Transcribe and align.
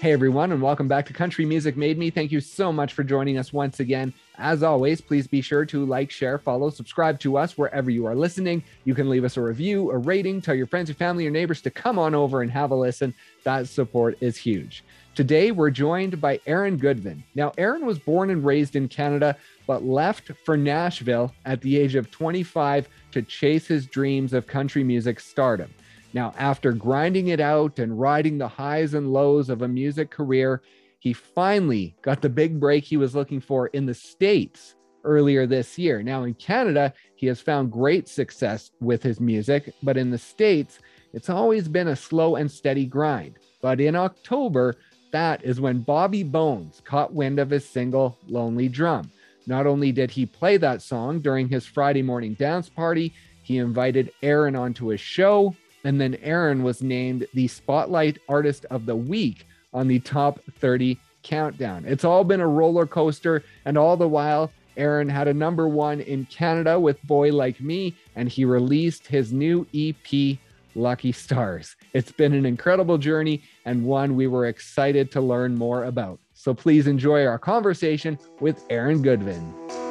Hey 0.00 0.12
everyone, 0.12 0.50
and 0.50 0.62
welcome 0.62 0.88
back 0.88 1.04
to 1.06 1.12
Country 1.12 1.44
Music 1.44 1.76
Made 1.76 1.98
Me. 1.98 2.08
Thank 2.08 2.32
you 2.32 2.40
so 2.40 2.72
much 2.72 2.94
for 2.94 3.04
joining 3.04 3.36
us 3.36 3.52
once 3.52 3.80
again. 3.80 4.14
As 4.38 4.62
always, 4.62 5.02
please 5.02 5.26
be 5.26 5.42
sure 5.42 5.66
to 5.66 5.84
like, 5.84 6.10
share, 6.10 6.38
follow, 6.38 6.70
subscribe 6.70 7.20
to 7.20 7.36
us 7.36 7.58
wherever 7.58 7.90
you 7.90 8.06
are 8.06 8.14
listening. 8.14 8.64
You 8.84 8.94
can 8.94 9.10
leave 9.10 9.24
us 9.24 9.36
a 9.36 9.42
review, 9.42 9.90
a 9.90 9.98
rating, 9.98 10.40
tell 10.40 10.54
your 10.54 10.66
friends, 10.66 10.88
your 10.88 10.96
family, 10.96 11.24
your 11.24 11.32
neighbors 11.34 11.60
to 11.60 11.70
come 11.70 11.98
on 11.98 12.14
over 12.14 12.40
and 12.40 12.50
have 12.50 12.70
a 12.70 12.74
listen. 12.74 13.12
That 13.44 13.68
support 13.68 14.16
is 14.22 14.38
huge. 14.38 14.84
Today, 15.14 15.50
we're 15.50 15.68
joined 15.68 16.18
by 16.18 16.40
Aaron 16.46 16.78
Goodvin. 16.78 17.22
Now, 17.34 17.52
Aaron 17.58 17.84
was 17.84 17.98
born 17.98 18.30
and 18.30 18.42
raised 18.42 18.76
in 18.76 18.88
Canada, 18.88 19.36
but 19.66 19.84
left 19.84 20.30
for 20.46 20.56
Nashville 20.56 21.30
at 21.44 21.60
the 21.60 21.76
age 21.76 21.94
of 21.94 22.10
25 22.10 22.88
to 23.12 23.20
chase 23.20 23.66
his 23.66 23.84
dreams 23.84 24.32
of 24.32 24.46
country 24.46 24.82
music 24.82 25.20
stardom. 25.20 25.74
Now, 26.12 26.34
after 26.36 26.72
grinding 26.72 27.28
it 27.28 27.40
out 27.40 27.78
and 27.78 27.98
riding 27.98 28.38
the 28.38 28.48
highs 28.48 28.94
and 28.94 29.12
lows 29.12 29.48
of 29.48 29.62
a 29.62 29.68
music 29.68 30.10
career, 30.10 30.62
he 30.98 31.12
finally 31.12 31.94
got 32.02 32.20
the 32.20 32.28
big 32.28 32.58
break 32.58 32.84
he 32.84 32.96
was 32.96 33.14
looking 33.14 33.40
for 33.40 33.68
in 33.68 33.86
the 33.86 33.94
States 33.94 34.74
earlier 35.04 35.46
this 35.46 35.78
year. 35.78 36.02
Now, 36.02 36.24
in 36.24 36.34
Canada, 36.34 36.92
he 37.14 37.26
has 37.28 37.40
found 37.40 37.72
great 37.72 38.08
success 38.08 38.70
with 38.80 39.02
his 39.02 39.20
music, 39.20 39.72
but 39.82 39.96
in 39.96 40.10
the 40.10 40.18
States, 40.18 40.80
it's 41.12 41.30
always 41.30 41.68
been 41.68 41.88
a 41.88 41.96
slow 41.96 42.36
and 42.36 42.50
steady 42.50 42.86
grind. 42.86 43.38
But 43.62 43.80
in 43.80 43.96
October, 43.96 44.76
that 45.12 45.44
is 45.44 45.60
when 45.60 45.80
Bobby 45.80 46.22
Bones 46.22 46.82
caught 46.84 47.14
wind 47.14 47.38
of 47.38 47.50
his 47.50 47.68
single 47.68 48.18
Lonely 48.28 48.68
Drum. 48.68 49.10
Not 49.46 49.66
only 49.66 49.90
did 49.90 50.10
he 50.10 50.26
play 50.26 50.56
that 50.58 50.82
song 50.82 51.20
during 51.20 51.48
his 51.48 51.66
Friday 51.66 52.02
morning 52.02 52.34
dance 52.34 52.68
party, 52.68 53.14
he 53.42 53.58
invited 53.58 54.12
Aaron 54.22 54.54
onto 54.54 54.88
his 54.88 55.00
show 55.00 55.54
and 55.84 56.00
then 56.00 56.16
Aaron 56.22 56.62
was 56.62 56.82
named 56.82 57.26
the 57.34 57.48
Spotlight 57.48 58.18
Artist 58.28 58.66
of 58.70 58.86
the 58.86 58.96
Week 58.96 59.46
on 59.72 59.88
the 59.88 60.00
top 60.00 60.40
30 60.58 60.98
countdown. 61.22 61.84
It's 61.86 62.04
all 62.04 62.24
been 62.24 62.40
a 62.40 62.48
roller 62.48 62.86
coaster, 62.86 63.42
and 63.64 63.76
all 63.76 63.96
the 63.96 64.08
while, 64.08 64.50
Aaron 64.76 65.08
had 65.08 65.28
a 65.28 65.34
number 65.34 65.68
one 65.68 66.00
in 66.00 66.24
Canada 66.26 66.78
with 66.78 67.02
Boy 67.02 67.32
Like 67.32 67.60
Me, 67.60 67.94
and 68.16 68.28
he 68.28 68.44
released 68.44 69.06
his 69.06 69.32
new 69.32 69.66
EP, 69.74 70.38
Lucky 70.74 71.12
Stars. 71.12 71.76
It's 71.92 72.12
been 72.12 72.32
an 72.32 72.46
incredible 72.46 72.96
journey 72.96 73.42
and 73.64 73.84
one 73.84 74.16
we 74.16 74.26
were 74.26 74.46
excited 74.46 75.10
to 75.12 75.20
learn 75.20 75.56
more 75.56 75.84
about. 75.84 76.20
So 76.34 76.54
please 76.54 76.86
enjoy 76.86 77.26
our 77.26 77.38
conversation 77.38 78.18
with 78.40 78.64
Aaron 78.70 79.02
Goodvin. 79.02 79.89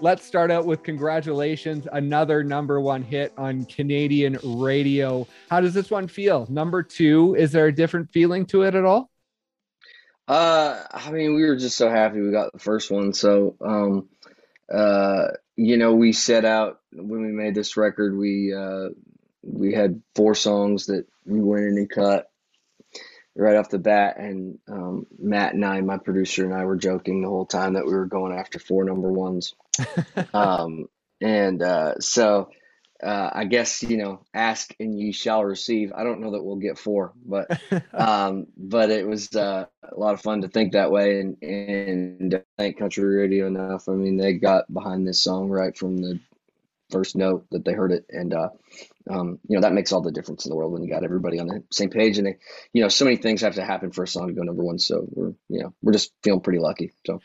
Let's 0.00 0.24
start 0.24 0.52
out 0.52 0.64
with 0.64 0.84
congratulations. 0.84 1.88
Another 1.90 2.44
number 2.44 2.80
one 2.80 3.02
hit 3.02 3.32
on 3.36 3.64
Canadian 3.64 4.38
radio. 4.44 5.26
How 5.50 5.60
does 5.60 5.74
this 5.74 5.90
one 5.90 6.06
feel? 6.06 6.46
Number 6.48 6.84
two, 6.84 7.34
is 7.34 7.50
there 7.50 7.66
a 7.66 7.74
different 7.74 8.12
feeling 8.12 8.46
to 8.46 8.62
it 8.62 8.76
at 8.76 8.84
all? 8.84 9.10
Uh, 10.28 10.84
I 10.92 11.10
mean, 11.10 11.34
we 11.34 11.44
were 11.44 11.56
just 11.56 11.76
so 11.76 11.90
happy 11.90 12.20
we 12.20 12.30
got 12.30 12.52
the 12.52 12.60
first 12.60 12.92
one. 12.92 13.12
So, 13.12 13.56
um, 13.60 14.08
uh, 14.72 15.28
you 15.56 15.76
know, 15.76 15.94
we 15.94 16.12
set 16.12 16.44
out 16.44 16.78
when 16.92 17.22
we 17.22 17.32
made 17.32 17.56
this 17.56 17.76
record. 17.76 18.16
We 18.16 18.54
uh, 18.54 18.90
we 19.42 19.72
had 19.72 20.00
four 20.14 20.36
songs 20.36 20.86
that 20.86 21.06
we 21.26 21.40
went 21.40 21.64
in 21.64 21.76
and 21.76 21.90
cut 21.90 22.30
right 23.34 23.56
off 23.56 23.70
the 23.70 23.78
bat. 23.78 24.18
And 24.18 24.60
um, 24.68 25.06
Matt 25.18 25.54
and 25.54 25.64
I, 25.64 25.80
my 25.80 25.96
producer 25.96 26.44
and 26.44 26.54
I, 26.54 26.64
were 26.66 26.76
joking 26.76 27.22
the 27.22 27.28
whole 27.28 27.46
time 27.46 27.72
that 27.72 27.86
we 27.86 27.92
were 27.92 28.06
going 28.06 28.32
after 28.32 28.60
four 28.60 28.84
number 28.84 29.10
ones. 29.10 29.54
um, 30.34 30.86
and 31.20 31.62
uh, 31.62 31.98
so 31.98 32.48
uh, 33.02 33.30
I 33.32 33.44
guess 33.44 33.82
you 33.82 33.96
know, 33.96 34.24
ask 34.34 34.74
and 34.80 34.98
you 34.98 35.12
shall 35.12 35.44
receive. 35.44 35.92
I 35.94 36.02
don't 36.02 36.20
know 36.20 36.32
that 36.32 36.42
we'll 36.42 36.56
get 36.56 36.78
four, 36.78 37.12
but 37.24 37.60
um, 37.94 38.46
but 38.56 38.90
it 38.90 39.06
was 39.06 39.34
uh, 39.34 39.66
a 39.84 39.98
lot 39.98 40.14
of 40.14 40.20
fun 40.20 40.42
to 40.42 40.48
think 40.48 40.72
that 40.72 40.90
way, 40.90 41.20
and 41.20 41.36
and 41.42 42.42
thank 42.56 42.78
Country 42.78 43.04
Radio 43.04 43.46
enough. 43.46 43.88
I 43.88 43.92
mean, 43.92 44.16
they 44.16 44.34
got 44.34 44.72
behind 44.72 45.06
this 45.06 45.22
song 45.22 45.48
right 45.48 45.76
from 45.76 45.98
the 45.98 46.18
first 46.90 47.14
note 47.14 47.46
that 47.52 47.64
they 47.64 47.72
heard 47.72 47.92
it, 47.92 48.04
and 48.10 48.34
uh, 48.34 48.48
um, 49.08 49.38
you 49.48 49.56
know 49.56 49.62
that 49.62 49.74
makes 49.74 49.92
all 49.92 50.02
the 50.02 50.10
difference 50.10 50.44
in 50.44 50.50
the 50.50 50.56
world 50.56 50.72
when 50.72 50.82
you 50.82 50.90
got 50.90 51.04
everybody 51.04 51.38
on 51.38 51.46
the 51.46 51.62
same 51.70 51.90
page. 51.90 52.18
And 52.18 52.26
they, 52.26 52.36
you 52.72 52.82
know, 52.82 52.88
so 52.88 53.04
many 53.04 53.16
things 53.16 53.42
have 53.42 53.54
to 53.54 53.64
happen 53.64 53.92
for 53.92 54.02
a 54.02 54.08
song 54.08 54.26
to 54.26 54.34
go 54.34 54.42
number 54.42 54.64
one. 54.64 54.80
So 54.80 55.06
we're 55.08 55.34
you 55.48 55.62
know 55.62 55.72
we're 55.82 55.92
just 55.92 56.12
feeling 56.24 56.40
pretty 56.40 56.58
lucky. 56.58 56.92
So. 57.06 57.20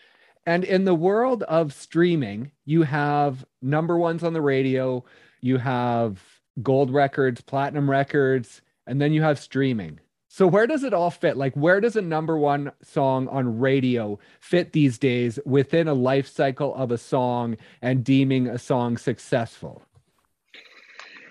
And 0.45 0.63
in 0.63 0.85
the 0.85 0.95
world 0.95 1.43
of 1.43 1.73
streaming, 1.73 2.51
you 2.65 2.83
have 2.83 3.45
number 3.61 3.97
ones 3.97 4.23
on 4.23 4.33
the 4.33 4.41
radio, 4.41 5.03
you 5.41 5.57
have 5.57 6.21
gold 6.61 6.91
records, 6.91 7.41
platinum 7.41 7.89
records, 7.89 8.61
and 8.85 9.01
then 9.01 9.13
you 9.13 9.21
have 9.21 9.39
streaming. 9.39 9.99
So 10.27 10.47
where 10.47 10.65
does 10.65 10.83
it 10.83 10.93
all 10.93 11.11
fit? 11.11 11.37
Like 11.37 11.53
where 11.53 11.79
does 11.79 11.95
a 11.95 12.01
number 12.01 12.35
one 12.37 12.71
song 12.81 13.27
on 13.27 13.59
radio 13.59 14.17
fit 14.39 14.73
these 14.73 14.97
days 14.97 15.37
within 15.45 15.87
a 15.87 15.93
life 15.93 16.27
cycle 16.27 16.73
of 16.73 16.91
a 16.91 16.97
song 16.97 17.55
and 17.83 18.03
deeming 18.03 18.47
a 18.47 18.57
song 18.57 18.97
successful? 18.97 19.83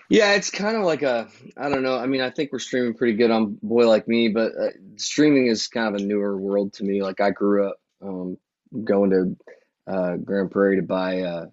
Yeah, 0.08 0.34
it's 0.34 0.50
kind 0.50 0.76
of 0.76 0.84
like 0.84 1.02
a 1.02 1.28
I 1.56 1.68
don't 1.68 1.82
know. 1.82 1.96
I 1.96 2.06
mean, 2.06 2.20
I 2.20 2.30
think 2.30 2.52
we're 2.52 2.60
streaming 2.60 2.94
pretty 2.94 3.14
good 3.14 3.30
on 3.32 3.58
Boy 3.62 3.88
Like 3.88 4.06
Me, 4.06 4.28
but 4.28 4.52
uh, 4.52 4.68
streaming 4.96 5.46
is 5.46 5.66
kind 5.66 5.92
of 5.92 6.00
a 6.00 6.04
newer 6.04 6.36
world 6.36 6.74
to 6.74 6.84
me. 6.84 7.02
Like 7.02 7.20
I 7.20 7.30
grew 7.30 7.70
up 7.70 7.78
um, 8.02 8.38
going 8.84 9.10
to 9.10 9.92
uh, 9.92 10.16
Grande 10.16 10.50
Prairie 10.50 10.76
to 10.76 10.82
buy 10.82 11.22
uh, 11.22 11.46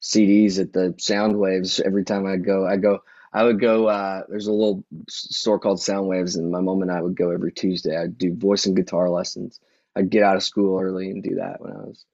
CDs 0.00 0.58
at 0.58 0.72
the 0.72 0.94
Soundwaves 0.98 1.80
every 1.80 2.04
time 2.04 2.26
I 2.26 2.36
go. 2.36 2.66
I 2.66 2.76
go 2.76 3.02
I 3.32 3.44
would 3.44 3.60
go. 3.60 3.86
Uh, 3.86 4.24
there's 4.28 4.46
a 4.46 4.52
little 4.52 4.84
store 5.08 5.58
called 5.58 5.78
Soundwaves, 5.78 6.36
and 6.36 6.50
my 6.50 6.60
mom 6.60 6.82
and 6.82 6.90
I 6.90 7.00
would 7.00 7.16
go 7.16 7.30
every 7.30 7.52
Tuesday. 7.52 7.96
I'd 7.96 8.18
do 8.18 8.34
voice 8.34 8.66
and 8.66 8.76
guitar 8.76 9.08
lessons. 9.08 9.58
I'd 9.96 10.10
get 10.10 10.22
out 10.22 10.36
of 10.36 10.42
school 10.42 10.78
early 10.78 11.10
and 11.10 11.22
do 11.22 11.36
that 11.36 11.60
when 11.60 11.72
I 11.72 11.76
was, 11.76 12.04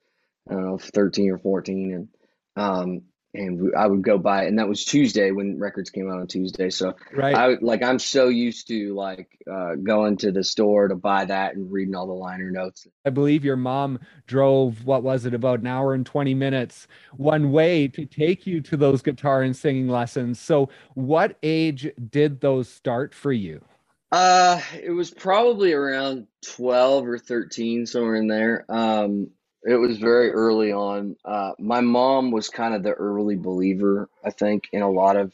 I 0.49 0.55
don't 0.55 0.65
know, 0.65 0.79
13 0.79 1.31
or 1.31 1.39
14, 1.39 1.93
and 1.93 2.09
um, 2.57 3.03
and 3.34 3.72
I 3.77 3.87
would 3.87 4.03
go 4.03 4.19
by, 4.19 4.44
and 4.44 4.59
that 4.59 4.69
was 4.69 4.84
Tuesday 4.84 5.31
when 5.31 5.59
records 5.59 5.91
came 5.91 6.11
out 6.11 6.19
on 6.19 6.27
Tuesday. 6.27 6.71
So 6.71 6.94
right, 7.15 7.34
I 7.34 7.56
like 7.61 7.83
I'm 7.83 7.99
so 7.99 8.28
used 8.28 8.69
to 8.69 8.94
like 8.94 9.28
uh, 9.50 9.75
going 9.75 10.16
to 10.19 10.33
the 10.33 10.43
store 10.43 10.89
to 10.89 10.94
buy 10.94 11.27
that 11.27 11.55
and 11.55 11.71
reading 11.71 11.94
all 11.94 12.06
the 12.06 12.15
liner 12.15 12.50
notes. 12.50 12.87
I 13.05 13.11
believe 13.11 13.44
your 13.44 13.56
mom 13.56 13.99
drove 14.27 14.84
what 14.84 15.03
was 15.03 15.27
it 15.27 15.34
about 15.34 15.61
an 15.61 15.66
hour 15.66 15.94
and 15.94 16.06
twenty 16.06 16.34
minutes 16.34 16.89
one 17.16 17.53
way 17.53 17.89
to 17.89 18.06
take 18.06 18.47
you 18.47 18.61
to 18.62 18.77
those 18.77 19.03
guitar 19.03 19.43
and 19.43 19.56
singing 19.56 19.89
lessons. 19.89 20.41
So 20.41 20.71
what 20.95 21.37
age 21.43 21.91
did 22.10 22.41
those 22.41 22.69
start 22.69 23.15
for 23.15 23.33
you? 23.33 23.62
Uh, 24.10 24.60
it 24.83 24.91
was 24.91 25.10
probably 25.10 25.75
around 25.75 26.27
twelve 26.43 27.06
or 27.06 27.19
thirteen, 27.19 27.84
somewhere 27.84 28.16
in 28.16 28.27
there. 28.27 28.65
Um, 28.71 29.28
it 29.65 29.77
was 29.77 29.99
very 29.99 30.31
early 30.31 30.73
on. 30.73 31.17
Uh, 31.25 31.53
my 31.59 31.81
mom 31.81 32.31
was 32.31 32.49
kind 32.49 32.75
of 32.75 32.83
the 32.83 32.93
early 32.93 33.37
believer, 33.37 34.09
I 34.25 34.31
think, 34.31 34.69
in 34.73 34.83
a 34.83 34.91
lot 34.91 35.17
of, 35.17 35.33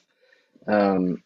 um, 0.66 1.22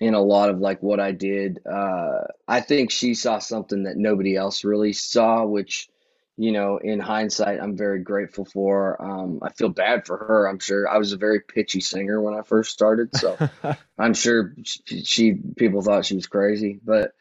in 0.00 0.14
a 0.14 0.20
lot 0.20 0.50
of 0.50 0.58
like 0.58 0.82
what 0.82 1.00
I 1.00 1.12
did. 1.12 1.60
Uh, 1.66 2.24
I 2.46 2.60
think 2.60 2.90
she 2.90 3.14
saw 3.14 3.38
something 3.38 3.84
that 3.84 3.96
nobody 3.96 4.36
else 4.36 4.64
really 4.64 4.92
saw, 4.92 5.44
which, 5.44 5.88
you 6.36 6.52
know, 6.52 6.78
in 6.78 7.00
hindsight, 7.00 7.60
I'm 7.60 7.76
very 7.76 8.00
grateful 8.00 8.44
for. 8.44 9.00
Um, 9.02 9.40
I 9.42 9.50
feel 9.52 9.70
bad 9.70 10.06
for 10.06 10.16
her. 10.18 10.48
I'm 10.48 10.58
sure 10.58 10.88
I 10.88 10.98
was 10.98 11.12
a 11.12 11.18
very 11.18 11.40
pitchy 11.40 11.80
singer 11.80 12.20
when 12.20 12.34
I 12.34 12.42
first 12.42 12.72
started, 12.72 13.16
so 13.16 13.36
I'm 13.98 14.14
sure 14.14 14.54
she, 14.64 15.04
she 15.04 15.34
people 15.34 15.82
thought 15.82 16.04
she 16.04 16.14
was 16.14 16.26
crazy, 16.26 16.78
but 16.84 17.12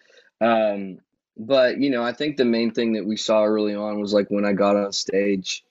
um, 0.42 1.00
but 1.38 1.80
you 1.80 1.90
know, 1.90 2.04
I 2.04 2.14
think 2.14 2.38
the 2.38 2.46
main 2.46 2.72
thing 2.72 2.94
that 2.94 3.06
we 3.06 3.18
saw 3.18 3.44
early 3.44 3.76
on 3.76 4.00
was 4.00 4.14
like 4.14 4.28
when 4.30 4.46
I 4.46 4.54
got 4.54 4.76
on 4.76 4.92
stage, 4.92 5.64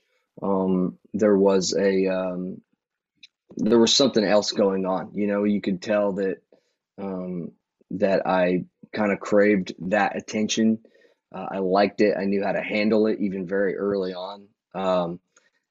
um, 0.42 0.98
there 1.12 1.36
was 1.36 1.74
a 1.74 2.06
um, 2.08 2.60
there 3.56 3.78
was 3.78 3.94
something 3.94 4.24
else 4.24 4.52
going 4.52 4.86
on. 4.86 5.12
You 5.14 5.26
know, 5.26 5.44
you 5.44 5.60
could 5.60 5.80
tell 5.80 6.12
that 6.14 6.38
um, 6.98 7.52
that 7.92 8.26
I 8.26 8.64
kind 8.92 9.12
of 9.12 9.20
craved 9.20 9.74
that 9.90 10.16
attention. 10.16 10.80
Uh, 11.34 11.46
I 11.50 11.58
liked 11.58 12.00
it. 12.00 12.16
I 12.18 12.24
knew 12.24 12.44
how 12.44 12.52
to 12.52 12.62
handle 12.62 13.06
it 13.06 13.18
even 13.20 13.46
very 13.46 13.76
early 13.76 14.14
on. 14.14 14.46
Um, 14.74 15.20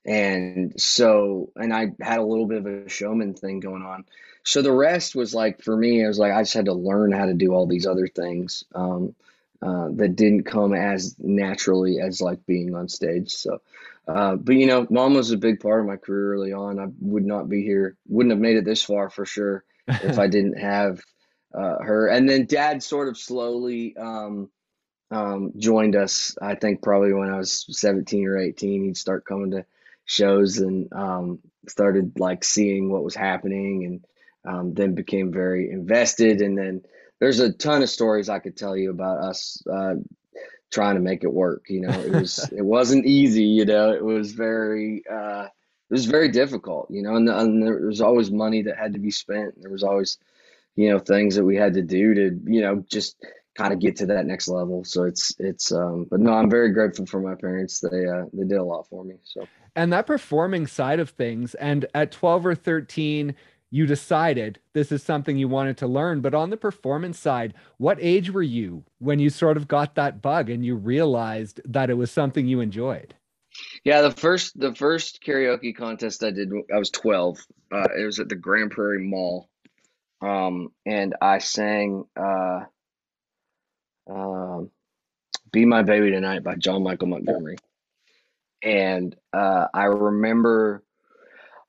and 0.05 0.79
so, 0.79 1.51
and 1.55 1.73
I 1.73 1.91
had 2.01 2.19
a 2.19 2.25
little 2.25 2.45
bit 2.45 2.57
of 2.57 2.65
a 2.65 2.89
showman 2.89 3.33
thing 3.33 3.61
going 3.61 3.83
on. 3.83 4.05
So 4.43 4.61
the 4.61 4.73
rest 4.73 5.15
was 5.15 5.33
like 5.33 5.61
for 5.61 5.75
me, 5.77 6.03
it 6.03 6.07
was 6.07 6.19
like 6.19 6.33
I 6.33 6.41
just 6.41 6.53
had 6.53 6.65
to 6.65 6.73
learn 6.73 7.13
how 7.13 7.25
to 7.25 7.33
do 7.33 7.53
all 7.53 7.65
these 7.65 7.87
other 7.87 8.07
things. 8.07 8.65
Um, 8.75 9.15
uh, 9.63 9.87
that 9.93 10.15
didn't 10.15 10.43
come 10.43 10.73
as 10.73 11.15
naturally 11.19 11.99
as 12.01 12.21
like 12.21 12.45
being 12.45 12.75
on 12.75 12.89
stage. 12.89 13.31
So, 13.31 13.61
uh, 14.07 14.35
but 14.35 14.55
you 14.55 14.67
know, 14.67 14.85
mom 14.89 15.13
was 15.13 15.31
a 15.31 15.37
big 15.37 15.61
part 15.61 15.79
of 15.79 15.87
my 15.87 15.95
career 15.95 16.33
early 16.33 16.51
on. 16.51 16.79
I 16.79 16.87
would 16.99 17.25
not 17.25 17.47
be 17.47 17.63
here, 17.63 17.95
wouldn't 18.07 18.31
have 18.31 18.41
made 18.41 18.57
it 18.57 18.65
this 18.65 18.83
far 18.83 19.09
for 19.09 19.25
sure 19.25 19.63
if 19.87 20.19
I 20.19 20.27
didn't 20.35 20.59
have 20.59 21.01
uh, 21.53 21.77
her. 21.81 22.07
And 22.07 22.27
then 22.27 22.45
dad 22.45 22.83
sort 22.83 23.07
of 23.07 23.17
slowly 23.17 23.95
um, 23.95 24.49
um, 25.11 25.53
joined 25.57 25.95
us. 25.95 26.35
I 26.41 26.55
think 26.55 26.81
probably 26.81 27.13
when 27.13 27.29
I 27.29 27.37
was 27.37 27.65
17 27.69 28.27
or 28.27 28.37
18, 28.37 28.83
he'd 28.83 28.97
start 28.97 29.25
coming 29.25 29.51
to 29.51 29.65
shows 30.05 30.57
and 30.57 30.91
um, 30.91 31.39
started 31.69 32.19
like 32.19 32.43
seeing 32.43 32.91
what 32.91 33.03
was 33.03 33.15
happening 33.15 33.85
and 33.85 34.53
um, 34.53 34.73
then 34.73 34.95
became 34.95 35.31
very 35.31 35.71
invested. 35.71 36.41
And 36.41 36.57
then 36.57 36.81
there's 37.23 37.39
a 37.39 37.53
ton 37.53 37.81
of 37.81 37.89
stories 37.89 38.27
I 38.27 38.39
could 38.39 38.57
tell 38.57 38.75
you 38.75 38.91
about 38.91 39.19
us 39.19 39.63
uh, 39.71 39.95
trying 40.69 40.95
to 40.95 41.01
make 41.01 41.23
it 41.23 41.31
work. 41.31 41.67
You 41.69 41.79
know, 41.81 42.01
it 42.01 42.11
was 42.11 42.51
it 42.57 42.65
wasn't 42.65 43.05
easy. 43.05 43.45
You 43.45 43.63
know, 43.63 43.93
it 43.93 44.03
was 44.03 44.33
very 44.33 45.03
uh, 45.09 45.43
it 45.45 45.93
was 45.93 46.05
very 46.05 46.27
difficult. 46.27 46.91
You 46.91 47.01
know, 47.01 47.15
and, 47.15 47.29
and 47.29 47.63
there 47.63 47.87
was 47.87 48.01
always 48.01 48.29
money 48.29 48.63
that 48.63 48.77
had 48.77 48.91
to 48.93 48.99
be 48.99 49.09
spent. 49.09 49.61
There 49.61 49.71
was 49.71 49.83
always 49.83 50.17
you 50.75 50.89
know 50.89 50.99
things 50.99 51.35
that 51.35 51.45
we 51.45 51.55
had 51.55 51.75
to 51.75 51.81
do 51.81 52.13
to 52.13 52.39
you 52.43 52.59
know 52.59 52.83
just 52.91 53.15
kind 53.55 53.71
of 53.71 53.79
get 53.79 53.95
to 53.97 54.07
that 54.07 54.25
next 54.25 54.49
level. 54.49 54.83
So 54.83 55.03
it's 55.03 55.33
it's 55.39 55.71
um 55.71 56.07
but 56.11 56.19
no, 56.19 56.33
I'm 56.33 56.49
very 56.49 56.73
grateful 56.73 57.05
for 57.05 57.21
my 57.21 57.35
parents. 57.35 57.79
They 57.79 58.05
uh 58.05 58.25
they 58.33 58.43
did 58.43 58.57
a 58.57 58.63
lot 58.63 58.89
for 58.89 59.05
me. 59.05 59.15
So 59.23 59.47
and 59.77 59.93
that 59.93 60.07
performing 60.07 60.67
side 60.67 60.99
of 60.99 61.11
things 61.11 61.55
and 61.55 61.85
at 61.95 62.11
12 62.11 62.45
or 62.47 62.55
13 62.55 63.33
you 63.73 63.87
decided 63.87 64.59
this 64.73 64.91
is 64.91 65.01
something 65.01 65.35
you 65.35 65.47
wanted 65.47 65.75
to 65.75 65.87
learn. 65.87 66.21
But 66.21 66.35
on 66.35 66.51
the 66.51 66.57
performance 66.57 67.17
side, 67.17 67.55
what 67.77 67.97
age 67.99 68.29
were 68.29 68.43
you 68.43 68.83
when 68.99 69.17
you 69.17 69.31
sort 69.31 69.57
of 69.57 69.67
got 69.67 69.95
that 69.95 70.21
bug 70.21 70.51
and 70.51 70.63
you 70.63 70.75
realized 70.75 71.59
that 71.65 71.89
it 71.89 71.95
was 71.95 72.11
something 72.11 72.45
you 72.45 72.59
enjoyed? 72.59 73.15
Yeah, 73.83 74.01
the 74.01 74.11
first 74.11 74.59
the 74.59 74.75
first 74.75 75.23
karaoke 75.23 75.75
contest 75.75 76.23
I 76.23 76.29
did, 76.29 76.51
I 76.71 76.77
was 76.77 76.91
12. 76.91 77.39
Uh, 77.71 77.87
it 77.99 78.05
was 78.05 78.19
at 78.19 78.29
the 78.29 78.35
Grande 78.35 78.69
Prairie 78.69 79.03
Mall, 79.03 79.49
um, 80.21 80.69
and 80.85 81.15
I 81.19 81.39
sang 81.39 82.05
uh, 82.15 82.59
um, 84.07 84.69
"Be 85.51 85.65
My 85.65 85.81
Baby 85.81 86.11
Tonight" 86.11 86.43
by 86.43 86.55
John 86.57 86.83
Michael 86.83 87.07
Montgomery, 87.07 87.57
and 88.61 89.15
uh, 89.33 89.65
I 89.73 89.85
remember 89.85 90.83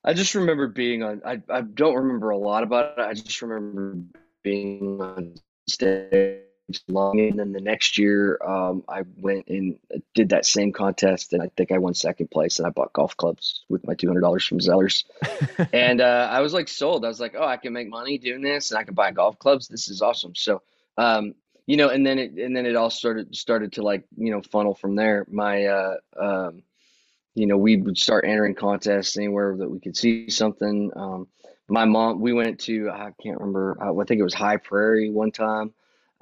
I 0.04 0.12
just 0.12 0.34
remember 0.34 0.68
being 0.68 1.02
on. 1.02 1.22
I 1.24 1.40
I 1.48 1.62
don't 1.62 1.94
remember 1.94 2.30
a 2.30 2.36
lot 2.36 2.62
about 2.62 2.98
it. 2.98 3.02
I 3.02 3.14
just 3.14 3.40
remember 3.40 3.96
being 4.42 5.00
on 5.00 5.34
stage 5.66 6.40
long, 6.88 7.18
and 7.18 7.38
then 7.38 7.52
the 7.52 7.60
next 7.60 7.96
year, 7.96 8.38
um, 8.44 8.84
I 8.88 9.02
went 9.16 9.48
and 9.48 9.78
did 10.14 10.28
that 10.30 10.44
same 10.44 10.72
contest, 10.72 11.32
and 11.32 11.42
I 11.42 11.50
think 11.56 11.72
I 11.72 11.78
won 11.78 11.94
second 11.94 12.30
place, 12.30 12.58
and 12.58 12.66
I 12.66 12.70
bought 12.70 12.92
golf 12.92 13.16
clubs 13.16 13.64
with 13.70 13.86
my 13.86 13.94
two 13.94 14.06
hundred 14.06 14.20
dollars 14.20 14.44
from 14.44 14.58
Zellers, 14.58 15.04
and 15.72 16.02
uh, 16.02 16.28
I 16.30 16.40
was 16.40 16.52
like 16.52 16.68
sold. 16.68 17.04
I 17.04 17.08
was 17.08 17.20
like, 17.20 17.34
oh, 17.38 17.46
I 17.46 17.56
can 17.56 17.72
make 17.72 17.88
money 17.88 18.18
doing 18.18 18.42
this, 18.42 18.70
and 18.70 18.78
I 18.78 18.84
can 18.84 18.94
buy 18.94 19.10
golf 19.10 19.38
clubs. 19.38 19.68
This 19.68 19.88
is 19.88 20.02
awesome. 20.02 20.34
So, 20.34 20.60
um, 20.98 21.34
you 21.66 21.78
know, 21.78 21.88
and 21.88 22.04
then 22.04 22.18
it 22.18 22.32
and 22.32 22.54
then 22.54 22.66
it 22.66 22.76
all 22.76 22.90
started 22.90 23.34
started 23.34 23.72
to 23.74 23.82
like 23.82 24.04
you 24.18 24.30
know 24.30 24.42
funnel 24.42 24.74
from 24.74 24.96
there. 24.96 25.24
My 25.30 25.64
uh, 25.64 25.96
um 26.20 26.62
you 27.34 27.46
know, 27.46 27.56
we 27.56 27.76
would 27.76 27.98
start 27.98 28.24
entering 28.26 28.54
contests 28.54 29.16
anywhere 29.16 29.56
that 29.56 29.70
we 29.70 29.80
could 29.80 29.96
see 29.96 30.30
something. 30.30 30.90
Um, 30.94 31.26
my 31.68 31.84
mom, 31.84 32.20
we 32.20 32.32
went 32.32 32.60
to, 32.60 32.90
I 32.90 33.10
can't 33.22 33.38
remember, 33.38 33.76
uh, 33.80 33.92
I 33.92 34.04
think 34.04 34.20
it 34.20 34.24
was 34.24 34.34
High 34.34 34.58
Prairie 34.58 35.10
one 35.10 35.32
time, 35.32 35.72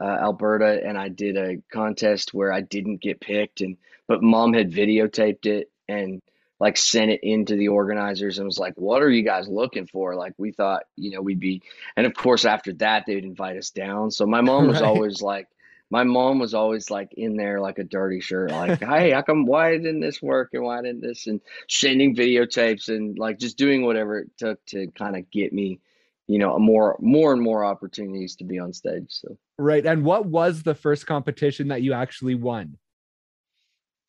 uh, 0.01 0.07
Alberta, 0.07 0.81
and 0.85 0.97
I 0.97 1.09
did 1.09 1.37
a 1.37 1.57
contest 1.73 2.33
where 2.33 2.53
I 2.53 2.61
didn't 2.61 3.01
get 3.01 3.21
picked, 3.21 3.61
and 3.61 3.77
but 4.09 4.23
mom 4.23 4.53
had 4.53 4.71
videotaped 4.71 5.47
it 5.47 5.71
and 5.89 6.21
like 6.59 6.77
sent 6.77 7.11
it 7.11 7.21
into 7.23 7.57
the 7.57 7.69
organizers 7.69 8.39
and 8.39 8.47
was 8.47 8.59
like, 8.59 8.75
"What 8.77 9.03
are 9.03 9.11
you 9.11 9.23
guys 9.23 9.49
looking 9.49 9.87
for?" 9.87 10.15
Like 10.15 10.33
we 10.39 10.53
thought, 10.53 10.85
you 10.97 11.11
know, 11.11 11.21
we'd 11.21 11.41
be, 11.41 11.63
and 11.97 12.07
of 12.07 12.15
course 12.15 12.45
after 12.45 12.73
that 12.75 13.05
they 13.07 13.15
would 13.15 13.25
invite 13.25 13.57
us 13.57 13.71
down. 13.71 14.11
So 14.11 14.27
my 14.27 14.41
mom 14.41 14.69
was 14.69 14.77
right. 14.81 14.89
always 14.89 15.23
like 15.23 15.49
my 15.93 16.05
mom 16.05 16.39
was 16.39 16.55
always 16.55 16.91
like 16.91 17.13
in 17.19 17.37
there 17.37 17.61
like 17.61 17.79
a 17.79 17.85
dirty 17.85 18.21
shirt, 18.21 18.51
like, 18.51 18.81
hey, 18.83 19.11
how 19.11 19.21
come 19.21 19.45
why 19.45 19.73
didn't 19.73 20.01
this 20.01 20.23
work 20.23 20.49
and 20.55 20.65
why 20.65 20.81
didn't 20.81 21.03
this 21.03 21.27
and 21.27 21.43
sending 21.69 22.17
videotapes 22.17 22.89
and 22.89 23.19
like 23.19 23.39
just 23.39 23.59
doing 23.59 23.85
whatever 23.85 24.21
it 24.21 24.31
took 24.39 24.65
to 24.65 24.87
kind 24.99 25.17
of 25.17 25.31
get 25.31 25.53
me, 25.53 25.81
you 26.29 26.39
know, 26.39 26.59
more 26.59 26.97
more 26.99 27.35
and 27.35 27.43
more 27.43 27.63
opportunities 27.63 28.37
to 28.37 28.45
be 28.45 28.59
on 28.59 28.73
stage. 28.73 29.09
So 29.11 29.37
right. 29.59 29.85
And 29.85 30.03
what 30.03 30.25
was 30.25 30.63
the 30.63 30.75
first 30.75 31.07
competition 31.07 31.69
that 31.69 31.83
you 31.83 31.93
actually 31.93 32.37
won? 32.37 32.79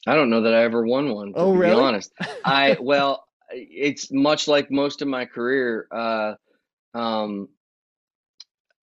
I 0.08 0.16
don't 0.16 0.30
know 0.30 0.44
that 0.44 0.54
I 0.54 0.64
ever 0.64 0.86
won 0.86 1.14
one. 1.14 1.34
To 1.34 1.40
oh, 1.40 1.54
really? 1.54 1.76
Be 1.76 1.82
honest, 1.82 2.14
I 2.46 2.78
well, 2.82 3.26
it's 3.52 4.10
much 4.10 4.48
like 4.48 4.72
most 4.72 5.02
of 5.02 5.10
my 5.10 5.26
career. 5.26 5.86
Uh, 5.92 6.36
um, 6.94 7.50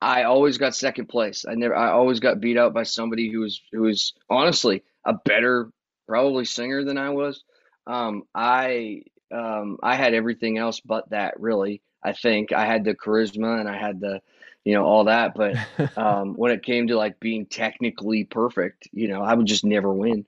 I 0.00 0.24
always 0.24 0.58
got 0.58 0.74
second 0.74 1.08
place. 1.08 1.44
I 1.48 1.54
never 1.54 1.76
I 1.76 1.90
always 1.90 2.20
got 2.20 2.40
beat 2.40 2.56
out 2.56 2.72
by 2.72 2.84
somebody 2.84 3.30
who 3.30 3.40
was 3.40 3.60
who 3.72 3.82
was 3.82 4.14
honestly 4.28 4.82
a 5.04 5.14
better 5.14 5.70
probably 6.08 6.44
singer 6.44 6.84
than 6.84 6.98
I 6.98 7.10
was. 7.10 7.44
Um, 7.86 8.24
I 8.34 9.02
um, 9.30 9.78
I 9.82 9.96
had 9.96 10.14
everything 10.14 10.58
else 10.58 10.80
but 10.80 11.10
that 11.10 11.38
really. 11.40 11.82
I 12.02 12.12
think 12.12 12.52
I 12.52 12.64
had 12.64 12.84
the 12.84 12.94
charisma 12.94 13.60
and 13.60 13.68
I 13.68 13.76
had 13.76 14.00
the 14.00 14.22
you 14.64 14.74
know 14.74 14.84
all 14.84 15.04
that 15.04 15.34
but 15.34 15.56
um, 15.98 16.34
when 16.34 16.52
it 16.52 16.62
came 16.62 16.86
to 16.88 16.96
like 16.96 17.20
being 17.20 17.46
technically 17.46 18.24
perfect, 18.24 18.88
you 18.92 19.08
know, 19.08 19.22
I 19.22 19.34
would 19.34 19.46
just 19.46 19.64
never 19.64 19.92
win. 19.92 20.24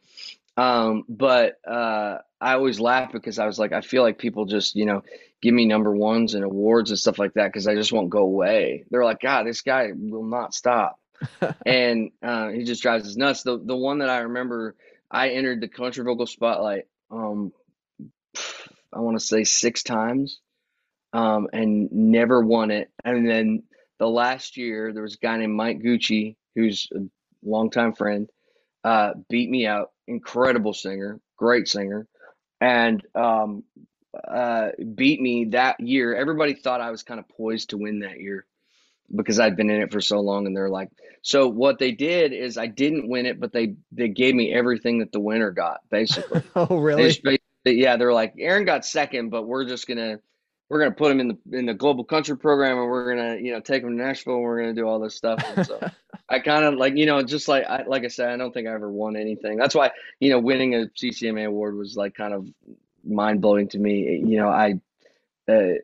Um, 0.57 1.05
but 1.09 1.57
uh, 1.67 2.19
I 2.41 2.55
always 2.55 2.79
laugh 2.79 3.13
because 3.13 3.39
I 3.39 3.47
was 3.47 3.59
like, 3.59 3.73
I 3.73 3.81
feel 3.81 4.03
like 4.03 4.19
people 4.19 4.45
just, 4.45 4.75
you 4.75 4.85
know, 4.85 5.03
give 5.43 5.53
me 5.53 5.67
number 5.67 5.95
ones 5.95 6.35
and 6.35 6.45
awards 6.45 6.91
and 6.91 6.99
stuff 6.99 7.19
like 7.19 7.35
that 7.35 7.49
because 7.49 7.67
I 7.67 7.75
just 7.75 7.93
won't 7.93 8.11
go 8.11 8.21
away. 8.21 8.85
They're 8.91 9.05
like, 9.05 9.21
God, 9.21 9.45
this 9.45 9.61
guy 9.61 9.89
will 9.95 10.25
not 10.25 10.55
stop. 10.55 10.99
and 11.67 12.11
uh, 12.23 12.49
he 12.49 12.65
just 12.65 12.83
drives 12.83 13.07
us 13.07 13.17
nuts. 13.17 13.43
The 13.43 13.61
the 13.63 13.77
one 13.77 13.99
that 13.99 14.09
I 14.09 14.21
remember, 14.21 14.77
I 15.11 15.31
entered 15.31 15.61
the 15.61 15.69
country 15.69 16.05
vocal 16.05 16.27
spotlight. 16.27 16.85
Um, 17.11 17.53
I 18.93 19.01
want 19.01 19.19
to 19.19 19.25
say 19.25 19.45
six 19.45 19.83
times, 19.83 20.41
um, 21.13 21.49
and 21.53 21.91
never 21.93 22.41
won 22.41 22.71
it. 22.71 22.91
And 23.05 23.29
then 23.29 23.65
the 23.99 24.09
last 24.09 24.57
year, 24.57 24.93
there 24.93 25.03
was 25.03 25.15
a 25.15 25.25
guy 25.25 25.37
named 25.37 25.55
Mike 25.55 25.81
Gucci, 25.81 26.37
who's 26.55 26.89
a 26.95 27.01
longtime 27.45 27.95
friend, 27.95 28.29
uh, 28.85 29.11
beat 29.29 29.51
me 29.51 29.67
out. 29.67 29.91
Incredible 30.09 30.75
singer, 30.75 31.21
great 31.37 31.69
singer, 31.69 32.07
and 32.61 33.03
um, 33.15 33.63
uh, 34.15 34.69
beat 34.95 35.21
me 35.21 35.47
that 35.47 35.81
year. 35.81 36.15
Everybody 36.15 36.55
thought 36.55 36.81
I 36.81 36.91
was 36.91 37.03
kind 37.03 37.21
of 37.21 37.29
poised 37.29 37.71
to 37.71 37.79
win 37.79 38.01
that 38.01 38.21
year 38.21 38.45
because 39.15 39.39
I'd 39.39 39.57
been 39.57 39.71
in 39.71 39.81
it 39.81 39.93
for 39.93 40.01
so 40.01 40.21
long. 40.21 40.47
And 40.47 40.57
they're 40.57 40.69
like, 40.69 40.91
so 41.23 41.49
what 41.49 41.79
they 41.79 41.93
did 41.93 42.33
is 42.33 42.59
I 42.59 42.67
didn't 42.67 43.09
win 43.09 43.27
it, 43.27 43.41
but 43.41 43.53
they 43.53 43.75
they 43.93 44.09
gave 44.09 44.35
me 44.35 44.53
everything 44.53 44.99
that 44.99 45.13
the 45.13 45.21
winner 45.21 45.51
got, 45.51 45.81
basically. 45.91 46.43
oh, 46.57 46.79
really? 46.79 47.39
They 47.65 47.73
yeah, 47.75 47.97
they're 47.97 48.13
like, 48.13 48.35
Aaron 48.39 48.65
got 48.65 48.85
second, 48.85 49.31
but 49.31 49.47
we're 49.47 49.65
just 49.67 49.87
gonna 49.87 50.19
we're 50.69 50.81
gonna 50.81 50.93
put 50.93 51.13
him 51.13 51.21
in 51.21 51.29
the 51.29 51.59
in 51.59 51.67
the 51.67 51.75
global 51.75 52.03
country 52.03 52.37
program, 52.37 52.79
and 52.79 52.89
we're 52.89 53.15
gonna 53.15 53.37
you 53.37 53.53
know 53.53 53.61
take 53.61 53.83
him 53.83 53.91
to 53.91 54.03
Nashville, 54.05 54.35
and 54.35 54.43
we're 54.43 54.61
gonna 54.61 54.75
do 54.75 54.87
all 54.87 54.99
this 54.99 55.15
stuff. 55.15 55.43
And 55.57 55.67
so 55.67 55.79
I 56.29 56.41
kind 56.41 56.65
of 56.65 56.75
like 56.75 56.97
you 56.97 57.07
know 57.07 57.23
just 57.23 57.47
like 57.47 57.65
I 57.65 57.85
like 57.85 58.05
I 58.05 58.09
said, 58.09 58.31
I 58.31 58.37
don't 58.37 58.53
think 58.53 58.67
I 58.67 58.73
ever 58.73 58.91
won 58.91 59.15
anything. 59.15 59.59
That's 59.59 59.75
why 59.75 59.93
you 60.19 60.31
know 60.31 60.39
winning 60.39 60.75
a 60.75 60.87
CCMA 60.87 61.47
award 61.47 61.77
was 61.77 61.97
like 61.97 62.15
kind 62.15 62.35
of 62.35 62.49
mind 63.05 63.41
blowing 63.41 63.69
to 63.69 63.79
me. 63.79 64.23
You 64.25 64.39
know, 64.39 64.49
I 64.49 64.75
uh, 65.49 65.75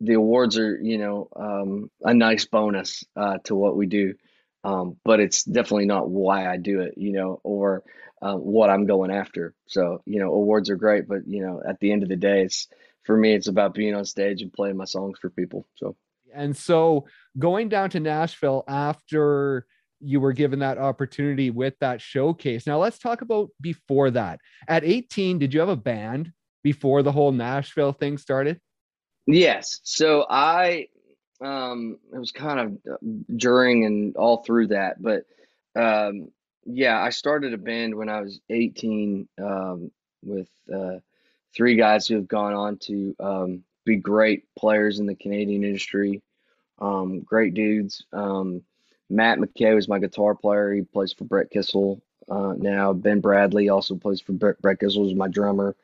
the 0.00 0.14
awards 0.14 0.58
are 0.58 0.76
you 0.76 0.98
know 0.98 1.28
um, 1.34 1.90
a 2.02 2.14
nice 2.14 2.44
bonus 2.44 3.04
uh, 3.16 3.38
to 3.44 3.54
what 3.54 3.76
we 3.76 3.86
do, 3.86 4.14
um, 4.62 4.96
but 5.04 5.20
it's 5.20 5.44
definitely 5.44 5.86
not 5.86 6.08
why 6.08 6.46
I 6.46 6.56
do 6.56 6.80
it. 6.80 6.94
You 6.96 7.12
know, 7.12 7.40
or 7.42 7.82
uh, 8.20 8.36
what 8.36 8.70
I'm 8.70 8.86
going 8.86 9.10
after. 9.10 9.54
So 9.66 10.02
you 10.04 10.20
know, 10.20 10.32
awards 10.32 10.70
are 10.70 10.76
great, 10.76 11.08
but 11.08 11.26
you 11.26 11.42
know, 11.42 11.62
at 11.66 11.80
the 11.80 11.92
end 11.92 12.02
of 12.02 12.08
the 12.08 12.16
day, 12.16 12.42
it's 12.42 12.68
for 13.04 13.16
me, 13.16 13.34
it's 13.34 13.48
about 13.48 13.74
being 13.74 13.94
on 13.94 14.04
stage 14.04 14.42
and 14.42 14.52
playing 14.52 14.76
my 14.76 14.86
songs 14.86 15.18
for 15.18 15.30
people. 15.30 15.66
So 15.76 15.96
and 16.34 16.56
so 16.56 17.06
going 17.38 17.68
down 17.68 17.90
to 17.90 18.00
Nashville 18.00 18.64
after 18.66 19.66
you 20.00 20.20
were 20.20 20.32
given 20.32 20.58
that 20.60 20.78
opportunity 20.78 21.50
with 21.50 21.74
that 21.80 22.00
showcase. 22.00 22.66
Now 22.66 22.78
let's 22.78 22.98
talk 22.98 23.22
about 23.22 23.50
before 23.60 24.10
that. 24.10 24.40
At 24.68 24.84
18, 24.84 25.38
did 25.38 25.54
you 25.54 25.60
have 25.60 25.68
a 25.68 25.76
band 25.76 26.32
before 26.62 27.02
the 27.02 27.12
whole 27.12 27.32
Nashville 27.32 27.92
thing 27.92 28.18
started? 28.18 28.60
Yes. 29.26 29.80
So 29.84 30.26
I 30.28 30.88
um 31.40 31.98
it 32.12 32.18
was 32.18 32.32
kind 32.32 32.60
of 32.60 32.92
uh, 32.92 32.96
during 33.36 33.84
and 33.84 34.16
all 34.16 34.42
through 34.42 34.68
that, 34.68 35.02
but 35.02 35.24
um 35.76 36.30
yeah, 36.66 37.00
I 37.00 37.10
started 37.10 37.52
a 37.52 37.58
band 37.58 37.94
when 37.94 38.08
I 38.08 38.20
was 38.20 38.40
18 38.50 39.28
um 39.42 39.90
with 40.22 40.48
uh 40.72 40.98
three 41.54 41.76
guys 41.76 42.06
who 42.06 42.16
have 42.16 42.28
gone 42.28 42.54
on 42.54 42.78
to 42.78 43.16
um 43.20 43.64
be 43.84 43.96
great 43.96 44.44
players 44.58 44.98
in 44.98 45.06
the 45.06 45.14
Canadian 45.14 45.64
industry. 45.64 46.22
Um 46.78 47.20
great 47.20 47.54
dudes. 47.54 48.04
Um 48.12 48.62
Matt 49.10 49.38
McKay 49.38 49.74
was 49.74 49.88
my 49.88 49.98
guitar 49.98 50.34
player. 50.34 50.72
He 50.72 50.82
plays 50.82 51.12
for 51.12 51.24
Brett 51.24 51.50
Kissel 51.50 52.00
uh, 52.28 52.54
now. 52.56 52.92
Ben 52.92 53.20
Bradley 53.20 53.68
also 53.68 53.96
plays 53.96 54.20
for 54.20 54.32
Brett, 54.32 54.60
Brett 54.60 54.80
Kissel, 54.80 55.06
is 55.06 55.14
my 55.14 55.28
drummer. 55.28 55.74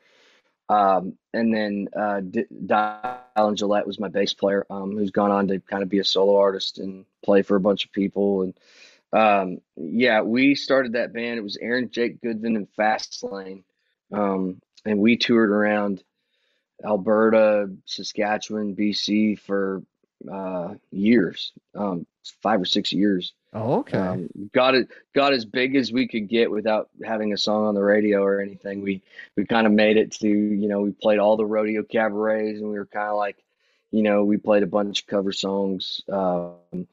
Um, 0.69 1.17
and 1.33 1.53
then 1.53 1.89
uh, 1.95 2.21
D- 2.21 2.45
Dylan 2.65 3.55
Gillette 3.55 3.85
was 3.85 3.99
my 3.99 4.07
bass 4.07 4.33
player, 4.33 4.65
um, 4.69 4.91
who's 4.97 5.11
gone 5.11 5.31
on 5.31 5.47
to 5.49 5.59
kind 5.59 5.83
of 5.83 5.89
be 5.89 5.99
a 5.99 6.03
solo 6.03 6.37
artist 6.37 6.79
and 6.79 7.05
play 7.23 7.41
for 7.41 7.57
a 7.57 7.61
bunch 7.61 7.85
of 7.85 7.91
people. 7.91 8.43
And 8.43 8.53
um, 9.11 9.61
yeah, 9.75 10.21
we 10.21 10.55
started 10.55 10.93
that 10.93 11.13
band. 11.13 11.37
It 11.37 11.43
was 11.43 11.57
Aaron, 11.57 11.89
Jake 11.91 12.21
Goodvin, 12.21 12.55
and 12.55 12.69
Fast 12.69 13.21
Lane. 13.23 13.63
Um, 14.13 14.61
and 14.85 14.99
we 14.99 15.17
toured 15.17 15.49
around 15.49 16.03
Alberta, 16.83 17.69
Saskatchewan, 17.85 18.75
BC 18.75 19.39
for 19.39 19.83
uh, 20.31 20.75
years, 20.91 21.51
um, 21.75 22.05
five 22.41 22.61
or 22.61 22.65
six 22.65 22.91
years. 22.91 23.33
Oh, 23.53 23.79
okay. 23.79 23.97
Um, 23.97 24.29
got 24.53 24.75
it, 24.75 24.89
got 25.13 25.33
as 25.33 25.43
big 25.45 25.75
as 25.75 25.91
we 25.91 26.07
could 26.07 26.29
get 26.29 26.49
without 26.49 26.89
having 27.03 27.33
a 27.33 27.37
song 27.37 27.65
on 27.65 27.75
the 27.75 27.83
radio 27.83 28.23
or 28.23 28.39
anything. 28.39 28.81
We 28.81 29.01
we 29.35 29.45
kind 29.45 29.67
of 29.67 29.73
made 29.73 29.97
it 29.97 30.11
to, 30.13 30.27
you 30.27 30.67
know, 30.67 30.81
we 30.81 30.91
played 30.91 31.19
all 31.19 31.37
the 31.37 31.45
rodeo 31.45 31.83
cabarets, 31.83 32.59
and 32.59 32.69
we 32.69 32.77
were 32.77 32.85
kind 32.85 33.09
of 33.09 33.17
like, 33.17 33.37
you 33.91 34.03
know, 34.03 34.23
we 34.23 34.37
played 34.37 34.63
a 34.63 34.67
bunch 34.67 35.01
of 35.01 35.07
cover 35.07 35.31
songs. 35.31 36.01
Um, 36.09 36.87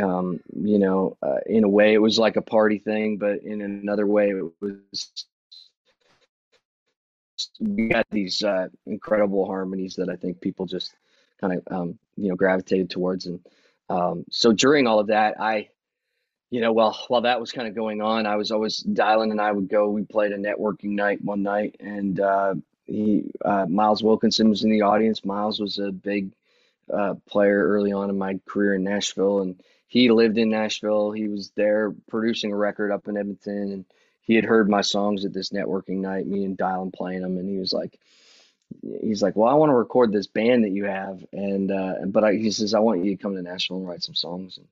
um, 0.00 0.40
you 0.54 0.78
know, 0.78 1.16
uh, 1.22 1.38
in 1.46 1.64
a 1.64 1.68
way, 1.68 1.94
it 1.94 2.02
was 2.02 2.18
like 2.18 2.36
a 2.36 2.42
party 2.42 2.78
thing, 2.78 3.18
but 3.18 3.42
in 3.42 3.60
another 3.60 4.06
way, 4.06 4.30
it 4.30 4.52
was 4.60 5.26
we 7.58 7.88
got 7.88 8.06
these 8.10 8.42
uh, 8.42 8.68
incredible 8.86 9.46
harmonies 9.46 9.96
that 9.96 10.08
I 10.08 10.16
think 10.16 10.40
people 10.40 10.66
just 10.66 10.94
kind 11.40 11.54
of 11.54 11.62
um, 11.70 11.98
you 12.16 12.28
know 12.28 12.36
gravitated 12.36 12.90
towards, 12.90 13.26
and 13.26 13.40
um, 13.90 14.24
so 14.30 14.52
during 14.52 14.86
all 14.86 15.00
of 15.00 15.08
that, 15.08 15.40
I 15.40 15.68
you 16.50 16.60
know, 16.60 16.72
well, 16.72 16.98
while 17.08 17.20
that 17.22 17.40
was 17.40 17.52
kind 17.52 17.68
of 17.68 17.74
going 17.74 18.00
on, 18.00 18.26
I 18.26 18.36
was 18.36 18.50
always 18.50 18.82
Dylan 18.82 19.30
and 19.30 19.40
I 19.40 19.52
would 19.52 19.68
go. 19.68 19.88
We 19.88 20.02
played 20.02 20.32
a 20.32 20.36
networking 20.36 20.90
night 20.90 21.22
one 21.22 21.42
night, 21.42 21.76
and 21.78 22.18
uh, 22.18 22.54
he 22.86 23.30
uh, 23.44 23.66
Miles 23.66 24.02
Wilkinson 24.02 24.48
was 24.48 24.64
in 24.64 24.70
the 24.70 24.82
audience. 24.82 25.24
Miles 25.24 25.60
was 25.60 25.78
a 25.78 25.92
big 25.92 26.32
uh, 26.92 27.14
player 27.28 27.68
early 27.68 27.92
on 27.92 28.10
in 28.10 28.18
my 28.18 28.40
career 28.46 28.74
in 28.74 28.82
Nashville, 28.82 29.40
and 29.40 29.60
he 29.86 30.10
lived 30.10 30.38
in 30.38 30.50
Nashville. 30.50 31.12
He 31.12 31.28
was 31.28 31.50
there 31.50 31.94
producing 32.08 32.52
a 32.52 32.56
record 32.56 32.90
up 32.90 33.06
in 33.06 33.16
Edmonton, 33.16 33.72
and 33.72 33.84
he 34.22 34.34
had 34.34 34.44
heard 34.44 34.68
my 34.68 34.82
songs 34.82 35.24
at 35.24 35.32
this 35.32 35.50
networking 35.50 35.98
night, 35.98 36.26
me 36.26 36.44
and 36.44 36.58
Dylan 36.58 36.92
playing 36.92 37.22
them, 37.22 37.38
and 37.38 37.48
he 37.48 37.58
was 37.58 37.72
like, 37.72 37.98
he's 39.02 39.22
like, 39.22 39.36
well, 39.36 39.48
I 39.48 39.54
want 39.54 39.70
to 39.70 39.74
record 39.74 40.12
this 40.12 40.26
band 40.26 40.64
that 40.64 40.70
you 40.70 40.84
have, 40.84 41.24
and 41.32 41.70
uh, 41.70 41.94
but 42.06 42.24
I, 42.24 42.34
he 42.34 42.50
says 42.50 42.74
I 42.74 42.80
want 42.80 43.04
you 43.04 43.16
to 43.16 43.22
come 43.22 43.34
to 43.34 43.42
Nashville 43.42 43.78
and 43.78 43.88
write 43.88 44.02
some 44.02 44.14
songs, 44.14 44.58
and 44.58 44.66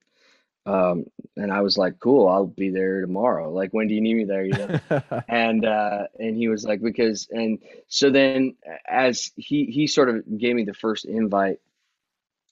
um, 0.69 1.07
and 1.37 1.51
I 1.51 1.63
was 1.63 1.79
like, 1.79 1.99
cool, 1.99 2.29
I'll 2.29 2.47
be 2.47 2.69
there 2.69 3.01
tomorrow. 3.01 3.51
Like, 3.51 3.73
when 3.73 3.89
do 3.89 3.95
you 3.95 4.03
need 4.03 4.17
me 4.17 4.25
there? 4.25 4.45
You 4.45 4.53
know? 4.53 5.03
and, 5.29 5.65
uh, 5.65 6.09
and 6.21 6.37
he 6.37 6.49
was 6.49 6.65
like, 6.65 6.83
because, 6.83 7.27
and 7.31 7.59
so 7.89 8.11
then 8.11 8.55
as 8.87 9.33
he, 9.37 9.65
he 9.65 9.87
sort 9.87 10.11
of 10.11 10.39
gave 10.39 10.55
me 10.55 10.65
the 10.65 10.75
first 10.75 11.07
invite 11.07 11.59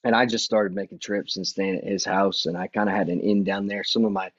and 0.03 0.15
I 0.15 0.25
just 0.25 0.45
started 0.45 0.73
making 0.73 0.99
trips 0.99 1.37
and 1.37 1.45
staying 1.45 1.77
at 1.77 1.83
his 1.83 2.05
house. 2.05 2.47
And 2.47 2.57
I 2.57 2.67
kind 2.67 2.89
of 2.89 2.95
had 2.95 3.09
an 3.09 3.19
in 3.19 3.43
down 3.43 3.67
there. 3.67 3.83
Some 3.83 4.05
of 4.05 4.11
my, 4.11 4.31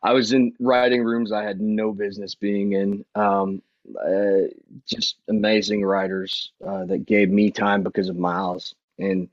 I 0.00 0.12
was 0.12 0.32
in 0.32 0.52
writing 0.60 1.02
rooms 1.02 1.32
I 1.32 1.42
had 1.42 1.60
no 1.60 1.92
business 1.92 2.36
being 2.36 2.74
in. 2.74 3.04
Um, 3.16 3.62
uh, 3.96 4.48
just 4.86 5.16
amazing 5.28 5.84
writers 5.84 6.52
uh, 6.66 6.84
that 6.86 7.06
gave 7.06 7.30
me 7.30 7.50
time 7.50 7.82
because 7.82 8.08
of 8.08 8.16
Miles. 8.16 8.74
And, 8.98 9.28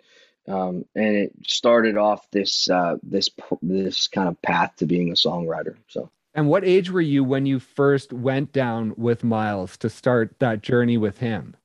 um, 0.48 0.86
and 0.96 1.16
it 1.16 1.34
started 1.46 1.98
off 1.98 2.30
this 2.32 2.70
uh, 2.70 2.98
this 3.02 3.30
this 3.62 4.08
kind 4.08 4.28
of 4.28 4.40
path 4.42 4.76
to 4.78 4.86
being 4.86 5.10
a 5.10 5.16
songwriter. 5.16 5.76
So. 5.88 6.10
And 6.36 6.50
what 6.50 6.66
age 6.66 6.92
were 6.92 7.02
you 7.02 7.24
when 7.24 7.46
you 7.46 7.60
first 7.60 8.12
went 8.12 8.52
down 8.52 8.94
with 8.98 9.24
Miles 9.24 9.78
to 9.78 9.90
start 9.90 10.36
that 10.40 10.62
journey 10.62 10.98
with 10.98 11.20
him? 11.20 11.56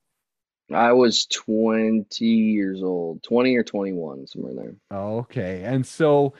I 0.73 0.93
was 0.93 1.25
20 1.25 2.25
years 2.25 2.81
old, 2.81 3.21
20 3.23 3.55
or 3.55 3.63
21, 3.63 4.27
somewhere 4.27 4.53
there. 4.53 4.75
Okay. 4.91 5.63
And 5.63 5.85
so, 5.85 6.33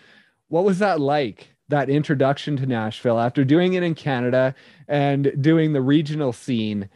what 0.47 0.63
was 0.63 0.79
that 0.79 0.99
like? 0.99 1.53
That 1.71 1.89
introduction 1.89 2.55
to 2.57 2.65
Nashville 2.65 3.19
after 3.19 3.43
doing 3.43 3.73
it 3.73 3.83
in 3.83 3.95
Canada 3.95 4.53
and 4.87 5.33
doing 5.41 5.73
the 5.73 5.81
regional 5.81 6.33
scene 6.33 6.89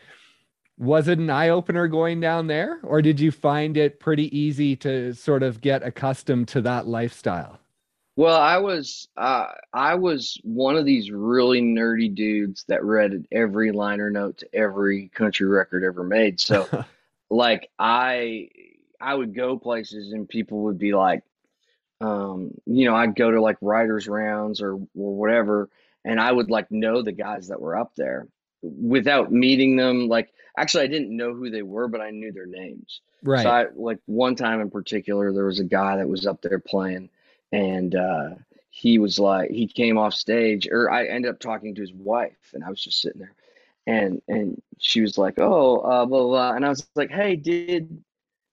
was 0.77 1.07
it 1.07 1.19
an 1.19 1.29
eye 1.29 1.49
opener 1.49 1.87
going 1.87 2.19
down 2.19 2.47
there, 2.47 2.79
or 2.83 3.01
did 3.01 3.19
you 3.19 3.31
find 3.31 3.77
it 3.77 3.99
pretty 3.99 4.35
easy 4.37 4.75
to 4.77 5.13
sort 5.13 5.43
of 5.43 5.61
get 5.61 5.83
accustomed 5.83 6.47
to 6.49 6.61
that 6.61 6.87
lifestyle? 6.87 7.59
Well, 8.17 8.39
I 8.39 8.57
was 8.57 9.07
uh, 9.17 9.47
I 9.73 9.95
was 9.95 10.39
one 10.43 10.77
of 10.77 10.85
these 10.85 11.11
really 11.11 11.61
nerdy 11.61 12.13
dudes 12.13 12.63
that 12.67 12.83
read 12.83 13.25
every 13.31 13.71
liner 13.71 14.09
note 14.09 14.37
to 14.39 14.55
every 14.55 15.09
country 15.09 15.47
record 15.47 15.83
ever 15.83 16.03
made. 16.03 16.39
So, 16.39 16.85
like 17.29 17.69
I 17.77 18.49
I 19.01 19.15
would 19.15 19.35
go 19.35 19.57
places 19.57 20.13
and 20.13 20.27
people 20.27 20.63
would 20.63 20.79
be 20.79 20.93
like, 20.93 21.23
um, 22.05 22.51
you 22.65 22.85
know, 22.85 22.95
I'd 22.95 23.15
go 23.15 23.31
to 23.31 23.41
like 23.41 23.57
writers 23.61 24.07
rounds 24.07 24.61
or 24.61 24.73
or 24.73 25.15
whatever, 25.15 25.69
and 26.03 26.19
I 26.19 26.31
would 26.31 26.49
like 26.51 26.69
know 26.71 27.01
the 27.01 27.11
guys 27.11 27.47
that 27.47 27.59
were 27.59 27.77
up 27.77 27.95
there 27.95 28.27
without 28.61 29.31
meeting 29.31 29.75
them. 29.75 30.07
Like 30.07 30.31
actually 30.57 30.83
I 30.83 30.87
didn't 30.87 31.15
know 31.15 31.33
who 31.33 31.49
they 31.49 31.63
were, 31.63 31.87
but 31.87 32.01
I 32.01 32.11
knew 32.11 32.31
their 32.31 32.45
names. 32.45 33.01
Right. 33.23 33.43
So 33.43 33.49
I 33.49 33.65
like 33.75 33.99
one 34.05 34.35
time 34.35 34.61
in 34.61 34.69
particular, 34.69 35.33
there 35.33 35.45
was 35.45 35.59
a 35.59 35.63
guy 35.65 35.97
that 35.97 36.07
was 36.07 36.27
up 36.27 36.41
there 36.41 36.59
playing, 36.59 37.09
and 37.51 37.95
uh, 37.95 38.29
he 38.69 38.99
was 38.99 39.17
like, 39.17 39.49
he 39.49 39.67
came 39.67 39.97
off 39.97 40.13
stage, 40.13 40.67
or 40.71 40.91
I 40.91 41.07
ended 41.07 41.31
up 41.31 41.39
talking 41.39 41.73
to 41.73 41.81
his 41.81 41.93
wife, 41.93 42.51
and 42.53 42.63
I 42.63 42.69
was 42.69 42.81
just 42.81 43.01
sitting 43.01 43.21
there, 43.21 43.33
and 43.87 44.21
and 44.27 44.61
she 44.77 45.01
was 45.01 45.17
like, 45.17 45.39
oh, 45.39 45.77
uh, 45.77 46.05
blah, 46.05 46.19
blah 46.19 46.27
blah, 46.27 46.53
and 46.53 46.63
I 46.63 46.69
was 46.69 46.85
like, 46.95 47.09
hey, 47.09 47.35
did 47.35 48.03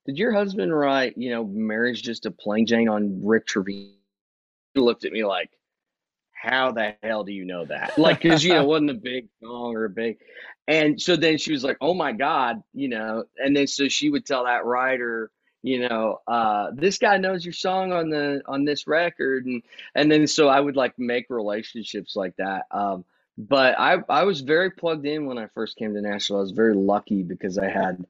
did 0.05 0.17
your 0.17 0.33
husband 0.33 0.77
write, 0.77 1.17
you 1.17 1.31
know, 1.31 1.45
marriage 1.45 2.01
just 2.01 2.25
a 2.25 2.31
plain 2.31 2.65
Jane 2.65 2.89
on 2.89 3.25
Rick 3.25 3.47
Trevino? 3.47 3.91
He 4.73 4.81
looked 4.81 5.05
at 5.05 5.11
me 5.11 5.23
like, 5.23 5.51
how 6.31 6.71
the 6.71 6.95
hell 7.01 7.23
do 7.23 7.31
you 7.31 7.45
know 7.45 7.65
that? 7.65 7.97
Like, 7.97 8.21
because 8.21 8.43
you 8.43 8.53
know, 8.53 8.63
it 8.63 8.67
wasn't 8.67 8.89
a 8.91 8.95
big 8.95 9.29
song 9.41 9.75
or 9.75 9.85
a 9.85 9.89
big, 9.89 10.17
and 10.67 11.01
so 11.01 11.15
then 11.15 11.37
she 11.37 11.51
was 11.51 11.63
like, 11.63 11.77
oh 11.79 11.93
my 11.93 12.11
god, 12.11 12.63
you 12.73 12.89
know, 12.89 13.23
and 13.37 13.55
then 13.55 13.67
so 13.67 13.87
she 13.87 14.09
would 14.09 14.25
tell 14.25 14.43
that 14.45 14.65
writer, 14.65 15.31
you 15.61 15.87
know, 15.87 16.19
uh, 16.27 16.71
this 16.73 16.97
guy 16.97 17.17
knows 17.17 17.45
your 17.45 17.53
song 17.53 17.93
on 17.93 18.09
the 18.09 18.41
on 18.45 18.65
this 18.65 18.87
record, 18.87 19.45
and 19.45 19.63
and 19.95 20.11
then 20.11 20.27
so 20.27 20.49
I 20.49 20.59
would 20.59 20.75
like 20.75 20.99
make 20.99 21.29
relationships 21.29 22.15
like 22.15 22.35
that. 22.35 22.65
Um, 22.71 23.05
but 23.37 23.79
I 23.79 23.99
I 24.09 24.23
was 24.23 24.41
very 24.41 24.71
plugged 24.71 25.05
in 25.05 25.25
when 25.25 25.37
I 25.37 25.47
first 25.47 25.77
came 25.77 25.93
to 25.93 26.01
Nashville. 26.01 26.37
I 26.37 26.41
was 26.41 26.51
very 26.51 26.75
lucky 26.75 27.23
because 27.23 27.57
I 27.57 27.69
had 27.69 28.05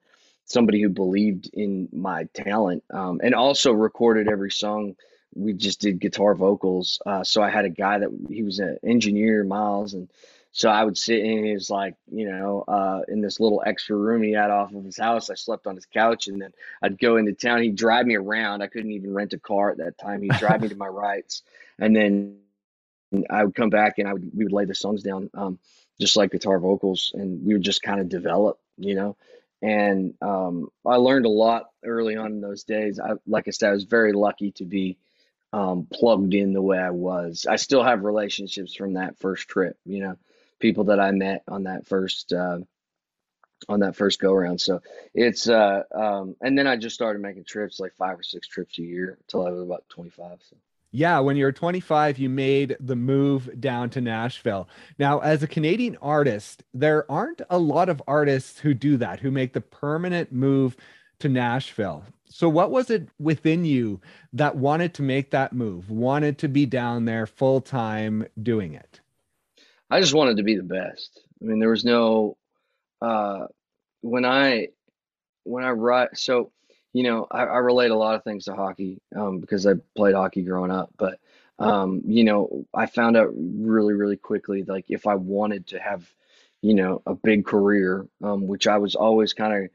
somebody 0.46 0.82
who 0.82 0.90
believed 0.90 1.50
in 1.54 1.90
my 1.92 2.26
talent 2.34 2.84
um, 2.92 3.22
and 3.24 3.34
also 3.34 3.72
recorded 3.72 4.28
every 4.28 4.52
song 4.52 4.96
we 5.36 5.54
just 5.54 5.82
did 5.82 6.00
guitar 6.00 6.36
vocals. 6.36 7.02
Uh, 7.06 7.24
so 7.24 7.42
I 7.42 7.50
had 7.50 7.66
a 7.66 7.70
guy 7.70 8.00
that 8.00 8.10
he 8.30 8.44
was 8.44 8.60
an 8.60 8.78
engineer, 8.84 9.44
Miles, 9.44 9.94
and 9.94 10.10
so 10.52 10.70
I 10.70 10.84
would 10.84 10.98
sit 10.98 11.20
in 11.20 11.44
his 11.44 11.70
like, 11.70 11.96
you 12.12 12.30
know, 12.30 12.64
uh, 12.68 13.02
in 13.08 13.22
this 13.22 13.40
little 13.40 13.64
extra 13.66 13.96
room 13.96 14.22
he 14.22 14.34
had 14.34 14.52
off 14.52 14.74
of 14.74 14.84
his 14.84 14.98
house. 14.98 15.30
I 15.30 15.36
slept 15.36 15.66
on 15.66 15.76
his 15.76 15.88
couch, 15.88 16.28
and 16.28 16.42
then 16.42 16.54
I'd 16.82 17.00
go 17.00 17.18
into 17.18 17.34
town. 17.34 17.64
He'd 17.64 17.76
drive 17.76 18.06
me 18.06 18.16
around. 18.16 18.62
I 18.62 18.68
couldn't 18.68 18.92
even 18.92 19.14
rent 19.14 19.34
a 19.34 19.40
car 19.40 19.72
at 19.72 19.78
that 19.78 19.98
time. 19.98 20.22
He'd 20.22 20.34
drive 20.34 20.62
me 20.62 20.70
to 20.70 20.76
my 20.76 20.88
rights, 20.88 21.42
and 21.80 21.96
then 21.96 22.38
I 23.30 23.44
would 23.44 23.56
come 23.56 23.70
back 23.70 23.98
and 23.98 24.08
I 24.08 24.14
would 24.14 24.30
we 24.36 24.44
would 24.44 24.54
lay 24.54 24.66
the 24.66 24.76
songs 24.76 25.02
down, 25.02 25.30
um, 25.34 25.60
just 26.00 26.16
like 26.16 26.32
guitar 26.32 26.60
vocals, 26.60 27.12
and 27.16 27.44
we 27.46 27.54
would 27.54 27.64
just 27.64 27.82
kind 27.82 28.00
of 28.00 28.10
develop, 28.10 28.60
you 28.78 28.96
know. 28.96 29.18
And 29.64 30.14
um, 30.22 30.68
I 30.86 30.98
learned 30.98 31.26
a 31.26 31.30
lot 31.30 31.70
early 31.86 32.18
on 32.18 32.34
in 32.34 32.42
those 32.42 32.66
days. 32.66 33.00
I, 33.00 33.14
like 33.26 33.48
I 33.48 33.52
said, 33.52 33.70
I 33.70 33.74
was 33.74 33.86
very 33.86 34.12
lucky 34.12 34.52
to 34.54 34.66
be 34.66 34.98
um, 35.54 35.88
plugged 35.90 36.34
in 36.34 36.52
the 36.52 36.62
way 36.62 36.78
I 36.78 36.90
was. 36.90 37.46
I 37.50 37.56
still 37.56 37.82
have 37.82 38.04
relationships 38.04 38.76
from 38.76 38.96
that 38.96 39.20
first 39.20 39.48
trip, 39.48 39.78
you 39.86 40.02
know, 40.02 40.18
people 40.60 40.86
that 40.86 41.00
I 41.00 41.12
met 41.12 41.44
on 41.48 41.64
that 41.64 41.88
first 41.88 42.34
uh, 42.34 42.60
on 43.70 43.80
that 43.80 43.96
first 43.96 44.20
go 44.20 44.34
around. 44.34 44.60
So 44.60 44.82
it's 45.14 45.48
uh, 45.48 45.84
um, 45.96 46.36
and 46.42 46.58
then 46.58 46.68
I 46.68 46.76
just 46.76 46.96
started 46.96 47.22
making 47.22 47.46
trips 47.46 47.80
like 47.80 47.96
five 47.96 48.20
or 48.20 48.24
six 48.24 48.46
trips 48.50 48.78
a 48.80 48.82
year 48.82 49.18
until 49.22 49.48
I 49.48 49.52
was 49.52 49.62
about 49.62 49.88
25. 49.88 50.40
So. 50.50 50.58
Yeah, 50.96 51.20
when 51.22 51.36
you 51.36 51.46
were 51.46 51.52
25, 51.52 52.20
you 52.20 52.30
made 52.30 52.78
the 52.80 52.96
move 52.96 53.60
down 53.60 53.90
to 53.90 54.00
Nashville. 54.00 54.70
Now, 55.00 55.20
as 55.20 55.42
a 55.42 55.48
Canadian 55.48 55.98
artist, 56.04 56.64
there 56.72 57.12
aren't 57.12 57.42
a 57.50 57.58
lot 57.58 57.90
of 57.90 58.00
artists 58.08 58.60
who 58.60 58.76
do 58.76 58.98
that, 58.98 59.20
who 59.20 59.32
make 59.32 59.54
the 59.54 59.62
permanent 59.62 60.32
move 60.32 60.78
to 61.18 61.30
Nashville. 61.30 62.04
So, 62.26 62.48
what 62.48 62.70
was 62.70 62.92
it 62.92 63.10
within 63.20 63.66
you 63.66 64.02
that 64.34 64.56
wanted 64.56 64.94
to 64.94 65.02
make 65.02 65.32
that 65.32 65.52
move, 65.52 65.90
wanted 65.90 66.38
to 66.40 66.48
be 66.48 66.68
down 66.68 67.06
there 67.06 67.26
full 67.26 67.60
time 67.60 68.28
doing 68.42 68.76
it? 68.76 69.02
I 69.90 70.00
just 70.00 70.14
wanted 70.14 70.38
to 70.38 70.44
be 70.44 70.56
the 70.56 70.62
best. 70.62 71.22
I 71.42 71.46
mean, 71.46 71.58
there 71.58 71.70
was 71.70 71.84
no, 71.84 72.38
uh, 73.02 73.48
when 74.02 74.26
I, 74.26 74.68
when 75.44 75.64
I 75.64 75.72
write, 75.72 76.18
so, 76.20 76.52
you 76.94 77.04
know, 77.04 77.28
I, 77.30 77.42
I 77.42 77.58
relate 77.58 77.92
a 77.92 77.98
lot 77.98 78.16
of 78.16 78.24
things 78.24 78.46
to 78.46 78.56
hockey 78.56 79.02
um, 79.16 79.40
because 79.40 79.66
I 79.68 79.74
played 79.96 80.16
hockey 80.16 80.44
growing 80.44 80.72
up. 80.72 80.92
But, 80.98 81.20
um, 81.60 82.02
you 82.06 82.24
know, 82.24 82.66
I 82.74 82.86
found 82.86 83.18
out 83.18 83.34
really, 83.36 83.94
really 83.94 84.18
quickly, 84.18 84.64
like 84.64 84.86
if 84.90 85.08
I 85.08 85.16
wanted 85.16 85.68
to 85.68 85.80
have, 85.80 86.08
you 86.62 86.76
know, 86.76 87.02
a 87.06 87.16
big 87.16 87.46
career, 87.46 88.08
um, 88.24 88.48
which 88.48 88.68
I 88.68 88.78
was 88.78 88.96
always 88.96 89.34
kind 89.34 89.66
of 89.66 89.70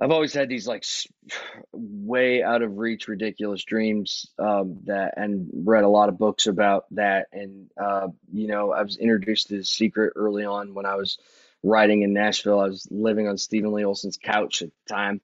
I've 0.00 0.10
always 0.10 0.34
had 0.34 0.48
these 0.48 0.66
like 0.66 0.84
way 1.72 2.42
out 2.42 2.62
of 2.62 2.78
reach, 2.78 3.08
ridiculous 3.08 3.64
dreams 3.64 4.26
um, 4.38 4.80
that, 4.84 5.14
and 5.16 5.48
read 5.52 5.84
a 5.84 5.88
lot 5.88 6.08
of 6.08 6.18
books 6.18 6.46
about 6.46 6.86
that. 6.92 7.28
And 7.32 7.70
uh, 7.80 8.08
you 8.32 8.48
know, 8.48 8.72
I 8.72 8.82
was 8.82 8.96
introduced 8.96 9.48
to 9.48 9.58
the 9.58 9.64
secret 9.64 10.14
early 10.16 10.44
on 10.44 10.74
when 10.74 10.86
I 10.86 10.96
was 10.96 11.18
writing 11.62 12.02
in 12.02 12.12
Nashville. 12.12 12.60
I 12.60 12.68
was 12.68 12.88
living 12.90 13.28
on 13.28 13.38
Steven 13.38 13.72
Lee 13.72 13.84
Olsen's 13.84 14.18
couch 14.18 14.62
at 14.62 14.70
the 14.70 14.94
time, 14.94 15.20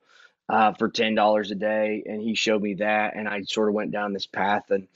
uh, 0.50 0.72
for 0.74 0.88
ten 0.88 1.14
dollars 1.14 1.50
a 1.50 1.54
day, 1.54 2.02
and 2.06 2.20
he 2.20 2.34
showed 2.34 2.60
me 2.60 2.74
that, 2.74 3.14
and 3.14 3.28
I 3.28 3.42
sort 3.42 3.68
of 3.68 3.74
went 3.74 3.92
down 3.92 4.12
this 4.12 4.26
path, 4.26 4.70
and 4.70 4.88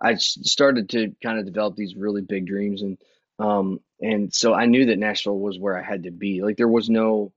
I 0.00 0.14
started 0.14 0.88
to 0.90 1.14
kind 1.22 1.38
of 1.38 1.44
develop 1.44 1.76
these 1.76 1.94
really 1.94 2.22
big 2.22 2.46
dreams, 2.46 2.82
and 2.82 2.98
um, 3.38 3.80
and 4.00 4.32
so 4.32 4.54
I 4.54 4.66
knew 4.66 4.86
that 4.86 4.98
Nashville 4.98 5.38
was 5.38 5.58
where 5.58 5.78
I 5.78 5.82
had 5.82 6.04
to 6.04 6.10
be. 6.10 6.42
Like 6.42 6.56
there 6.56 6.68
was 6.68 6.88
no 6.88 7.32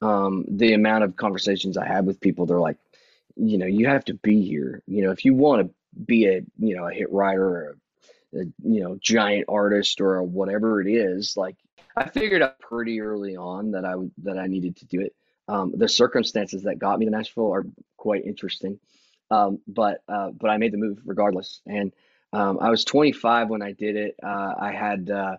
um, 0.00 0.44
the 0.48 0.74
amount 0.74 1.04
of 1.04 1.16
conversations 1.16 1.76
I 1.76 1.86
had 1.86 2.06
with 2.06 2.20
people. 2.20 2.46
They're 2.46 2.60
like, 2.60 2.78
you 3.36 3.58
know, 3.58 3.66
you 3.66 3.88
have 3.88 4.04
to 4.06 4.14
be 4.14 4.42
here. 4.42 4.82
You 4.86 5.02
know, 5.02 5.10
if 5.10 5.24
you 5.24 5.34
want 5.34 5.66
to 5.66 5.74
be 6.00 6.26
a 6.26 6.42
you 6.58 6.76
know 6.76 6.86
a 6.86 6.92
hit 6.92 7.10
writer 7.10 7.44
or 7.44 7.76
a, 8.32 8.38
a 8.40 8.44
you 8.62 8.80
know 8.80 8.96
giant 9.00 9.46
artist 9.48 10.00
or 10.00 10.22
whatever 10.22 10.80
it 10.80 10.88
is, 10.88 11.36
like 11.36 11.56
I 11.96 12.08
figured 12.08 12.42
out 12.42 12.60
pretty 12.60 13.00
early 13.00 13.36
on 13.36 13.72
that 13.72 13.84
I 13.84 13.96
would 13.96 14.12
that 14.22 14.38
I 14.38 14.46
needed 14.46 14.76
to 14.76 14.86
do 14.86 15.00
it. 15.00 15.16
Um, 15.48 15.72
the 15.74 15.88
circumstances 15.88 16.64
that 16.64 16.78
got 16.78 16.98
me 16.98 17.06
to 17.06 17.10
Nashville 17.10 17.52
are 17.52 17.64
quite 17.96 18.24
interesting, 18.24 18.78
um, 19.30 19.60
but 19.66 20.02
uh, 20.08 20.30
but 20.30 20.50
I 20.50 20.58
made 20.58 20.72
the 20.72 20.78
move 20.78 21.00
regardless. 21.04 21.60
And 21.66 21.92
um, 22.32 22.58
I 22.60 22.70
was 22.70 22.84
25 22.84 23.48
when 23.48 23.62
I 23.62 23.72
did 23.72 23.96
it. 23.96 24.16
Uh, 24.22 24.54
I 24.58 24.72
had 24.72 25.10
uh, 25.10 25.36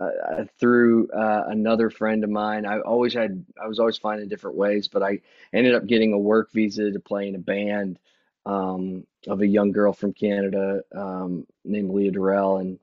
uh 0.00 0.44
through 0.58 1.10
another 1.12 1.90
friend 1.90 2.24
of 2.24 2.30
mine. 2.30 2.66
I 2.66 2.80
always 2.80 3.14
had 3.14 3.44
I 3.62 3.68
was 3.68 3.78
always 3.78 3.98
finding 3.98 4.28
different 4.28 4.56
ways, 4.56 4.88
but 4.88 5.02
I 5.02 5.20
ended 5.52 5.74
up 5.74 5.86
getting 5.86 6.12
a 6.12 6.18
work 6.18 6.50
visa 6.52 6.90
to 6.90 7.00
play 7.00 7.28
in 7.28 7.36
a 7.36 7.38
band 7.38 7.98
um, 8.44 9.06
of 9.26 9.40
a 9.40 9.46
young 9.46 9.72
girl 9.72 9.92
from 9.92 10.12
Canada 10.12 10.82
um, 10.94 11.46
named 11.64 11.90
Leah 11.90 12.10
Durrell, 12.10 12.56
and 12.56 12.78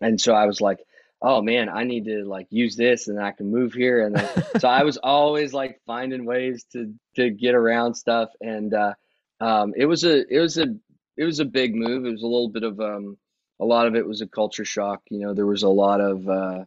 and 0.00 0.20
so 0.20 0.34
I 0.34 0.46
was 0.46 0.60
like, 0.60 0.80
oh 1.22 1.40
man, 1.40 1.68
I 1.68 1.84
need 1.84 2.04
to 2.06 2.24
like 2.24 2.48
use 2.50 2.76
this, 2.76 3.08
and 3.08 3.20
I 3.20 3.30
can 3.30 3.50
move 3.50 3.72
here, 3.72 4.04
and 4.04 4.16
then, 4.16 4.44
so 4.60 4.68
I 4.68 4.82
was 4.82 4.98
always 4.98 5.54
like 5.54 5.80
finding 5.86 6.24
ways 6.26 6.64
to 6.72 6.92
to 7.16 7.30
get 7.30 7.54
around 7.54 7.94
stuff, 7.94 8.30
and 8.40 8.74
uh, 8.74 8.94
um, 9.40 9.72
it 9.76 9.86
was 9.86 10.04
a 10.04 10.26
it 10.28 10.40
was 10.40 10.58
a 10.58 10.74
it 11.16 11.24
was 11.24 11.40
a 11.40 11.44
big 11.44 11.74
move. 11.74 12.04
It 12.04 12.10
was 12.10 12.22
a 12.22 12.26
little 12.26 12.48
bit 12.48 12.64
of 12.64 12.80
um, 12.80 13.16
a 13.60 13.64
lot 13.64 13.86
of 13.86 13.94
it 13.94 14.06
was 14.06 14.20
a 14.20 14.26
culture 14.26 14.64
shock. 14.64 15.02
You 15.10 15.20
know, 15.20 15.34
there 15.34 15.46
was 15.46 15.62
a 15.62 15.68
lot 15.68 16.00
of 16.00 16.28
uh, 16.28 16.64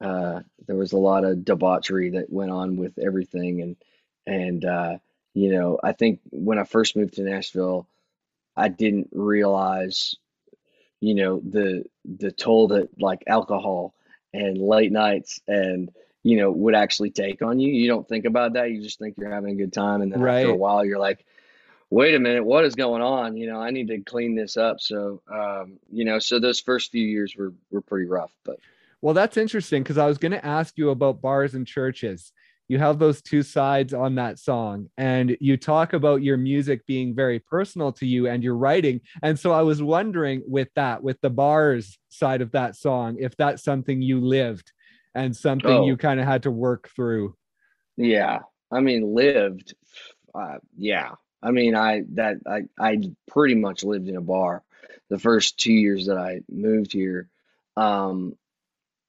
uh, 0.00 0.40
there 0.66 0.76
was 0.76 0.92
a 0.92 0.98
lot 0.98 1.24
of 1.24 1.44
debauchery 1.44 2.10
that 2.10 2.30
went 2.30 2.50
on 2.50 2.76
with 2.76 2.98
everything, 2.98 3.62
and 3.62 3.76
and 4.26 4.64
uh, 4.64 4.98
you 5.34 5.52
know, 5.52 5.78
I 5.82 5.92
think 5.92 6.20
when 6.30 6.58
I 6.58 6.64
first 6.64 6.96
moved 6.96 7.14
to 7.14 7.22
Nashville, 7.22 7.86
I 8.56 8.68
didn't 8.68 9.10
realize, 9.12 10.16
you 11.00 11.14
know, 11.14 11.40
the 11.40 11.84
the 12.04 12.32
toll 12.32 12.68
that 12.68 12.88
like 13.00 13.24
alcohol 13.26 13.94
and 14.32 14.58
late 14.58 14.92
nights 14.92 15.40
and 15.46 15.90
you 16.22 16.36
know 16.36 16.50
would 16.50 16.74
actually 16.74 17.10
take 17.10 17.42
on 17.42 17.58
you. 17.58 17.72
You 17.72 17.88
don't 17.88 18.08
think 18.08 18.24
about 18.24 18.54
that. 18.54 18.70
You 18.70 18.82
just 18.82 18.98
think 18.98 19.16
you're 19.18 19.32
having 19.32 19.52
a 19.52 19.56
good 19.56 19.72
time, 19.72 20.02
and 20.02 20.12
then 20.12 20.20
right. 20.20 20.38
after 20.40 20.50
a 20.50 20.56
while, 20.56 20.84
you're 20.84 20.98
like, 20.98 21.24
wait 21.90 22.14
a 22.14 22.18
minute, 22.18 22.44
what 22.44 22.64
is 22.64 22.74
going 22.74 23.02
on? 23.02 23.36
You 23.36 23.48
know, 23.48 23.60
I 23.60 23.70
need 23.70 23.88
to 23.88 24.00
clean 24.00 24.34
this 24.34 24.56
up. 24.56 24.80
So, 24.80 25.22
um, 25.32 25.78
you 25.90 26.04
know, 26.04 26.18
so 26.18 26.38
those 26.38 26.60
first 26.60 26.90
few 26.90 27.06
years 27.06 27.36
were 27.36 27.52
were 27.70 27.82
pretty 27.82 28.06
rough, 28.06 28.32
but. 28.44 28.58
Well, 29.02 29.12
that's 29.14 29.36
interesting 29.36 29.82
because 29.82 29.98
I 29.98 30.06
was 30.06 30.16
going 30.18 30.32
to 30.32 30.44
ask 30.44 30.78
you 30.78 30.88
about 30.88 31.20
bars 31.20 31.54
and 31.54 31.66
churches 31.66 32.32
you 32.68 32.78
have 32.78 32.98
those 32.98 33.22
two 33.22 33.42
sides 33.42 33.94
on 33.94 34.16
that 34.16 34.38
song 34.38 34.88
and 34.98 35.36
you 35.40 35.56
talk 35.56 35.92
about 35.92 36.22
your 36.22 36.36
music 36.36 36.84
being 36.86 37.14
very 37.14 37.38
personal 37.38 37.92
to 37.92 38.06
you 38.06 38.26
and 38.26 38.42
your 38.42 38.56
writing. 38.56 39.00
And 39.22 39.38
so 39.38 39.52
i 39.52 39.62
was 39.62 39.82
wondering 39.82 40.42
with 40.46 40.68
that 40.74 41.02
with 41.02 41.20
the 41.20 41.30
bars 41.30 41.98
side 42.08 42.40
of 42.40 42.52
that 42.52 42.76
song 42.76 43.16
if 43.20 43.36
that's 43.36 43.62
something 43.62 44.02
you 44.02 44.20
lived 44.20 44.72
and 45.14 45.36
something 45.36 45.70
oh. 45.70 45.86
you 45.86 45.96
kind 45.96 46.20
of 46.20 46.26
had 46.26 46.42
to 46.42 46.50
work 46.50 46.90
through. 46.94 47.36
Yeah. 47.96 48.40
I 48.70 48.80
mean 48.80 49.14
lived 49.14 49.74
uh, 50.34 50.58
yeah. 50.76 51.12
I 51.42 51.50
mean 51.52 51.76
i 51.76 52.02
that 52.14 52.38
i 52.46 52.62
i 52.78 52.98
pretty 53.28 53.54
much 53.54 53.84
lived 53.84 54.08
in 54.08 54.16
a 54.16 54.20
bar 54.20 54.64
the 55.08 55.18
first 55.18 55.58
two 55.58 55.72
years 55.72 56.06
that 56.06 56.18
i 56.18 56.40
moved 56.50 56.92
here. 56.92 57.28
Um 57.76 58.36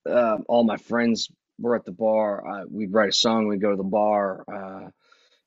uh, 0.08 0.38
all 0.48 0.64
my 0.64 0.78
friends 0.78 1.30
we're 1.60 1.76
at 1.76 1.86
the 1.86 1.92
bar. 1.92 2.48
Uh, 2.48 2.66
we'd 2.70 2.94
write 2.94 3.10
a 3.10 3.14
song. 3.14 3.48
We'd 3.48 3.62
go 3.62 3.72
to 3.72 3.78
the 3.78 3.84
bar. 3.84 4.44
Uh, 4.48 4.90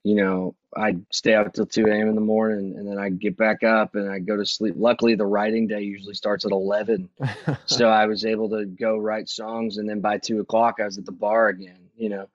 you 0.03 0.14
know, 0.14 0.55
I'd 0.77 1.05
stay 1.12 1.35
out 1.35 1.53
till 1.53 1.66
2 1.66 1.87
a.m. 1.87 2.09
in 2.09 2.14
the 2.14 2.20
morning 2.20 2.75
and 2.77 2.88
then 2.88 2.99
I'd 2.99 3.20
get 3.20 3.37
back 3.37 3.62
up 3.62 3.96
and 3.96 4.11
I'd 4.11 4.27
go 4.27 4.37
to 4.37 4.46
sleep. 4.46 4.75
Luckily, 4.77 5.14
the 5.14 5.27
writing 5.27 5.66
day 5.66 5.83
usually 5.83 6.14
starts 6.14 6.44
at 6.44 6.53
11. 6.53 7.09
so 7.66 7.88
I 7.88 8.07
was 8.07 8.25
able 8.25 8.49
to 8.51 8.64
go 8.64 8.96
write 8.96 9.29
songs. 9.29 9.77
And 9.77 9.88
then 9.88 10.01
by 10.01 10.18
two 10.18 10.40
o'clock, 10.40 10.77
I 10.81 10.85
was 10.85 10.96
at 10.96 11.05
the 11.05 11.12
bar 11.12 11.49
again, 11.49 11.90
you 11.96 12.09
know, 12.09 12.29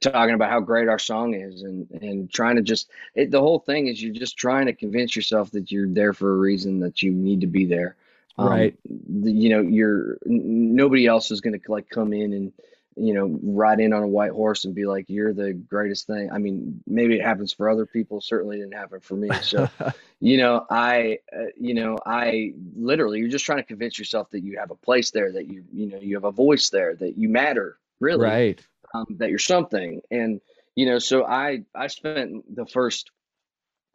talking 0.00 0.34
about 0.34 0.50
how 0.50 0.60
great 0.60 0.88
our 0.88 0.98
song 0.98 1.34
is 1.34 1.62
and, 1.62 1.88
and 1.90 2.32
trying 2.32 2.56
to 2.56 2.62
just, 2.62 2.88
it, 3.14 3.30
the 3.30 3.40
whole 3.40 3.60
thing 3.60 3.86
is 3.86 4.02
you're 4.02 4.14
just 4.14 4.36
trying 4.36 4.66
to 4.66 4.72
convince 4.72 5.14
yourself 5.14 5.50
that 5.52 5.70
you're 5.70 5.88
there 5.88 6.14
for 6.14 6.32
a 6.32 6.36
reason, 6.36 6.80
that 6.80 7.02
you 7.02 7.12
need 7.12 7.42
to 7.42 7.46
be 7.46 7.66
there. 7.66 7.94
Um, 8.38 8.48
right. 8.48 8.74
You 8.88 9.50
know, 9.50 9.60
you're, 9.60 10.18
nobody 10.24 11.06
else 11.06 11.30
is 11.30 11.40
going 11.40 11.60
to 11.60 11.70
like 11.70 11.88
come 11.88 12.12
in 12.12 12.32
and, 12.32 12.52
you 12.96 13.14
know, 13.14 13.38
ride 13.42 13.80
in 13.80 13.92
on 13.92 14.02
a 14.02 14.08
white 14.08 14.32
horse 14.32 14.64
and 14.64 14.74
be 14.74 14.84
like, 14.84 15.06
"You're 15.08 15.32
the 15.32 15.52
greatest 15.52 16.06
thing." 16.06 16.30
I 16.32 16.38
mean, 16.38 16.82
maybe 16.86 17.16
it 17.16 17.22
happens 17.22 17.52
for 17.52 17.70
other 17.70 17.86
people. 17.86 18.20
Certainly 18.20 18.58
didn't 18.58 18.74
happen 18.74 19.00
for 19.00 19.14
me. 19.14 19.30
So, 19.42 19.68
you 20.20 20.36
know, 20.36 20.66
I, 20.70 21.18
uh, 21.34 21.46
you 21.56 21.74
know, 21.74 21.98
I 22.04 22.54
literally, 22.76 23.18
you're 23.18 23.28
just 23.28 23.44
trying 23.44 23.58
to 23.58 23.64
convince 23.64 23.98
yourself 23.98 24.30
that 24.30 24.40
you 24.40 24.58
have 24.58 24.70
a 24.70 24.76
place 24.76 25.10
there, 25.10 25.32
that 25.32 25.48
you, 25.48 25.64
you 25.72 25.86
know, 25.86 25.98
you 25.98 26.14
have 26.16 26.24
a 26.24 26.32
voice 26.32 26.70
there, 26.70 26.94
that 26.96 27.16
you 27.16 27.28
matter, 27.28 27.78
really, 28.00 28.24
right? 28.24 28.66
Um, 28.94 29.06
that 29.18 29.30
you're 29.30 29.38
something, 29.38 30.02
and 30.10 30.40
you 30.74 30.86
know, 30.86 30.98
so 30.98 31.24
I, 31.24 31.64
I 31.74 31.88
spent 31.88 32.54
the 32.54 32.66
first 32.66 33.10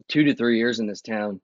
two 0.08 0.26
to 0.26 0.36
three 0.36 0.58
years 0.58 0.80
in 0.80 0.88
this 0.88 1.02
town 1.02 1.42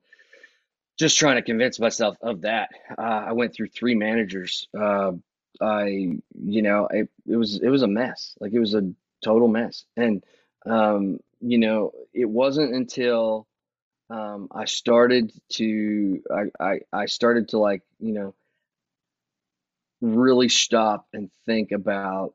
just 0.98 1.18
trying 1.18 1.36
to 1.36 1.42
convince 1.42 1.80
myself 1.80 2.16
of 2.22 2.42
that. 2.42 2.70
Uh, 2.96 3.02
I 3.02 3.32
went 3.32 3.52
through 3.52 3.68
three 3.68 3.94
managers. 3.94 4.68
Uh, 4.78 5.12
I, 5.60 6.18
you 6.34 6.62
know, 6.62 6.88
it, 6.90 7.08
it 7.26 7.36
was 7.36 7.60
it 7.60 7.68
was 7.68 7.82
a 7.82 7.88
mess. 7.88 8.34
Like 8.40 8.52
it 8.52 8.60
was 8.60 8.74
a 8.74 8.92
total 9.22 9.48
mess. 9.48 9.84
And 9.96 10.24
um, 10.66 11.20
you 11.40 11.58
know, 11.58 11.92
it 12.12 12.28
wasn't 12.28 12.74
until 12.74 13.46
um, 14.10 14.48
I 14.50 14.64
started 14.66 15.32
to 15.50 16.22
I, 16.30 16.64
I 16.64 16.80
I 16.92 17.06
started 17.06 17.48
to 17.50 17.58
like, 17.58 17.82
you 17.98 18.12
know, 18.12 18.34
really 20.00 20.48
stop 20.48 21.06
and 21.12 21.30
think 21.46 21.72
about 21.72 22.34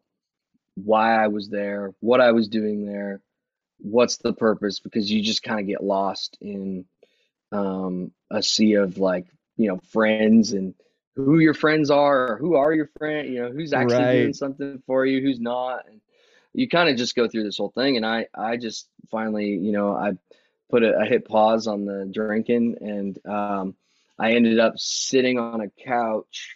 why 0.76 1.22
I 1.22 1.28
was 1.28 1.50
there, 1.50 1.94
what 2.00 2.22
I 2.22 2.32
was 2.32 2.48
doing 2.48 2.86
there, 2.86 3.22
what's 3.80 4.18
the 4.18 4.34
purpose, 4.34 4.80
because 4.80 5.12
you 5.12 5.22
just 5.22 5.44
kind 5.44 5.60
of 5.60 5.68
get 5.68 5.84
lost 5.84 6.38
in 6.42 6.86
um, 7.52 8.12
a 8.32 8.42
sea 8.42 8.74
of 8.76 8.98
like, 8.98 9.26
you 9.58 9.68
know, 9.68 9.78
friends 9.92 10.54
and 10.54 10.74
who 11.16 11.40
your 11.40 11.54
friends 11.54 11.90
are, 11.92 12.34
or 12.34 12.38
who 12.38 12.56
are 12.56 12.74
your 12.74 12.90
friend, 12.98 13.28
you 13.28 13.42
know, 13.42 13.52
who's 13.52 13.74
actually 13.74 13.96
right. 13.96 14.14
doing 14.22 14.34
something 14.34 14.82
for 14.86 15.06
you, 15.06 15.22
who's 15.22 15.40
not. 15.40 15.88
And 15.88 16.02
you 16.54 16.68
kind 16.68 16.90
of 16.90 16.98
just 16.98 17.16
go 17.16 17.28
through 17.28 17.44
this 17.44 17.58
whole 17.58 17.72
thing. 17.72 17.98
And 17.98 18.06
I, 18.06 18.28
I 18.34 18.58
just 18.58 18.88
finally, 19.12 19.50
you 19.50 19.72
know, 19.72 19.94
I 19.94 20.14
put 20.70 20.84
a, 20.84 20.98
I 20.98 21.06
hit 21.06 21.28
pause 21.28 21.68
on 21.68 21.86
the 21.86 22.10
drinking 22.12 22.78
and 22.82 23.20
um, 23.28 23.76
I 24.18 24.34
ended 24.34 24.60
up 24.60 24.78
sitting 24.78 25.40
on 25.40 25.62
a 25.62 25.70
couch, 25.70 26.56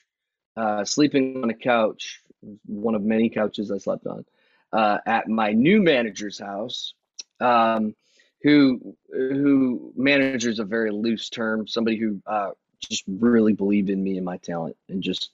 uh, 0.55 0.85
sleeping 0.85 1.43
on 1.43 1.49
a 1.49 1.55
couch, 1.55 2.21
one 2.65 2.95
of 2.95 3.03
many 3.03 3.29
couches 3.29 3.71
I 3.71 3.77
slept 3.77 4.05
on, 4.07 4.25
uh, 4.71 4.99
at 5.05 5.27
my 5.27 5.51
new 5.51 5.81
manager's 5.81 6.39
house. 6.39 6.93
Um, 7.39 7.95
who 8.43 8.95
who 9.09 9.93
managers 9.95 10.59
a 10.59 10.65
very 10.65 10.91
loose 10.91 11.29
term, 11.29 11.65
somebody 11.65 11.97
who 11.97 12.21
uh, 12.27 12.51
just 12.87 13.03
really 13.07 13.53
believed 13.53 13.89
in 13.89 14.03
me 14.03 14.17
and 14.17 14.25
my 14.25 14.37
talent 14.37 14.75
and 14.89 15.01
just 15.01 15.31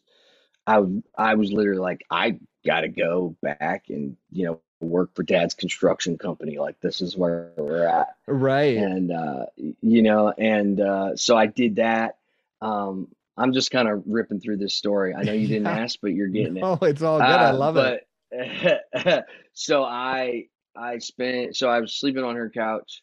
I 0.66 0.84
I 1.18 1.36
was 1.36 1.52
literally 1.52 1.82
like 1.82 2.06
I 2.10 2.40
got 2.66 2.82
to 2.82 2.90
go 2.90 3.36
back 3.42 3.86
and 3.90 4.18
you 4.32 4.46
know 4.46 4.62
work 4.82 5.14
for 5.16 5.24
dad's 5.24 5.54
construction 5.54 6.18
company. 6.18 6.58
Like 6.58 6.80
this 6.80 7.02
is 7.02 7.18
where 7.18 7.52
we're 7.58 7.86
at. 7.86 8.10
Right. 8.28 8.78
And 8.78 9.12
uh 9.12 9.46
you 9.82 10.02
know 10.02 10.34
and 10.38 10.80
uh 10.80 11.16
so 11.16 11.36
I 11.36 11.48
did 11.48 11.78
that. 11.78 12.18
Um 12.62 13.08
I'm 13.38 13.54
just 13.54 13.72
kind 13.72 13.88
of 13.88 14.04
ripping 14.06 14.40
through 14.40 14.58
this 14.58 14.76
story. 14.76 15.14
I 15.14 15.24
know 15.24 15.34
you 15.34 15.48
didn't 15.48 15.66
yeah. 15.66 15.80
ask 15.84 16.00
but 16.02 16.14
you're 16.14 16.28
getting 16.28 16.58
it. 16.58 16.64
Oh 16.64 16.78
it's 16.82 17.02
all 17.02 17.20
good. 17.20 17.26
Uh, 17.26 17.28
I 17.28 17.52
love 17.52 17.76
but, 17.76 18.02
it 18.32 19.26
so 19.54 19.84
I 19.84 20.46
I 20.76 21.00
spent 21.00 21.56
so 21.56 21.68
I 21.70 21.80
was 21.80 21.96
sleeping 21.96 22.24
on 22.24 22.36
her 22.36 22.50
couch. 22.50 23.02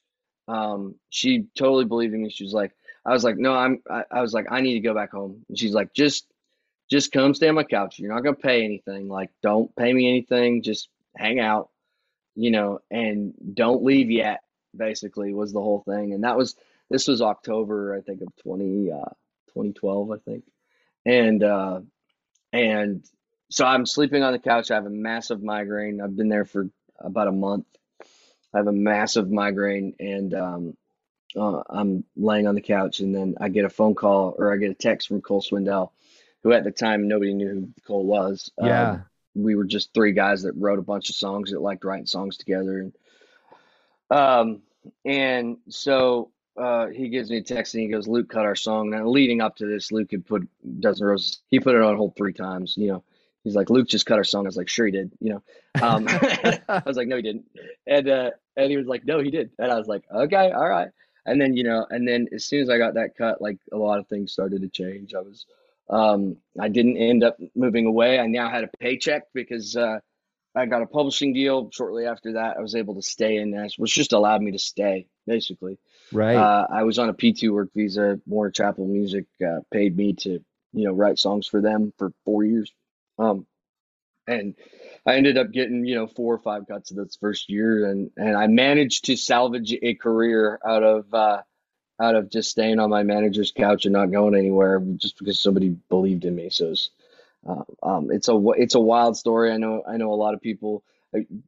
Um 0.49 0.95
she 1.11 1.47
totally 1.59 1.85
believed 1.85 2.15
in 2.15 2.23
me. 2.23 2.31
She 2.31 2.45
was 2.45 2.55
like 2.55 2.73
I 3.07 3.13
was 3.13 3.23
like, 3.23 3.37
no, 3.37 3.55
I'm, 3.55 3.83
I, 3.89 4.03
I, 4.11 4.21
was 4.21 4.33
like, 4.33 4.47
I 4.51 4.61
need 4.61 4.75
to 4.75 4.81
go 4.81 4.95
back 4.95 5.13
home. 5.13 5.45
And 5.49 5.59
she's 5.59 5.73
like, 5.73 5.95
just, 5.95 6.27
just 6.91 7.13
come 7.13 7.35
stay 7.35 7.49
on 7.49 7.55
my 7.55 7.63
couch. 7.63 7.99
You're 7.99 8.13
not 8.13 8.23
going 8.23 8.35
to 8.35 8.43
pay 8.43 8.65
anything. 8.65 9.09
Like, 9.09 9.31
don't 9.43 9.75
pay 9.77 9.93
me 9.93 10.09
anything. 10.09 10.63
Just 10.63 10.89
hang 11.17 11.39
out, 11.39 11.71
you 12.35 12.51
know, 12.51 12.81
and 12.91 13.33
don't 13.55 13.85
leave 13.85 14.11
yet, 14.11 14.43
basically 14.77 15.33
was 15.33 15.53
the 15.53 15.61
whole 15.61 15.85
thing. 15.89 16.15
And 16.15 16.25
that 16.25 16.37
was, 16.37 16.57
this 16.91 17.07
was 17.07 17.23
October, 17.23 17.95
I 17.95 18.01
think 18.01 18.23
of 18.23 18.35
20, 18.43 18.91
uh, 18.91 19.15
2012, 19.55 20.11
I 20.11 20.17
think. 20.19 20.45
And, 21.05 21.43
uh, 21.45 21.81
and 22.53 23.05
so 23.51 23.65
I'm 23.65 23.87
sleeping 23.87 24.23
on 24.23 24.33
the 24.33 24.39
couch. 24.41 24.71
I 24.71 24.75
have 24.75 24.87
a 24.87 24.91
massive 24.91 25.43
migraine. 25.43 26.01
I've 26.01 26.17
been 26.17 26.29
there 26.29 26.45
for 26.45 26.69
about 26.99 27.29
a 27.29 27.33
month. 27.33 27.67
I 28.53 28.59
have 28.59 28.67
a 28.67 28.73
massive 28.73 29.31
migraine, 29.31 29.95
and 30.01 30.35
um, 30.35 30.77
uh, 31.37 31.63
I'm 31.69 32.05
laying 32.17 32.47
on 32.47 32.55
the 32.55 32.61
couch, 32.61 33.01
and 33.01 33.15
then 33.15 33.37
I 33.41 33.49
get 33.49 33.65
a 33.65 33.71
phone 33.71 33.95
call 33.95 34.35
or 34.39 34.53
I 34.53 34.57
get 34.57 34.71
a 34.71 34.75
text 34.75 35.09
from 35.09 35.21
Cole 35.21 35.43
Swindell, 35.43 35.91
who 36.43 36.53
at 36.53 36.65
the 36.65 36.71
time 36.71 37.09
nobody 37.09 37.35
knew 37.35 37.49
who 37.49 37.69
Cole 37.87 38.05
was. 38.05 38.51
Yeah. 38.61 38.91
Um, 38.91 39.05
we 39.35 39.55
were 39.55 39.65
just 39.65 39.93
three 39.93 40.13
guys 40.13 40.43
that 40.43 40.55
wrote 40.57 40.79
a 40.79 40.83
bunch 40.83 41.11
of 41.11 41.17
songs 41.17 41.51
that 41.51 41.61
liked 41.61 41.85
writing 41.85 42.07
songs 42.07 42.37
together, 42.39 42.79
and 42.81 42.93
um, 44.11 44.63
and 45.05 45.59
so 45.69 46.31
uh, 46.57 46.87
he 46.89 47.09
gives 47.09 47.31
me 47.31 47.39
a 47.39 47.43
text 47.43 47.75
and 47.75 47.83
he 47.83 47.89
goes, 47.89 48.09
Luke 48.09 48.29
cut 48.29 48.45
our 48.45 48.57
song. 48.57 48.91
Now, 48.91 49.07
leading 49.07 49.41
up 49.41 49.57
to 49.57 49.67
this, 49.67 49.93
Luke 49.93 50.11
had 50.11 50.27
put 50.27 50.49
Dozen 50.81 51.07
Roses, 51.07 51.41
he 51.49 51.61
put 51.61 51.75
it 51.75 51.83
on 51.83 51.97
hold 51.97 52.17
three 52.17 52.33
times. 52.33 52.75
You 52.77 52.89
know, 52.89 53.05
he's 53.45 53.55
like, 53.55 53.71
Luke 53.71 53.89
just 53.89 54.07
cut 54.07 54.19
our 54.19 54.25
song. 54.25 54.47
I 54.47 54.49
was 54.49 54.57
like, 54.57 54.69
sure 54.69 54.87
he 54.87 54.93
did. 54.93 55.13
You 55.21 55.35
know, 55.35 55.43
um, 55.83 56.07
I 56.09 56.83
was 56.87 56.97
like, 56.97 57.09
no, 57.09 57.17
he 57.17 57.23
didn't. 57.23 57.47
And, 57.87 58.09
uh, 58.09 58.31
and 58.57 58.71
he 58.71 58.77
was 58.77 58.87
like, 58.87 59.05
no, 59.05 59.21
he 59.21 59.31
did. 59.31 59.51
And 59.59 59.71
I 59.71 59.77
was 59.77 59.87
like, 59.87 60.05
okay, 60.11 60.51
all 60.51 60.69
right. 60.69 60.89
And 61.27 61.41
then, 61.41 61.57
you 61.57 61.65
know, 61.65 61.87
and 61.91 62.07
then 62.07 62.29
as 62.33 62.47
soon 62.47 62.63
as 62.63 62.71
I 62.71 62.79
got 62.79 62.95
that 62.95 63.17
cut, 63.17 63.43
like 63.43 63.59
a 63.73 63.77
lot 63.77 63.99
of 63.99 64.07
things 64.07 64.33
started 64.33 64.63
to 64.63 64.69
change. 64.69 65.15
I 65.15 65.21
was, 65.21 65.45
um, 65.91 66.37
I 66.59 66.69
didn't 66.69 66.97
end 66.97 67.25
up 67.25 67.37
moving 67.55 67.87
away. 67.87 68.19
I 68.19 68.27
now 68.27 68.49
had 68.49 68.65
a 68.65 68.71
paycheck 68.79 69.25
because, 69.35 69.77
uh, 69.77 69.99
I 70.55 70.65
got 70.65 70.81
a 70.81 70.87
publishing 70.87 71.35
deal 71.35 71.69
shortly 71.71 72.07
after 72.07 72.35
that. 72.35 72.57
I 72.57 72.61
was 72.63 72.75
able 72.75 72.95
to 72.95 73.03
stay 73.03 73.37
in 73.37 73.51
Nashville, 73.51 73.83
which 73.83 73.95
just 73.95 74.15
allowed 74.15 74.41
me 74.41 74.53
to 74.53 74.59
stay 74.59 75.07
basically. 75.27 75.79
Right. 76.13 76.37
Uh, 76.37 76.67
I 76.71 76.85
was 76.85 76.99
on 76.99 77.09
a 77.09 77.15
P2 77.15 77.53
work 77.53 77.71
visa. 77.75 78.21
Warner 78.27 78.51
Chappell 78.51 78.87
Music 78.87 79.27
uh, 79.47 79.61
paid 79.71 79.97
me 79.97 80.15
to, 80.15 80.31
you 80.73 80.85
know, 80.85 80.93
write 80.93 81.19
songs 81.19 81.47
for 81.47 81.61
them 81.61 81.93
for 81.99 82.13
four 82.25 82.45
years. 82.45 82.73
Um, 83.19 83.47
and 84.27 84.55
I 85.07 85.17
ended 85.17 85.39
up 85.39 85.53
getting, 85.53 85.85
you 85.85 85.95
know, 85.95 86.07
four 86.07 86.35
or 86.35 86.39
five 86.39 86.67
cuts 86.67 86.91
of 86.91 86.97
this 86.97 87.17
first 87.21 87.49
year, 87.49 87.89
and 87.89 88.11
and 88.17 88.37
I 88.37 88.47
managed 88.47 89.05
to 89.07 89.17
salvage 89.17 89.75
a 89.81 89.95
career 89.95 90.59
out 90.67 90.83
of 90.83 91.15
uh, 91.15 91.43
out 92.01 92.15
of 92.17 92.31
just 92.31 92.51
staying 92.51 92.81
on 92.81 92.91
my 92.91 93.03
manager's 93.03 93.53
couch 93.53 93.87
and 93.87 93.93
not 93.93 94.11
going 94.11 94.35
anywhere, 94.35 94.81
just 94.97 95.19
because 95.19 95.41
somebody 95.41 95.71
believed 95.89 96.25
in 96.25 96.35
me. 96.35 96.51
So 96.51 96.71
it's, 96.71 96.91
uh, 97.49 97.63
um, 97.83 98.11
it's 98.11 98.29
a 98.29 98.39
it's 98.57 98.75
a 98.75 98.81
wild 98.81 99.17
story. 99.17 99.53
I 99.53 99.57
know 99.59 99.83
I 99.89 99.97
know 99.97 100.13
a 100.13 100.17
lot 100.17 100.35
of 100.35 100.41
people 100.41 100.83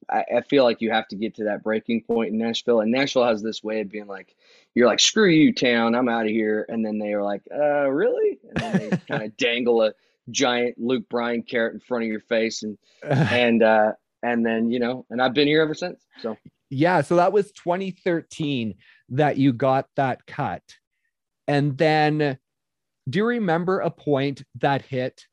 I, 0.09 0.25
I 0.37 0.41
feel 0.43 0.65
like 0.65 0.81
you 0.81 0.91
have 0.91 1.09
to 1.09 1.17
get 1.17 1.37
to 1.37 1.45
that 1.45 1.63
breaking 1.63 2.03
point 2.03 2.31
in 2.31 2.39
Nashville, 2.39 2.81
and 2.81 2.91
Nashville 2.91 3.27
has 3.27 3.43
this 3.43 3.63
way 3.63 3.81
of 3.81 3.91
being 3.91 4.07
like, 4.07 4.35
you're 4.75 4.87
like, 4.87 5.01
screw 5.01 5.29
you, 5.29 5.53
town, 5.53 5.95
I'm 5.95 6.09
out 6.09 6.27
of 6.27 6.31
here, 6.31 6.65
and 6.69 6.85
then 6.85 6.99
they 6.99 7.13
are 7.13 7.23
like, 7.23 7.43
uh, 7.53 7.89
really? 7.91 8.39
And 8.45 8.57
then 8.57 8.91
they 8.91 8.97
kind 9.09 9.23
of 9.25 9.37
dangle 9.37 9.83
a 9.83 9.93
giant 10.31 10.77
Luke 10.79 11.09
Bryan 11.09 11.43
carrot 11.43 11.75
in 11.75 11.81
front 11.81 12.05
of 12.05 12.11
your 12.11 12.21
face, 12.21 12.63
and 12.63 12.79
and 13.03 13.63
uh, 13.63 13.93
and 14.23 14.45
then 14.45 14.71
you 14.71 14.79
know, 14.79 15.07
and 15.11 15.21
I've 15.21 15.35
been 15.35 15.49
here 15.49 15.63
ever 15.63 15.75
since. 15.75 16.05
So 16.21 16.37
yeah, 16.71 17.01
so 17.01 17.17
that 17.17 17.33
was 17.33 17.53
2013 17.53 18.75
that 19.11 19.37
you 19.39 19.53
got 19.53 19.87
that 19.97 20.27
cut, 20.27 20.63
and 21.47 21.77
then 21.77 22.39
do 23.09 23.19
you 23.19 23.25
remember 23.25 23.81
a 23.81 23.91
point 23.91 24.43
that 24.61 24.83
hit 24.83 25.25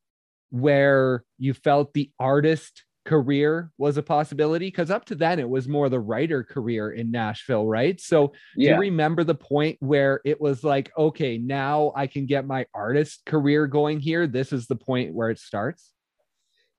where 0.50 1.24
you 1.38 1.54
felt 1.54 1.94
the 1.94 2.10
artist 2.20 2.86
career 3.06 3.72
was 3.78 3.98
a 3.98 4.04
possibility 4.04 4.68
because 4.68 4.90
up 4.90 5.06
to 5.06 5.16
then 5.16 5.40
it 5.40 5.48
was 5.48 5.68
more 5.68 5.90
the 5.90 6.00
writer 6.00 6.44
career 6.44 6.92
in 6.92 7.12
Nashville, 7.12 7.66
right? 7.66 8.02
So 8.02 8.34
yeah. 8.56 8.72
do 8.72 8.76
you 8.76 8.82
remember 8.82 9.24
the 9.24 9.36
point 9.36 9.78
where 9.80 10.22
it 10.26 10.42
was 10.42 10.64
like, 10.64 10.92
okay, 10.98 11.38
now 11.38 11.94
I 11.96 12.08
can 12.08 12.26
get 12.26 12.48
my 12.48 12.66
artist 12.74 13.22
career 13.26 13.68
going 13.68 14.00
here? 14.00 14.28
This 14.28 14.52
is 14.52 14.68
the 14.68 14.76
point 14.76 15.14
where 15.14 15.30
it 15.30 15.40
starts? 15.40 15.92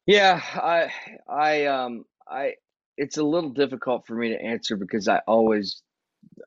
Yeah, 0.05 0.41
I 0.55 0.93
I 1.29 1.67
um 1.67 2.05
I 2.29 2.55
it's 2.97 3.19
a 3.19 3.25
little 3.25 3.51
difficult 3.51 4.07
for 4.07 4.15
me 4.15 4.31
to 4.31 4.43
answer 4.43 4.77
because 4.77 5.09
I 5.09 5.19
always 5.27 5.83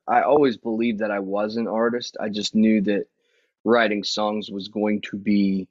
I 0.06 0.22
always 0.22 0.56
believed 0.58 1.00
that 1.00 1.10
I 1.10 1.20
was 1.20 1.56
an 1.56 1.68
artist. 1.68 2.16
I 2.20 2.28
just 2.28 2.54
knew 2.54 2.82
that 2.82 3.06
writing 3.64 4.04
songs 4.04 4.50
was 4.50 4.68
going 4.68 5.00
to 5.02 5.16
be 5.16 5.68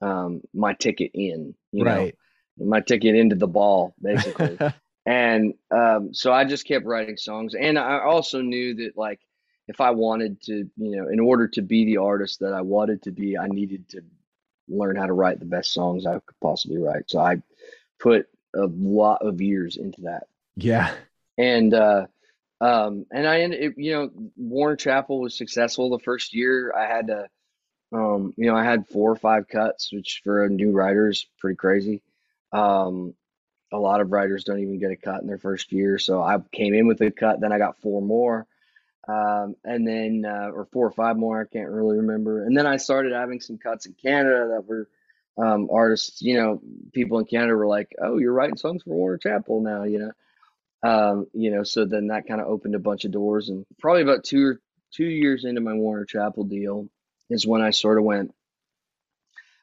um 0.00 0.42
my 0.52 0.74
ticket 0.74 1.12
in, 1.14 1.54
you 1.72 1.84
right. 1.84 1.96
know 1.96 2.10
my 2.58 2.80
ticket 2.80 3.14
into 3.14 3.36
the 3.36 3.46
ball 3.46 3.94
basically. 4.02 4.58
And 5.06 5.54
um, 5.70 6.12
so 6.14 6.32
i 6.32 6.44
just 6.44 6.66
kept 6.66 6.84
writing 6.86 7.16
songs. 7.16 7.54
And 7.54 7.78
i 7.78 8.00
also 8.00 8.42
knew 8.42 8.74
that 8.74 8.96
like 8.96 9.20
if 9.66 9.80
i 9.80 9.90
wanted 9.90 10.42
to 10.42 10.68
you 10.76 10.96
know 10.96 11.08
in 11.08 11.20
order 11.20 11.48
to 11.48 11.62
be 11.62 11.84
the 11.84 11.98
artist 11.98 12.40
that 12.40 12.52
i 12.52 12.60
wanted 12.60 13.02
to 13.02 13.12
be 13.12 13.38
i 13.38 13.46
needed 13.46 13.88
to 13.90 14.02
learn 14.68 14.96
how 14.96 15.06
to 15.06 15.12
write 15.12 15.38
the 15.38 15.46
best 15.46 15.72
songs 15.72 16.06
i 16.06 16.14
could 16.14 16.40
possibly 16.40 16.78
write. 16.78 17.08
So 17.08 17.20
i 17.20 17.42
put 17.98 18.28
a 18.54 18.66
lot 18.66 19.22
of 19.22 19.40
years 19.40 19.76
into 19.76 20.02
that. 20.02 20.24
Yeah. 20.56 20.92
And 21.38 21.72
uh 21.72 22.06
um 22.60 23.06
and 23.10 23.26
i 23.26 23.40
ended 23.40 23.74
you 23.78 23.92
know 23.92 24.10
warner 24.36 24.76
chappell 24.76 25.20
was 25.20 25.36
successful 25.36 25.90
the 25.90 25.98
first 25.98 26.34
year. 26.34 26.72
I 26.76 26.86
had 26.86 27.06
to 27.06 27.28
um 27.92 28.34
you 28.36 28.46
know 28.46 28.56
i 28.56 28.64
had 28.64 28.86
four 28.86 29.10
or 29.10 29.16
five 29.16 29.48
cuts 29.48 29.92
which 29.92 30.20
for 30.22 30.44
a 30.44 30.48
new 30.48 30.70
writer 30.70 31.08
is 31.08 31.26
pretty 31.38 31.56
crazy 31.56 32.02
um, 32.52 33.14
a 33.72 33.78
lot 33.78 34.00
of 34.00 34.10
writers 34.10 34.44
don't 34.44 34.60
even 34.60 34.78
get 34.78 34.90
a 34.90 34.96
cut 34.96 35.20
in 35.20 35.26
their 35.26 35.38
first 35.38 35.72
year. 35.72 35.98
So 35.98 36.22
I 36.22 36.38
came 36.52 36.74
in 36.74 36.86
with 36.86 37.00
a 37.00 37.10
cut, 37.10 37.40
then 37.40 37.52
I 37.52 37.58
got 37.58 37.80
four 37.80 38.02
more, 38.02 38.46
um, 39.06 39.56
and 39.64 39.86
then 39.86 40.24
uh, 40.26 40.50
or 40.52 40.66
four 40.72 40.86
or 40.86 40.92
five 40.92 41.16
more. 41.16 41.40
I 41.40 41.52
can't 41.52 41.70
really 41.70 41.98
remember. 41.98 42.44
And 42.44 42.56
then 42.56 42.66
I 42.66 42.76
started 42.78 43.12
having 43.12 43.40
some 43.40 43.58
cuts 43.58 43.86
in 43.86 43.94
Canada 43.94 44.48
that 44.54 44.66
were 44.66 44.88
um, 45.38 45.68
artists. 45.72 46.20
You 46.22 46.34
know, 46.34 46.60
people 46.92 47.18
in 47.18 47.24
Canada 47.24 47.54
were 47.54 47.66
like, 47.66 47.94
"Oh, 48.00 48.18
you're 48.18 48.32
writing 48.32 48.56
songs 48.56 48.82
for 48.82 48.90
Warner 48.90 49.18
Chappell 49.18 49.60
now," 49.60 49.84
you 49.84 49.98
know. 49.98 50.12
Um, 50.82 51.26
you 51.34 51.50
know, 51.50 51.62
so 51.62 51.84
then 51.84 52.08
that 52.08 52.26
kind 52.26 52.40
of 52.40 52.48
opened 52.48 52.74
a 52.74 52.80
bunch 52.80 53.04
of 53.04 53.12
doors, 53.12 53.48
and 53.48 53.66
probably 53.78 54.02
about 54.02 54.24
two 54.24 54.46
or 54.46 54.60
two 54.92 55.04
years 55.04 55.44
into 55.44 55.60
my 55.60 55.74
Warner 55.74 56.04
Chappell 56.04 56.44
deal 56.44 56.88
is 57.28 57.46
when 57.46 57.62
I 57.62 57.70
sort 57.70 57.98
of 57.98 58.04
went, 58.04 58.34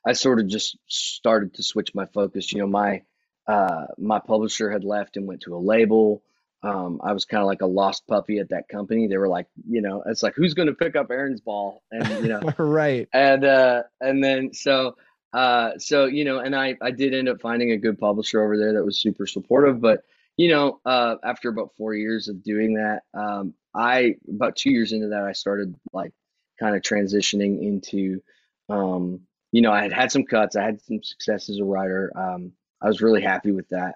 I 0.07 0.13
sort 0.13 0.39
of 0.39 0.47
just 0.47 0.77
started 0.87 1.55
to 1.55 1.63
switch 1.63 1.93
my 1.93 2.05
focus. 2.05 2.53
You 2.53 2.61
know, 2.61 2.67
my 2.67 3.01
uh, 3.45 3.87
my 3.97 4.19
publisher 4.19 4.71
had 4.71 4.85
left 4.85 5.17
and 5.17 5.27
went 5.27 5.41
to 5.41 5.55
a 5.55 5.59
label. 5.59 6.23
Um, 6.63 7.01
I 7.03 7.11
was 7.11 7.25
kind 7.25 7.41
of 7.41 7.47
like 7.47 7.61
a 7.61 7.67
lost 7.67 8.07
puppy 8.07 8.39
at 8.39 8.49
that 8.49 8.69
company. 8.69 9.07
They 9.07 9.17
were 9.17 9.27
like, 9.27 9.47
you 9.69 9.81
know, 9.81 10.03
it's 10.05 10.23
like 10.23 10.33
who's 10.35 10.53
going 10.53 10.69
to 10.69 10.73
pick 10.73 10.95
up 10.95 11.11
Aaron's 11.11 11.41
ball, 11.41 11.83
and 11.91 12.23
you 12.23 12.29
know, 12.29 12.41
right. 12.57 13.07
And 13.13 13.43
uh, 13.43 13.83
and 13.99 14.23
then 14.23 14.53
so 14.53 14.95
uh, 15.33 15.71
so 15.77 16.05
you 16.05 16.23
know, 16.23 16.39
and 16.39 16.55
I 16.55 16.77
I 16.81 16.91
did 16.91 17.13
end 17.13 17.27
up 17.27 17.41
finding 17.41 17.71
a 17.71 17.77
good 17.77 17.99
publisher 17.99 18.41
over 18.41 18.57
there 18.57 18.73
that 18.73 18.85
was 18.85 19.01
super 19.01 19.27
supportive. 19.27 19.81
But 19.81 20.03
you 20.37 20.49
know, 20.49 20.79
uh, 20.85 21.15
after 21.21 21.49
about 21.49 21.75
four 21.77 21.93
years 21.93 22.29
of 22.29 22.43
doing 22.43 22.75
that, 22.75 23.01
um, 23.13 23.53
I 23.75 24.15
about 24.29 24.55
two 24.55 24.71
years 24.71 24.93
into 24.93 25.09
that, 25.09 25.23
I 25.23 25.33
started 25.33 25.75
like 25.91 26.13
kind 26.59 26.77
of 26.77 26.81
transitioning 26.81 27.61
into 27.61 28.21
um, 28.69 29.26
you 29.51 29.61
know, 29.61 29.71
I 29.71 29.81
had 29.81 29.93
had 29.93 30.11
some 30.11 30.23
cuts. 30.23 30.55
I 30.55 30.63
had 30.63 30.81
some 30.81 31.01
success 31.03 31.49
as 31.49 31.59
a 31.59 31.63
writer. 31.63 32.11
Um, 32.15 32.51
I 32.81 32.87
was 32.87 33.01
really 33.01 33.21
happy 33.21 33.51
with 33.51 33.69
that. 33.69 33.95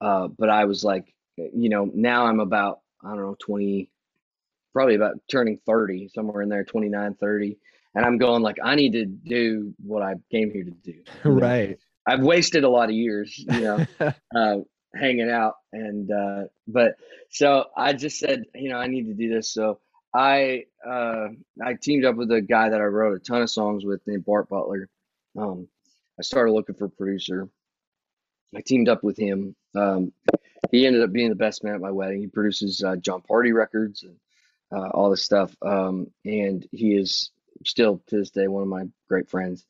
Uh, 0.00 0.28
but 0.28 0.50
I 0.50 0.64
was 0.64 0.84
like, 0.84 1.14
you 1.36 1.68
know, 1.68 1.90
now 1.92 2.26
I'm 2.26 2.40
about, 2.40 2.80
I 3.04 3.08
don't 3.08 3.18
know, 3.20 3.36
20, 3.40 3.90
probably 4.72 4.94
about 4.94 5.16
turning 5.30 5.58
30, 5.66 6.10
somewhere 6.14 6.42
in 6.42 6.48
there, 6.48 6.64
29, 6.64 7.14
30. 7.14 7.58
And 7.94 8.04
I'm 8.04 8.18
going 8.18 8.42
like, 8.42 8.56
I 8.62 8.74
need 8.74 8.92
to 8.92 9.06
do 9.06 9.74
what 9.82 10.02
I 10.02 10.14
came 10.30 10.50
here 10.50 10.64
to 10.64 10.70
do. 10.70 11.02
Right. 11.24 11.78
I've 12.06 12.20
wasted 12.20 12.64
a 12.64 12.68
lot 12.68 12.88
of 12.88 12.94
years, 12.94 13.36
you 13.38 13.60
know, 13.60 13.86
uh, 14.36 14.56
hanging 14.94 15.30
out. 15.30 15.54
And, 15.72 16.10
uh, 16.10 16.44
but 16.68 16.96
so 17.30 17.64
I 17.76 17.94
just 17.94 18.18
said, 18.18 18.44
you 18.54 18.70
know, 18.70 18.76
I 18.76 18.86
need 18.86 19.06
to 19.06 19.14
do 19.14 19.34
this. 19.34 19.50
So 19.50 19.80
I 20.16 20.64
uh, 20.84 21.28
I 21.62 21.74
teamed 21.74 22.06
up 22.06 22.16
with 22.16 22.32
a 22.32 22.40
guy 22.40 22.70
that 22.70 22.80
I 22.80 22.84
wrote 22.84 23.16
a 23.16 23.18
ton 23.18 23.42
of 23.42 23.50
songs 23.50 23.84
with 23.84 24.00
named 24.06 24.24
Bart 24.24 24.48
Butler. 24.48 24.88
Um, 25.36 25.68
I 26.18 26.22
started 26.22 26.52
looking 26.52 26.74
for 26.74 26.86
a 26.86 26.90
producer. 26.90 27.50
I 28.54 28.62
teamed 28.62 28.88
up 28.88 29.04
with 29.04 29.18
him. 29.18 29.54
Um, 29.74 30.12
he 30.70 30.86
ended 30.86 31.02
up 31.02 31.12
being 31.12 31.28
the 31.28 31.34
best 31.34 31.62
man 31.62 31.74
at 31.74 31.82
my 31.82 31.90
wedding. 31.90 32.20
He 32.20 32.28
produces 32.28 32.82
uh, 32.82 32.96
Jon 32.96 33.22
Pardi 33.28 33.52
records 33.52 34.04
and 34.04 34.16
uh, 34.72 34.88
all 34.88 35.10
this 35.10 35.22
stuff. 35.22 35.54
Um, 35.60 36.06
and 36.24 36.66
he 36.72 36.94
is 36.94 37.30
still 37.66 38.02
to 38.06 38.16
this 38.18 38.30
day 38.30 38.48
one 38.48 38.62
of 38.62 38.68
my 38.68 38.84
great 39.08 39.28
friends. 39.28 39.66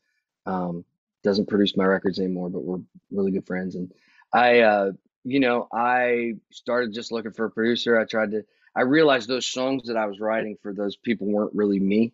Um, 0.46 0.84
doesn't 1.24 1.48
produce 1.48 1.76
my 1.76 1.84
records 1.84 2.20
anymore, 2.20 2.50
but 2.50 2.62
we're 2.62 2.78
really 3.10 3.32
good 3.32 3.46
friends. 3.46 3.74
And 3.74 3.92
I, 4.32 4.60
uh, 4.60 4.92
you 5.24 5.40
know, 5.40 5.66
I 5.72 6.34
started 6.52 6.94
just 6.94 7.10
looking 7.10 7.32
for 7.32 7.46
a 7.46 7.50
producer. 7.50 7.98
I 7.98 8.04
tried 8.04 8.30
to 8.30 8.44
I 8.76 8.82
realized 8.82 9.28
those 9.28 9.46
songs 9.46 9.88
that 9.88 9.96
I 9.96 10.06
was 10.06 10.20
writing 10.20 10.56
for 10.62 10.74
those 10.74 10.96
people 10.96 11.26
weren't 11.26 11.54
really 11.54 11.80
me. 11.80 12.12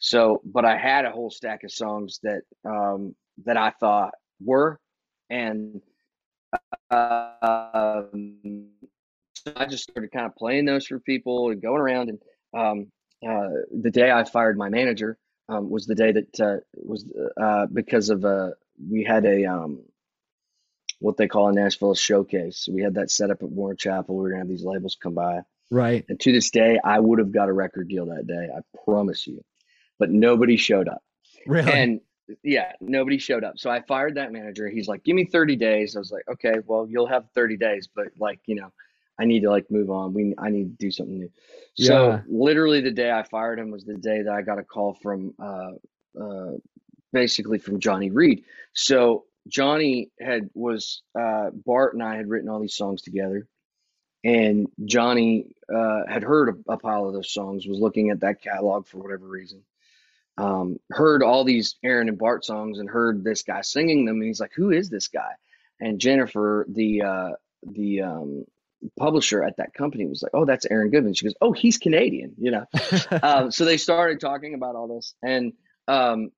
So, 0.00 0.40
but 0.44 0.64
I 0.64 0.76
had 0.76 1.04
a 1.04 1.10
whole 1.10 1.30
stack 1.30 1.62
of 1.62 1.70
songs 1.70 2.20
that 2.22 2.42
um, 2.64 3.14
that 3.44 3.56
I 3.56 3.70
thought 3.70 4.14
were, 4.40 4.80
and 5.28 5.80
uh, 6.90 8.02
I 9.56 9.66
just 9.68 9.84
started 9.84 10.10
kind 10.12 10.26
of 10.26 10.34
playing 10.36 10.64
those 10.64 10.86
for 10.86 10.98
people 10.98 11.50
and 11.50 11.62
going 11.62 11.80
around. 11.80 12.08
And 12.08 12.18
um, 12.54 12.86
uh, 13.26 13.50
the 13.70 13.90
day 13.90 14.10
I 14.10 14.24
fired 14.24 14.56
my 14.56 14.70
manager 14.70 15.18
um, 15.48 15.70
was 15.70 15.86
the 15.86 15.94
day 15.94 16.12
that 16.12 16.40
uh, 16.40 16.56
was 16.74 17.04
uh, 17.40 17.66
because 17.72 18.10
of 18.10 18.24
a 18.24 18.28
uh, 18.28 18.50
we 18.90 19.04
had 19.04 19.26
a 19.26 19.44
um, 19.44 19.82
what 21.00 21.18
they 21.18 21.28
call 21.28 21.48
in 21.48 21.56
Nashville 21.56 21.92
a 21.92 21.96
showcase. 21.96 22.68
We 22.70 22.82
had 22.82 22.94
that 22.94 23.10
set 23.10 23.30
up 23.30 23.42
at 23.42 23.50
Warner 23.50 23.74
Chappell. 23.74 24.16
We 24.16 24.22
were 24.22 24.30
gonna 24.30 24.40
have 24.40 24.48
these 24.48 24.64
labels 24.64 24.96
come 25.00 25.14
by. 25.14 25.42
Right. 25.70 26.04
And 26.08 26.18
to 26.20 26.32
this 26.32 26.50
day, 26.50 26.78
I 26.84 26.98
would 26.98 27.18
have 27.18 27.32
got 27.32 27.48
a 27.48 27.52
record 27.52 27.88
deal 27.88 28.06
that 28.06 28.26
day. 28.26 28.48
I 28.54 28.60
promise 28.84 29.26
you. 29.26 29.44
But 29.98 30.10
nobody 30.10 30.56
showed 30.56 30.88
up. 30.88 31.02
Really? 31.46 31.72
And 31.72 32.00
yeah, 32.42 32.72
nobody 32.80 33.18
showed 33.18 33.44
up. 33.44 33.58
So 33.58 33.70
I 33.70 33.82
fired 33.82 34.16
that 34.16 34.32
manager. 34.32 34.68
He's 34.68 34.88
like, 34.88 35.04
give 35.04 35.16
me 35.16 35.24
30 35.24 35.56
days. 35.56 35.96
I 35.96 35.98
was 35.98 36.10
like, 36.12 36.24
okay, 36.28 36.54
well, 36.66 36.86
you'll 36.88 37.06
have 37.06 37.26
30 37.34 37.56
days, 37.56 37.88
but 37.94 38.06
like, 38.18 38.40
you 38.46 38.54
know, 38.54 38.72
I 39.20 39.24
need 39.26 39.40
to 39.42 39.50
like 39.50 39.70
move 39.70 39.90
on. 39.90 40.14
We 40.14 40.34
I 40.38 40.48
need 40.48 40.78
to 40.78 40.84
do 40.86 40.90
something 40.90 41.18
new. 41.18 41.30
So 41.74 41.92
Yeah. 41.92 42.20
literally 42.26 42.80
the 42.80 42.90
day 42.90 43.10
I 43.10 43.22
fired 43.22 43.58
him 43.58 43.70
was 43.70 43.84
the 43.84 43.96
day 43.96 44.22
that 44.22 44.32
I 44.32 44.42
got 44.42 44.58
a 44.58 44.64
call 44.64 44.94
from 44.94 45.34
uh 45.38 45.72
uh 46.20 46.52
basically 47.12 47.58
from 47.58 47.80
Johnny 47.80 48.10
Reid. 48.10 48.44
So 48.72 49.26
Johnny 49.48 50.10
had 50.20 50.48
was 50.54 51.02
uh 51.18 51.50
Bart 51.52 51.94
and 51.94 52.02
I 52.02 52.16
had 52.16 52.28
written 52.28 52.48
all 52.48 52.60
these 52.60 52.76
songs 52.76 53.02
together 53.02 53.46
and 54.24 54.68
Johnny 54.84 55.54
uh 55.72 56.02
had 56.08 56.22
heard 56.22 56.48
a, 56.48 56.72
a 56.72 56.76
pile 56.76 57.06
of 57.06 57.14
those 57.14 57.32
songs, 57.32 57.66
was 57.66 57.78
looking 57.78 58.10
at 58.10 58.20
that 58.20 58.42
catalog 58.42 58.86
for 58.86 58.98
whatever 58.98 59.26
reason. 59.26 59.62
Um, 60.38 60.78
heard 60.90 61.22
all 61.22 61.44
these 61.44 61.76
Aaron 61.82 62.08
and 62.08 62.18
Bart 62.18 62.44
songs 62.44 62.78
and 62.78 62.88
heard 62.88 63.22
this 63.22 63.42
guy 63.42 63.60
singing 63.60 64.06
them 64.06 64.16
and 64.16 64.24
he's 64.24 64.40
like, 64.40 64.52
Who 64.54 64.70
is 64.70 64.88
this 64.88 65.08
guy? 65.08 65.32
And 65.80 66.00
Jennifer, 66.00 66.66
the 66.68 67.02
uh 67.02 67.30
the 67.62 68.02
um 68.02 68.44
publisher 68.98 69.42
at 69.42 69.56
that 69.58 69.74
company 69.74 70.06
was 70.06 70.22
like, 70.22 70.32
"Oh, 70.34 70.44
that's 70.44 70.66
Aaron 70.70 70.90
Goodvin." 70.90 71.16
She 71.16 71.26
goes, 71.26 71.34
"Oh, 71.40 71.52
he's 71.52 71.78
Canadian," 71.78 72.34
you 72.38 72.50
know. 72.50 72.64
um, 73.22 73.50
so 73.50 73.64
they 73.64 73.76
started 73.76 74.20
talking 74.20 74.54
about 74.54 74.76
all 74.76 74.88
this, 74.88 75.14
and 75.22 75.52
um, 75.88 76.30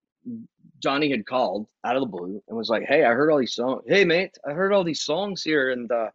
Johnny 0.83 1.11
had 1.11 1.27
called 1.27 1.67
out 1.85 1.97
of 1.97 2.03
the 2.03 2.07
blue 2.07 2.43
and 2.49 2.57
was 2.57 2.69
like, 2.69 2.85
"Hey, 2.85 3.05
I 3.05 3.13
heard 3.13 3.31
all 3.31 3.39
these 3.39 3.55
songs. 3.55 3.83
Hey, 3.87 4.05
mate, 4.05 4.39
I 4.47 4.53
heard 4.53 4.73
all 4.73 4.85
these 4.85 5.03
songs 5.03 5.43
here." 5.43 5.71
And 5.71 5.91
uh, 5.91 6.11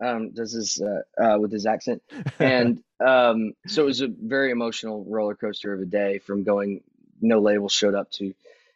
um, 0.00 0.30
does 0.30 0.52
this 0.54 0.80
uh, 0.80 1.02
uh, 1.22 1.38
with 1.38 1.52
his 1.52 1.66
accent, 1.66 2.02
and 2.38 2.82
um, 3.04 3.52
so 3.66 3.82
it 3.82 3.86
was 3.86 4.00
a 4.00 4.08
very 4.08 4.50
emotional 4.50 5.04
roller 5.08 5.34
coaster 5.34 5.72
of 5.72 5.80
a 5.80 5.86
day 5.86 6.18
from 6.18 6.42
going 6.44 6.82
no 7.20 7.40
label 7.40 7.68
showed 7.68 7.94
up 7.94 8.10
to, 8.12 8.32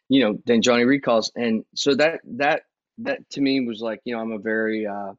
you 0.09 0.21
know, 0.21 0.37
then 0.45 0.61
Johnny 0.61 0.83
recalls, 0.83 1.31
and 1.35 1.65
so 1.73 1.95
that 1.95 2.21
that 2.25 2.63
that 2.99 3.29
to 3.31 3.41
me 3.41 3.65
was 3.65 3.81
like, 3.81 4.01
you 4.05 4.15
know, 4.15 4.21
I'm 4.21 4.31
a 4.31 4.37
very 4.39 4.85
uh, 4.87 5.13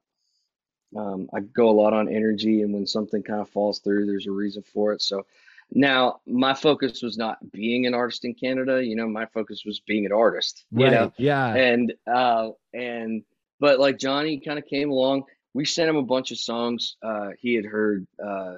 um, 0.97 1.29
I 1.35 1.41
go 1.41 1.69
a 1.69 1.73
lot 1.73 1.93
on 1.93 2.09
energy, 2.09 2.63
and 2.63 2.73
when 2.73 2.87
something 2.87 3.23
kind 3.23 3.41
of 3.41 3.51
falls 3.51 3.81
through, 3.81 4.07
there's 4.07 4.27
a 4.27 4.33
reason 4.33 4.63
for 4.63 4.93
it. 4.93 5.03
So 5.03 5.27
now 5.73 6.21
my 6.27 6.55
focus 6.55 7.03
was 7.03 7.19
not 7.19 7.51
being 7.53 7.87
an 7.87 7.95
artist 7.95 8.25
in 8.25 8.35
Canada. 8.35 8.85
You 8.85 8.97
know, 8.97 9.09
my 9.09 9.27
focus 9.27 9.65
was 9.65 9.81
being 9.81 10.07
an 10.07 10.13
artist. 10.13 10.65
You 10.71 10.85
right. 10.85 10.93
know, 10.93 11.13
Yeah. 11.19 11.55
and 11.55 11.93
uh, 12.07 12.51
and 12.73 13.25
but 13.59 13.81
like 13.81 13.99
Johnny 13.99 14.39
kind 14.41 14.59
of 14.59 14.67
came 14.67 14.91
along. 14.91 15.25
We 15.57 15.65
sent 15.65 15.89
him 15.89 15.97
a 15.97 16.03
bunch 16.03 16.33
of 16.33 16.39
songs. 16.39 16.97
Uh, 17.03 17.31
he 17.41 17.55
had 17.55 17.65
heard. 17.65 18.07
Uh, 18.23 18.57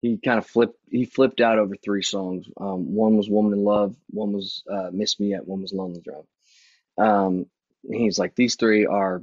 he 0.00 0.16
kind 0.16 0.38
of 0.38 0.46
flipped. 0.46 0.78
He 0.90 1.04
flipped 1.04 1.42
out 1.42 1.58
over 1.58 1.76
three 1.76 2.02
songs. 2.02 2.46
Um, 2.58 2.94
one 2.94 3.18
was 3.18 3.28
"Woman 3.28 3.52
in 3.52 3.62
Love." 3.62 3.94
One 4.08 4.32
was 4.32 4.62
uh, 4.70 4.88
"Miss 4.90 5.20
Me 5.20 5.28
Yet." 5.28 5.46
One 5.46 5.60
was 5.60 5.74
"Lonely 5.74 6.00
Drum." 6.00 6.24
Um, 6.96 7.46
he's 7.86 8.18
like, 8.18 8.34
these 8.34 8.56
three 8.56 8.86
are 8.86 9.22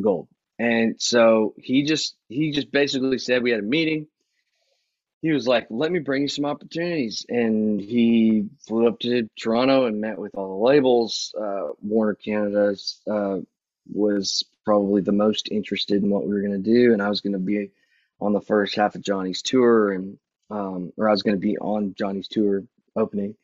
gold. 0.00 0.26
And 0.58 1.00
so 1.00 1.54
he 1.56 1.84
just 1.84 2.16
he 2.28 2.50
just 2.50 2.72
basically 2.72 3.18
said 3.18 3.44
we 3.44 3.52
had 3.52 3.60
a 3.60 3.62
meeting. 3.78 4.08
He 5.22 5.30
was 5.30 5.46
like, 5.46 5.68
"Let 5.70 5.92
me 5.92 6.00
bring 6.00 6.22
you 6.22 6.28
some 6.28 6.46
opportunities," 6.46 7.26
and 7.28 7.80
he 7.80 8.48
flew 8.66 8.88
up 8.88 8.98
to 9.00 9.28
Toronto 9.40 9.86
and 9.86 10.00
met 10.00 10.18
with 10.18 10.34
all 10.34 10.48
the 10.48 10.64
labels. 10.64 11.32
Uh, 11.40 11.68
Warner 11.80 12.14
Canada 12.14 12.74
uh, 13.08 13.38
was 13.92 14.44
probably 14.70 15.02
the 15.02 15.10
most 15.10 15.48
interested 15.50 16.00
in 16.00 16.10
what 16.10 16.22
we 16.22 16.32
were 16.32 16.42
going 16.42 16.62
to 16.62 16.70
do, 16.72 16.92
and 16.92 17.02
I 17.02 17.08
was 17.08 17.20
going 17.20 17.32
to 17.32 17.40
be 17.40 17.72
on 18.20 18.32
the 18.32 18.40
first 18.40 18.76
half 18.76 18.94
of 18.94 19.02
Johnny's 19.02 19.42
tour, 19.42 19.90
and 19.90 20.16
um, 20.48 20.92
or 20.96 21.08
I 21.08 21.10
was 21.10 21.24
going 21.24 21.34
to 21.34 21.40
be 21.40 21.58
on 21.58 21.92
Johnny's 21.98 22.28
tour 22.28 22.62
opening, 22.94 23.34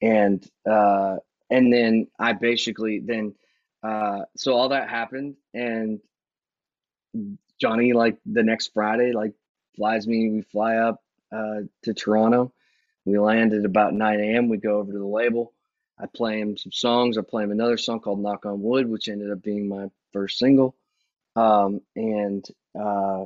and 0.00 0.44
uh, 0.68 1.18
and 1.50 1.72
then 1.72 2.08
I 2.18 2.32
basically 2.32 2.98
then 2.98 3.36
uh, 3.84 4.22
so 4.36 4.54
all 4.54 4.70
that 4.70 4.90
happened, 4.90 5.36
and 5.54 6.00
Johnny 7.60 7.92
like 7.92 8.18
the 8.26 8.42
next 8.42 8.72
Friday 8.74 9.12
like 9.12 9.34
flies 9.76 10.08
me. 10.08 10.30
We 10.30 10.42
fly 10.42 10.78
up 10.78 11.00
uh, 11.30 11.60
to 11.84 11.94
Toronto. 11.94 12.52
We 13.04 13.20
land 13.20 13.52
at 13.52 13.64
about 13.64 13.94
9 13.94 14.18
a.m. 14.18 14.48
We 14.48 14.56
go 14.56 14.78
over 14.78 14.90
to 14.90 14.98
the 14.98 15.06
label. 15.06 15.52
I 15.96 16.06
play 16.06 16.40
him 16.40 16.56
some 16.56 16.72
songs. 16.72 17.18
I 17.18 17.22
play 17.22 17.44
him 17.44 17.52
another 17.52 17.76
song 17.76 18.00
called 18.00 18.18
"Knock 18.18 18.46
on 18.46 18.62
Wood," 18.62 18.90
which 18.90 19.06
ended 19.06 19.30
up 19.30 19.44
being 19.44 19.68
my 19.68 19.88
first 20.12 20.38
single. 20.38 20.74
Um, 21.36 21.80
and 21.96 22.46
uh, 22.78 23.24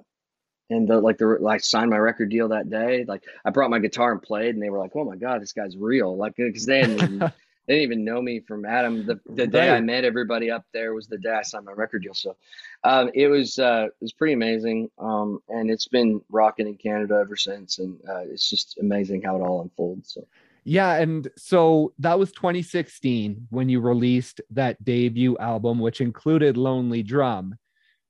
and 0.70 0.88
the, 0.88 1.01
like 1.01 1.18
the 1.18 1.27
like 1.40 1.62
signed 1.62 1.90
my 1.90 1.99
record 1.99 2.31
deal 2.31 2.49
that 2.49 2.70
day. 2.70 3.05
Like 3.07 3.25
I 3.44 3.51
brought 3.51 3.70
my 3.70 3.79
guitar 3.79 4.12
and 4.12 4.22
played, 4.22 4.55
and 4.55 4.62
they 4.62 4.70
were 4.70 4.79
like, 4.79 4.92
"Oh 4.94 5.05
my 5.05 5.16
god, 5.16 5.40
this 5.40 5.53
guy's 5.53 5.77
real!" 5.77 6.16
Like 6.16 6.35
because 6.37 6.66
they 6.66 6.83
didn't 6.83 7.03
even, 7.03 7.18
they 7.66 7.75
didn't 7.75 7.83
even 7.83 8.05
know 8.05 8.20
me 8.20 8.40
from 8.40 8.64
Adam. 8.64 9.07
The 9.07 9.20
the 9.27 9.46
day 9.46 9.70
I 9.70 9.81
met 9.81 10.05
everybody 10.05 10.51
up 10.51 10.64
there 10.72 10.92
was 10.92 11.07
the 11.07 11.18
day 11.18 11.31
I 11.31 11.42
signed 11.42 11.66
my 11.66 11.72
record 11.72 12.03
deal. 12.03 12.14
So 12.14 12.37
um, 12.83 13.11
it 13.14 13.29
was 13.29 13.59
uh, 13.59 13.87
it 13.87 13.94
was 14.01 14.12
pretty 14.12 14.35
amazing, 14.35 14.90
um, 14.99 15.40
and 15.49 15.70
it's 15.70 15.88
been 15.88 16.20
rocking 16.31 16.66
in 16.66 16.77
Canada 16.77 17.18
ever 17.20 17.37
since. 17.37 17.79
And 17.79 18.01
uh, 18.09 18.22
it's 18.22 18.51
just 18.51 18.79
amazing 18.79 19.22
how 19.22 19.37
it 19.37 19.42
all 19.42 19.62
unfolds. 19.62 20.14
So 20.14 20.27
Yeah, 20.68 20.96
and 20.96 21.29
so 21.38 21.92
that 22.00 22.18
was 22.18 22.33
2016 22.33 23.46
when 23.50 23.68
you 23.68 23.79
released 23.79 24.40
that 24.50 24.85
debut 24.85 25.38
album, 25.38 25.79
which 25.79 26.00
included 26.00 26.57
Lonely 26.57 27.05
Drum. 27.05 27.55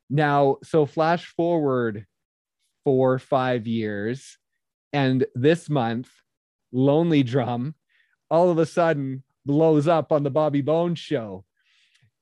Now, 0.08 0.56
so 0.64 0.86
flash 0.86 1.26
forward 1.26 2.06
four, 2.82 3.18
five 3.18 3.66
years, 3.66 4.38
and 4.94 5.26
this 5.34 5.68
month, 5.68 6.08
Lonely 6.72 7.22
Drum 7.22 7.74
all 8.30 8.48
of 8.48 8.56
a 8.56 8.64
sudden 8.64 9.22
blows 9.44 9.86
up 9.86 10.10
on 10.10 10.22
the 10.22 10.30
Bobby 10.30 10.62
Bones 10.62 10.98
show. 10.98 11.44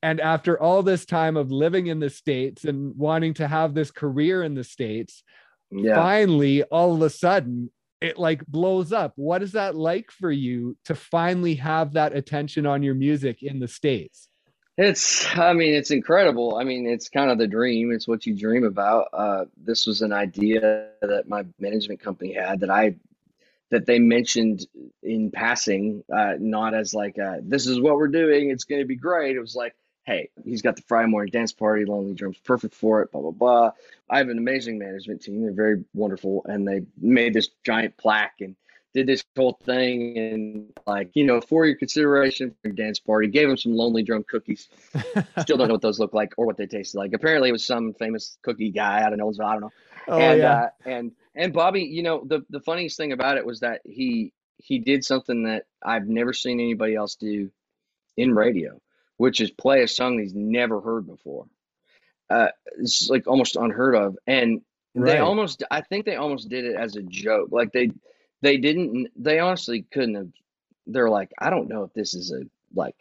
And 0.03 0.19
after 0.19 0.61
all 0.61 0.83
this 0.83 1.05
time 1.05 1.37
of 1.37 1.49
living 1.49 1.87
in 1.87 2.01
the 2.01 2.09
States 2.09 2.65
and 2.65 2.93
wanting 2.97 3.35
to 3.35 3.47
have 3.47 3.73
this 3.73 3.89
career 3.89 4.43
in 4.43 4.53
the 4.53 4.65
States, 4.65 5.23
yeah. 5.71 5.95
finally 5.95 6.61
all 6.63 6.93
of 6.93 7.01
a 7.01 7.09
sudden 7.09 7.71
it 8.01 8.17
like 8.17 8.45
blows 8.45 8.91
up 8.91 9.13
what 9.15 9.41
is 9.41 9.53
that 9.53 9.75
like 9.75 10.11
for 10.11 10.31
you 10.31 10.77
to 10.85 10.95
finally 10.95 11.55
have 11.55 11.93
that 11.93 12.15
attention 12.15 12.65
on 12.65 12.83
your 12.83 12.95
music 12.95 13.41
in 13.41 13.59
the 13.59 13.67
states 13.67 14.29
It's, 14.77 15.25
I 15.37 15.53
mean, 15.53 15.73
it's 15.73 15.91
incredible. 15.91 16.57
I 16.57 16.65
mean, 16.65 16.85
it's 16.85 17.07
kind 17.07 17.31
of 17.31 17.37
the 17.37 17.47
dream. 17.47 17.93
It's 17.93 18.09
what 18.09 18.25
you 18.25 18.35
dream 18.37 18.65
about. 18.65 19.07
Uh, 19.13 19.45
this 19.55 19.87
was 19.87 20.01
an 20.01 20.11
idea 20.11 20.89
that 21.01 21.29
my 21.29 21.45
management 21.59 22.01
company 22.01 22.33
had 22.33 22.59
that 22.59 22.69
I, 22.69 22.97
that 23.71 23.85
they 23.85 23.99
mentioned 23.99 24.67
in 25.01 25.31
passing, 25.31 26.03
uh, 26.13 26.33
not 26.39 26.73
as 26.73 26.93
like, 26.93 27.17
uh, 27.17 27.37
this 27.41 27.67
is 27.67 27.79
what 27.79 27.95
we're 27.95 28.09
doing. 28.09 28.49
It's 28.49 28.65
going 28.65 28.81
to 28.81 28.85
be 28.85 28.97
great. 28.97 29.37
It 29.37 29.39
was 29.39 29.55
like, 29.55 29.75
hey, 30.05 30.29
he's 30.43 30.61
got 30.61 30.75
the 30.75 30.83
Friday 30.83 31.07
morning 31.07 31.31
dance 31.31 31.51
party. 31.51 31.85
Lonely 31.85 32.13
Drum's 32.13 32.37
perfect 32.39 32.75
for 32.75 33.01
it. 33.01 33.11
Blah 33.11 33.21
blah 33.21 33.31
blah. 33.31 33.71
I 34.09 34.19
have 34.19 34.29
an 34.29 34.37
amazing 34.37 34.77
management 34.77 35.21
team. 35.21 35.41
They're 35.41 35.51
very 35.51 35.83
wonderful, 35.93 36.45
and 36.45 36.67
they 36.67 36.81
made 36.99 37.33
this 37.33 37.49
giant 37.63 37.97
plaque 37.97 38.35
and 38.41 38.55
did 38.95 39.07
this 39.07 39.25
whole 39.35 39.59
thing 39.65 40.17
and 40.17 40.73
like 40.87 41.09
you 41.15 41.25
know 41.25 41.41
for 41.41 41.65
your 41.65 41.75
consideration 41.75 42.49
for 42.49 42.69
your 42.69 42.75
dance 42.75 42.97
party 42.97 43.27
gave 43.27 43.49
him 43.49 43.57
some 43.57 43.75
lonely 43.75 44.01
drum 44.01 44.23
cookies 44.23 44.69
still 45.39 45.57
don't 45.57 45.67
know 45.67 45.73
what 45.73 45.81
those 45.81 45.99
look 45.99 46.13
like 46.13 46.33
or 46.37 46.45
what 46.45 46.55
they 46.55 46.65
tasted 46.65 46.97
like 46.97 47.11
apparently 47.11 47.49
it 47.49 47.51
was 47.51 47.65
some 47.65 47.93
famous 47.93 48.37
cookie 48.41 48.71
guy 48.71 49.01
out 49.01 49.11
of 49.11 49.19
Knoxville, 49.19 49.45
i 49.45 49.51
don't 49.51 49.61
know 49.63 49.71
oh 50.07 50.17
and 50.17 50.39
yeah 50.39 50.53
uh, 50.53 50.69
and 50.85 51.11
and 51.35 51.51
bobby 51.51 51.81
you 51.81 52.03
know 52.03 52.23
the 52.25 52.45
the 52.49 52.61
funniest 52.61 52.95
thing 52.95 53.11
about 53.11 53.35
it 53.35 53.45
was 53.45 53.59
that 53.59 53.81
he 53.83 54.31
he 54.59 54.79
did 54.79 55.03
something 55.03 55.43
that 55.43 55.65
i've 55.83 56.07
never 56.07 56.31
seen 56.31 56.61
anybody 56.61 56.95
else 56.95 57.15
do 57.15 57.51
in 58.15 58.33
radio 58.33 58.79
which 59.17 59.41
is 59.41 59.51
play 59.51 59.81
a 59.83 59.87
song 59.87 60.19
he's 60.19 60.33
never 60.33 60.81
heard 60.81 61.05
before. 61.07 61.45
Uh 62.29 62.47
it's 62.77 63.09
like 63.09 63.27
almost 63.27 63.55
unheard 63.55 63.95
of. 63.95 64.17
And 64.27 64.61
Right. 64.97 65.15
they 65.15 65.19
almost 65.19 65.61
i 65.69 65.81
think 65.81 66.05
they 66.05 66.15
almost 66.15 66.47
did 66.47 66.63
it 66.63 66.75
as 66.77 66.95
a 66.95 67.01
joke. 67.03 67.49
Like 67.51 67.73
they 67.73 67.91
they 68.41 68.57
didn't 68.57 69.09
they 69.17 69.39
honestly 69.39 69.81
couldn't 69.91 70.15
have 70.15 70.29
they're 70.87 71.09
like 71.09 71.31
i 71.37 71.49
don't 71.49 71.67
know 71.67 71.83
if 71.83 71.93
this 71.93 72.13
is 72.13 72.31
a 72.31 72.43
like 72.73 72.95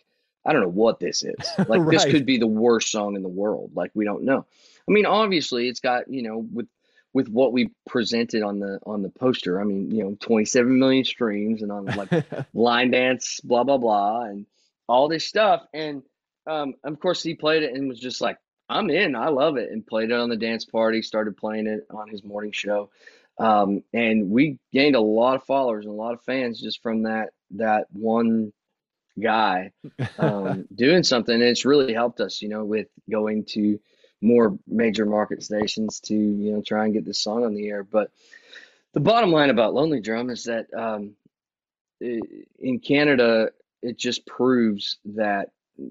i 0.45 0.53
don't 0.53 0.63
know 0.63 0.69
what 0.69 0.99
this 0.99 1.23
is. 1.23 1.35
Like 1.69 1.87
this 1.89 2.05
could 2.11 2.27
be 2.27 2.39
the 2.39 2.49
worst 2.49 2.91
song 2.91 3.15
in 3.15 3.23
the 3.23 3.29
world. 3.29 3.71
Like 3.75 3.93
we 3.95 4.05
don't 4.05 4.25
know. 4.25 4.45
I 4.89 4.91
mean 4.93 5.07
obviously 5.07 5.69
it's 5.69 5.81
got 5.81 6.09
you 6.11 6.23
know 6.23 6.39
with 6.39 6.67
with 7.13 7.29
what 7.29 7.53
we 7.53 7.71
presented 7.87 8.43
on 8.43 8.59
the 8.59 8.81
on 8.85 9.03
the 9.03 9.09
poster 9.09 9.61
i 9.61 9.65
mean 9.65 9.93
you 9.93 10.03
know 10.03 10.17
27 10.19 10.77
million 10.81 11.05
streams 11.05 11.63
and 11.63 11.71
on 11.71 11.85
like 11.87 12.11
line 12.55 12.91
dance, 12.91 13.39
blah 13.45 13.63
blah 13.63 13.79
blah, 13.79 14.23
and 14.23 14.47
all 14.89 15.09
this 15.09 15.25
stuff. 15.25 15.65
And 15.73 16.03
um, 16.47 16.75
of 16.85 17.01
course, 17.01 17.23
he 17.23 17.35
played 17.35 17.63
it 17.63 17.75
and 17.75 17.89
was 17.89 18.01
just 18.01 18.21
like, 18.21 18.39
"I'm 18.69 18.91
in, 18.91 19.17
I 19.17 19.29
love 19.29 19.57
it," 19.57 19.71
and 19.71 19.87
played 19.87 20.11
it 20.11 20.19
on 20.21 20.29
the 20.29 20.37
dance 20.37 20.65
party. 20.65 21.03
Started 21.03 21.37
playing 21.37 21.67
it 21.67 21.87
on 21.91 22.09
his 22.09 22.23
morning 22.23 22.53
show, 22.53 22.91
um, 23.39 23.83
and 23.93 24.31
we 24.31 24.59
gained 24.73 24.97
a 24.97 25.01
lot 25.01 25.37
of 25.37 25.45
followers 25.45 25.87
and 25.87 25.95
a 25.95 25.97
lot 25.97 26.15
of 26.15 26.23
fans 26.23 26.61
just 26.61 26.83
from 26.83 27.03
that 27.05 27.31
that 27.53 27.87
one 27.93 28.53
guy 29.21 29.71
um, 30.19 30.67
doing 30.75 31.03
something. 31.03 31.35
And 31.35 31.43
it's 31.43 31.65
really 31.65 31.95
helped 31.95 32.21
us, 32.21 32.43
you 32.43 32.49
know, 32.49 32.65
with 32.65 32.89
going 33.11 33.45
to 33.47 33.79
more 34.21 34.59
major 34.67 35.05
market 35.05 35.43
stations 35.43 36.01
to 36.01 36.15
you 36.15 36.53
know 36.53 36.63
try 36.67 36.85
and 36.85 36.95
get 36.95 37.05
this 37.05 37.21
song 37.21 37.45
on 37.45 37.55
the 37.55 37.69
air. 37.69 37.85
But 37.85 38.11
the 38.93 39.01
bottom 39.01 39.33
line 39.33 39.51
about 39.51 39.75
Lonely 39.75 40.01
Drum 40.01 40.31
is 40.31 40.45
that 40.45 40.67
um, 40.75 41.15
in 42.01 42.81
Canada, 42.81 43.51
it 43.85 43.99
just 43.99 44.27
proves 44.27 44.99
that 45.05 45.51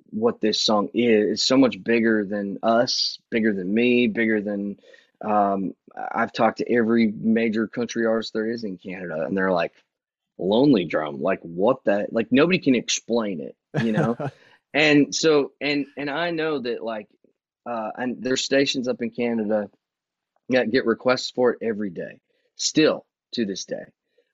what 0.10 0.41
this 0.41 0.62
song 0.62 0.89
is 0.93 1.39
is 1.39 1.43
so 1.43 1.58
much 1.58 1.82
bigger 1.84 2.25
than 2.25 2.58
us, 2.63 3.19
bigger 3.29 3.53
than 3.53 3.73
me, 3.73 4.08
bigger 4.08 4.41
than 4.41 4.77
um, 5.23 5.73
I've 5.95 6.34
talked 6.34 6.58
to 6.58 6.71
every 6.71 7.12
major 7.12 7.67
country 7.67 8.06
artist 8.06 8.34
there 8.34 8.49
is 8.49 8.63
in 8.63 8.77
Canada, 8.77 9.23
and 9.25 9.38
they're 9.38 9.51
like, 9.51 9.73
"Lonely 10.38 10.86
Drum, 10.86 11.21
like 11.21 11.39
what 11.41 11.84
that? 11.86 12.12
Like 12.12 12.32
nobody 12.32 12.60
can 12.60 12.75
explain 12.75 13.39
it, 13.39 13.56
you 13.84 13.91
know." 13.91 14.17
and 14.73 15.13
so, 15.13 15.51
and 15.62 15.86
and 15.97 16.10
I 16.10 16.32
know 16.32 16.60
that 16.60 16.84
like, 16.84 17.08
uh, 17.65 17.91
and 17.95 18.21
there's 18.21 18.43
stations 18.43 18.88
up 18.88 19.01
in 19.01 19.12
Canada 19.12 19.69
that 20.49 20.71
get 20.71 20.86
requests 20.86 21.32
for 21.32 21.51
it 21.51 21.60
every 21.62 21.89
day, 21.89 22.19
still 22.56 23.06
to 23.34 23.45
this 23.45 23.65
day. 23.65 23.86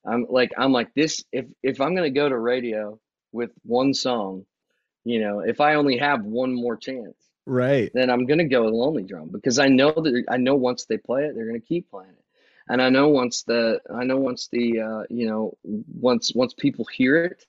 I'm 0.06 0.26
like, 0.30 0.52
I'm 0.58 0.72
like 0.72 0.94
this. 0.94 1.24
If 1.32 1.46
if 1.62 1.82
I'm 1.82 1.96
gonna 1.96 2.10
go 2.10 2.28
to 2.28 2.38
radio 2.38 3.00
with 3.32 3.52
one 3.64 3.94
song, 3.94 4.46
you 5.04 5.20
know, 5.20 5.40
if 5.40 5.62
I 5.62 5.76
only 5.76 5.98
have 5.98 6.24
one 6.24 6.54
more 6.54 6.78
chance, 6.78 7.16
right, 7.46 7.92
then 7.94 8.10
I'm 8.10 8.26
gonna 8.26 8.48
go 8.48 8.66
with 8.66 8.74
Lonely 8.74 9.04
Drum 9.04 9.30
because 9.30 9.60
I 9.60 9.68
know 9.68 9.92
that 9.92 10.24
I 10.30 10.38
know 10.38 10.56
once 10.56 10.86
they 10.86 10.98
play 10.98 11.26
it, 11.26 11.36
they're 11.36 11.48
gonna 11.48 11.60
keep 11.60 11.90
playing 11.90 12.12
it, 12.12 12.26
and 12.68 12.82
I 12.82 12.90
know 12.90 13.10
once 13.10 13.44
the 13.44 13.82
I 13.94 14.04
know 14.04 14.18
once 14.18 14.48
the 14.52 14.82
uh, 14.82 15.04
you 15.10 15.28
know 15.28 15.58
once 15.64 16.34
once 16.34 16.54
people 16.54 16.86
hear 16.86 17.26
it, 17.26 17.46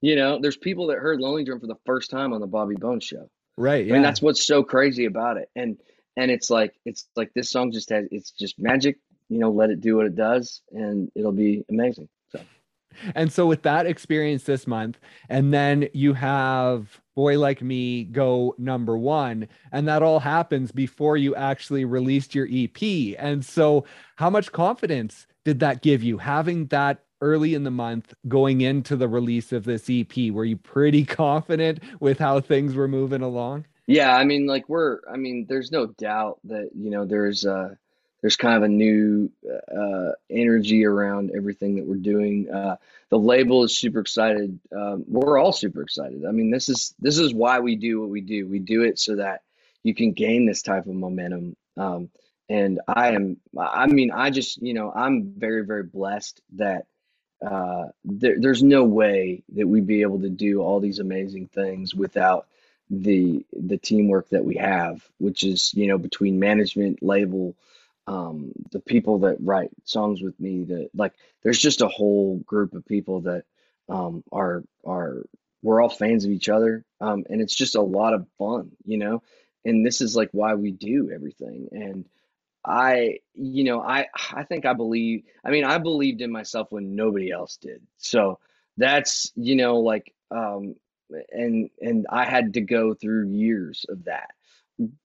you 0.00 0.16
know, 0.16 0.38
there's 0.40 0.56
people 0.56 0.88
that 0.88 0.98
heard 0.98 1.20
Lonely 1.20 1.44
Drum 1.44 1.60
for 1.60 1.66
the 1.66 1.78
first 1.84 2.10
time 2.10 2.32
on 2.32 2.40
the 2.40 2.46
Bobby 2.46 2.76
Bones 2.76 3.04
show. 3.04 3.28
Right. 3.56 3.84
Yeah. 3.84 3.92
I 3.92 3.94
mean, 3.94 4.02
that's 4.02 4.22
what's 4.22 4.46
so 4.46 4.62
crazy 4.62 5.06
about 5.06 5.36
it, 5.36 5.50
and 5.56 5.78
and 6.16 6.30
it's 6.30 6.50
like 6.50 6.74
it's 6.84 7.08
like 7.16 7.32
this 7.34 7.50
song 7.50 7.72
just 7.72 7.90
has 7.90 8.06
it's 8.10 8.30
just 8.30 8.58
magic. 8.58 8.98
You 9.28 9.38
know, 9.38 9.50
let 9.50 9.70
it 9.70 9.80
do 9.80 9.96
what 9.96 10.06
it 10.06 10.16
does, 10.16 10.62
and 10.70 11.10
it'll 11.14 11.32
be 11.32 11.64
amazing. 11.68 12.08
And 13.14 13.32
so, 13.32 13.46
with 13.46 13.62
that 13.62 13.86
experience 13.86 14.44
this 14.44 14.66
month, 14.66 14.98
and 15.28 15.52
then 15.52 15.88
you 15.92 16.14
have 16.14 17.00
Boy 17.14 17.38
Like 17.38 17.62
Me 17.62 18.04
go 18.04 18.54
number 18.58 18.96
one, 18.96 19.48
and 19.72 19.88
that 19.88 20.02
all 20.02 20.20
happens 20.20 20.72
before 20.72 21.16
you 21.16 21.34
actually 21.34 21.84
released 21.84 22.34
your 22.34 22.48
EP. 22.50 23.16
And 23.18 23.44
so, 23.44 23.84
how 24.16 24.30
much 24.30 24.52
confidence 24.52 25.26
did 25.44 25.60
that 25.60 25.82
give 25.82 26.02
you 26.02 26.18
having 26.18 26.66
that 26.66 27.04
early 27.20 27.54
in 27.54 27.64
the 27.64 27.70
month 27.70 28.14
going 28.28 28.60
into 28.60 28.96
the 28.96 29.08
release 29.08 29.52
of 29.52 29.64
this 29.64 29.88
EP? 29.90 30.30
Were 30.30 30.44
you 30.44 30.56
pretty 30.56 31.04
confident 31.06 31.80
with 32.00 32.18
how 32.18 32.40
things 32.40 32.74
were 32.74 32.88
moving 32.88 33.22
along? 33.22 33.66
Yeah, 33.86 34.14
I 34.14 34.24
mean, 34.24 34.46
like 34.46 34.68
we're, 34.68 35.00
I 35.10 35.16
mean, 35.16 35.46
there's 35.48 35.72
no 35.72 35.86
doubt 35.86 36.40
that, 36.44 36.70
you 36.74 36.90
know, 36.90 37.06
there's, 37.06 37.46
uh, 37.46 37.70
there's 38.20 38.36
kind 38.36 38.56
of 38.56 38.62
a 38.64 38.68
new 38.68 39.30
uh, 39.46 40.12
energy 40.28 40.84
around 40.84 41.30
everything 41.36 41.76
that 41.76 41.86
we're 41.86 41.96
doing. 41.96 42.50
Uh, 42.50 42.76
the 43.10 43.18
label 43.18 43.64
is 43.64 43.78
super 43.78 44.00
excited. 44.00 44.58
Um, 44.74 45.04
we're 45.06 45.38
all 45.38 45.52
super 45.52 45.82
excited. 45.82 46.24
I 46.26 46.32
mean, 46.32 46.50
this 46.50 46.68
is 46.68 46.94
this 46.98 47.18
is 47.18 47.32
why 47.32 47.60
we 47.60 47.76
do 47.76 48.00
what 48.00 48.10
we 48.10 48.20
do. 48.20 48.46
We 48.46 48.58
do 48.58 48.82
it 48.82 48.98
so 48.98 49.16
that 49.16 49.42
you 49.82 49.94
can 49.94 50.12
gain 50.12 50.46
this 50.46 50.62
type 50.62 50.86
of 50.86 50.94
momentum. 50.94 51.56
Um, 51.76 52.10
and 52.48 52.80
I 52.88 53.12
am, 53.12 53.36
I 53.56 53.86
mean, 53.86 54.10
I 54.10 54.30
just, 54.30 54.60
you 54.62 54.74
know, 54.74 54.90
I'm 54.94 55.34
very, 55.36 55.64
very 55.64 55.82
blessed 55.82 56.40
that 56.56 56.86
uh, 57.44 57.86
there, 58.04 58.36
there's 58.40 58.62
no 58.62 58.84
way 58.84 59.42
that 59.54 59.66
we'd 59.66 59.86
be 59.86 60.02
able 60.02 60.20
to 60.20 60.30
do 60.30 60.60
all 60.60 60.80
these 60.80 60.98
amazing 60.98 61.48
things 61.48 61.94
without 61.94 62.46
the 62.90 63.44
the 63.52 63.76
teamwork 63.76 64.30
that 64.30 64.44
we 64.46 64.56
have, 64.56 65.06
which 65.18 65.44
is, 65.44 65.74
you 65.74 65.86
know, 65.86 65.98
between 65.98 66.40
management, 66.40 67.02
label, 67.02 67.54
um, 68.08 68.52
the 68.72 68.80
people 68.80 69.20
that 69.20 69.36
write 69.40 69.70
songs 69.84 70.22
with 70.22 70.40
me 70.40 70.64
that 70.64 70.90
like 70.94 71.12
there's 71.42 71.58
just 71.58 71.82
a 71.82 71.88
whole 71.88 72.38
group 72.38 72.74
of 72.74 72.86
people 72.86 73.22
that 73.22 73.44
um, 73.90 74.24
are 74.32 74.64
are 74.86 75.24
we're 75.62 75.82
all 75.82 75.90
fans 75.90 76.24
of 76.24 76.32
each 76.32 76.48
other 76.48 76.84
um, 77.00 77.24
and 77.30 77.42
it's 77.42 77.54
just 77.54 77.76
a 77.76 77.82
lot 77.82 78.14
of 78.14 78.26
fun 78.38 78.72
you 78.84 78.98
know? 78.98 79.22
And 79.64 79.84
this 79.86 80.00
is 80.00 80.16
like 80.16 80.30
why 80.32 80.54
we 80.54 80.72
do 80.72 81.10
everything. 81.14 81.68
And 81.72 82.06
i 82.64 83.18
you 83.34 83.64
know 83.64 83.80
i 83.80 84.06
i 84.34 84.42
think 84.44 84.66
i 84.66 84.72
believe 84.74 85.22
i 85.44 85.50
mean 85.50 85.64
i 85.64 85.78
believed 85.78 86.20
in 86.22 86.32
myself 86.32 86.68
when 86.72 86.96
nobody 86.96 87.30
else 87.30 87.58
did. 87.58 87.82
So 87.98 88.40
that's 88.78 89.32
you 89.36 89.56
know 89.56 89.78
like 89.80 90.14
um 90.30 90.76
and 91.30 91.70
and 91.80 92.06
i 92.10 92.24
had 92.24 92.54
to 92.54 92.60
go 92.62 92.94
through 92.94 93.28
years 93.28 93.86
of 93.88 94.04
that 94.04 94.30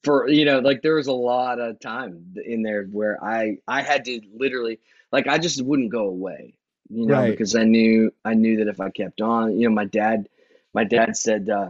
for 0.04 0.28
you 0.30 0.46
know 0.46 0.60
like 0.60 0.82
there 0.82 0.96
was 0.96 1.08
a 1.08 1.14
lot 1.14 1.60
of 1.60 1.80
time 1.80 2.34
in 2.46 2.62
there 2.64 2.86
where 2.86 3.24
i 3.24 3.58
i 3.68 3.82
had 3.82 4.06
to 4.06 4.22
literally 4.34 4.80
like 5.12 5.28
i 5.28 5.38
just 5.38 5.64
wouldn't 5.64 5.92
go 5.92 6.08
away 6.08 6.56
you 6.90 7.06
know 7.08 7.24
Right. 7.24 7.32
because 7.32 7.56
i 7.56 7.64
knew 7.64 8.12
i 8.26 8.34
knew 8.34 8.58
that 8.58 8.68
if 8.68 8.80
i 8.80 8.90
kept 8.90 9.22
on 9.22 9.58
you 9.60 9.68
know 9.68 9.74
my 9.76 9.86
dad 9.86 10.28
my 10.74 10.84
dad 10.84 11.16
said 11.16 11.50
uh 11.50 11.70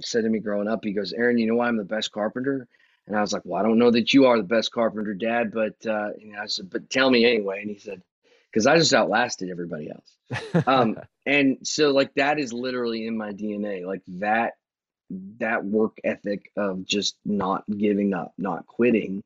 said 0.00 0.24
to 0.24 0.28
me 0.30 0.38
growing 0.40 0.68
up 0.68 0.80
he 0.84 0.92
goes 0.92 1.12
aaron 1.12 1.38
you 1.38 1.46
know 1.46 1.54
why 1.56 1.68
i'm 1.68 1.76
the 1.76 1.84
best 1.84 2.10
carpenter 2.12 2.66
and 3.06 3.16
i 3.16 3.20
was 3.20 3.32
like 3.32 3.42
well 3.44 3.60
i 3.60 3.62
don't 3.64 3.78
know 3.78 3.90
that 3.90 4.12
you 4.12 4.26
are 4.26 4.36
the 4.36 4.42
best 4.42 4.72
carpenter 4.72 5.14
dad 5.14 5.52
but 5.52 5.74
uh 5.86 6.08
you 6.18 6.32
know 6.32 6.40
i 6.40 6.46
said 6.46 6.68
but 6.70 6.88
tell 6.90 7.10
me 7.10 7.24
anyway 7.24 7.60
and 7.60 7.70
he 7.70 7.78
said 7.78 8.02
because 8.50 8.66
i 8.66 8.76
just 8.76 8.94
outlasted 8.94 9.50
everybody 9.50 9.90
else 9.90 10.64
um 10.66 10.96
and 11.26 11.58
so 11.62 11.90
like 11.90 12.12
that 12.14 12.38
is 12.38 12.52
literally 12.52 13.06
in 13.06 13.16
my 13.16 13.32
dna 13.32 13.84
like 13.86 14.02
that 14.06 14.54
that 15.38 15.64
work 15.64 15.98
ethic 16.04 16.50
of 16.56 16.84
just 16.84 17.16
not 17.24 17.64
giving 17.70 18.14
up, 18.14 18.32
not 18.38 18.66
quitting, 18.66 19.22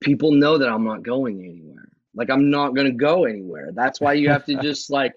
people 0.00 0.32
know 0.32 0.58
that 0.58 0.68
I'm 0.68 0.84
not 0.84 1.02
going 1.02 1.42
anywhere. 1.44 1.88
Like 2.14 2.30
I'm 2.30 2.50
not 2.50 2.74
going 2.74 2.86
to 2.86 2.92
go 2.92 3.24
anywhere. 3.24 3.70
That's 3.72 4.00
why 4.00 4.14
you 4.14 4.30
have 4.30 4.44
to 4.46 4.54
just 4.62 4.90
like 4.90 5.14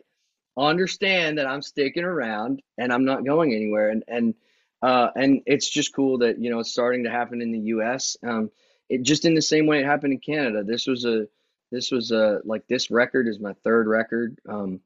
understand 0.57 1.37
that 1.37 1.47
I'm 1.47 1.61
sticking 1.61 2.03
around 2.03 2.61
and 2.77 2.93
I'm 2.93 3.05
not 3.05 3.25
going 3.25 3.53
anywhere. 3.53 3.89
And 3.89 4.03
and 4.07 4.35
uh, 4.81 5.09
and 5.15 5.41
it's 5.45 5.69
just 5.69 5.95
cool 5.95 6.19
that 6.19 6.39
you 6.39 6.49
know 6.49 6.59
it's 6.59 6.71
starting 6.71 7.05
to 7.05 7.09
happen 7.09 7.41
in 7.41 7.51
the 7.51 7.59
U.S. 7.59 8.17
Um, 8.21 8.51
it 8.89 9.03
just 9.03 9.25
in 9.25 9.33
the 9.33 9.41
same 9.41 9.65
way 9.65 9.79
it 9.79 9.85
happened 9.85 10.13
in 10.13 10.19
Canada. 10.19 10.63
This 10.63 10.87
was 10.87 11.05
a 11.05 11.27
this 11.71 11.89
was 11.89 12.11
a 12.11 12.41
like 12.43 12.67
this 12.67 12.91
record 12.91 13.27
is 13.27 13.39
my 13.39 13.53
third 13.63 13.87
record. 13.87 14.37
Um, 14.47 14.81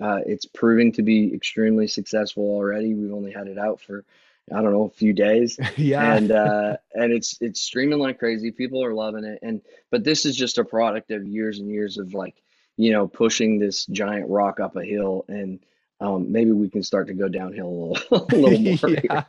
uh, 0.00 0.20
it's 0.26 0.46
proving 0.46 0.90
to 0.92 1.02
be 1.02 1.32
extremely 1.34 1.86
successful 1.86 2.44
already. 2.44 2.94
We've 2.94 3.12
only 3.12 3.30
had 3.30 3.46
it 3.46 3.58
out 3.58 3.80
for 3.80 4.04
I 4.50 4.60
don't 4.60 4.72
know, 4.72 4.84
a 4.84 4.90
few 4.90 5.12
days. 5.12 5.58
yeah. 5.76 6.14
And 6.14 6.30
uh 6.32 6.76
and 6.94 7.12
it's 7.12 7.36
it's 7.40 7.60
streaming 7.60 7.98
like 7.98 8.18
crazy. 8.18 8.50
People 8.50 8.84
are 8.84 8.94
loving 8.94 9.24
it. 9.24 9.38
And 9.42 9.60
but 9.90 10.04
this 10.04 10.26
is 10.26 10.36
just 10.36 10.58
a 10.58 10.64
product 10.64 11.10
of 11.10 11.26
years 11.26 11.58
and 11.58 11.68
years 11.68 11.98
of 11.98 12.14
like, 12.14 12.42
you 12.76 12.92
know, 12.92 13.06
pushing 13.06 13.58
this 13.58 13.86
giant 13.86 14.28
rock 14.28 14.60
up 14.60 14.76
a 14.76 14.84
hill 14.84 15.24
and 15.28 15.60
um 16.00 16.32
maybe 16.32 16.52
we 16.52 16.68
can 16.68 16.82
start 16.82 17.06
to 17.06 17.14
go 17.14 17.28
downhill 17.28 17.66
a 17.66 17.78
little, 17.92 18.26
a 18.32 18.36
little 18.36 18.60
more. 18.60 18.90
here. 18.90 19.00
yeah. 19.04 19.24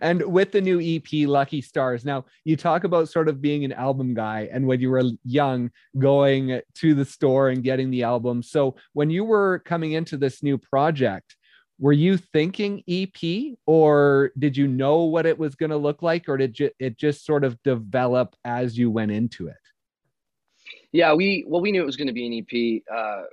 And 0.00 0.22
with 0.22 0.52
the 0.52 0.62
new 0.62 0.80
EP, 0.80 1.28
Lucky 1.28 1.60
Stars, 1.60 2.04
now 2.04 2.24
you 2.44 2.56
talk 2.56 2.84
about 2.84 3.10
sort 3.10 3.28
of 3.28 3.42
being 3.42 3.64
an 3.64 3.72
album 3.72 4.14
guy 4.14 4.48
and 4.50 4.66
when 4.66 4.80
you 4.80 4.88
were 4.90 5.02
young, 5.24 5.70
going 5.98 6.62
to 6.76 6.94
the 6.94 7.04
store 7.04 7.50
and 7.50 7.62
getting 7.62 7.90
the 7.90 8.02
album. 8.02 8.42
So 8.42 8.76
when 8.94 9.10
you 9.10 9.24
were 9.24 9.58
coming 9.66 9.92
into 9.92 10.16
this 10.16 10.42
new 10.42 10.56
project, 10.56 11.36
were 11.78 11.92
you 11.92 12.16
thinking 12.16 12.82
EP 12.88 13.56
or 13.66 14.32
did 14.38 14.56
you 14.56 14.66
know 14.66 15.04
what 15.04 15.26
it 15.26 15.38
was 15.38 15.54
going 15.54 15.70
to 15.70 15.76
look 15.76 16.02
like 16.02 16.28
or 16.28 16.36
did 16.36 16.54
ju- 16.54 16.70
it 16.78 16.98
just 16.98 17.24
sort 17.24 17.44
of 17.44 17.62
develop 17.62 18.34
as 18.44 18.76
you 18.76 18.90
went 18.90 19.12
into 19.12 19.46
it? 19.48 19.56
Yeah, 20.90 21.14
we 21.14 21.44
well 21.46 21.60
we 21.60 21.70
knew 21.70 21.82
it 21.82 21.86
was 21.86 21.96
going 21.96 22.08
to 22.08 22.12
be 22.12 22.26
an 22.26 22.82
EP 22.82 22.82
uh 22.94 23.24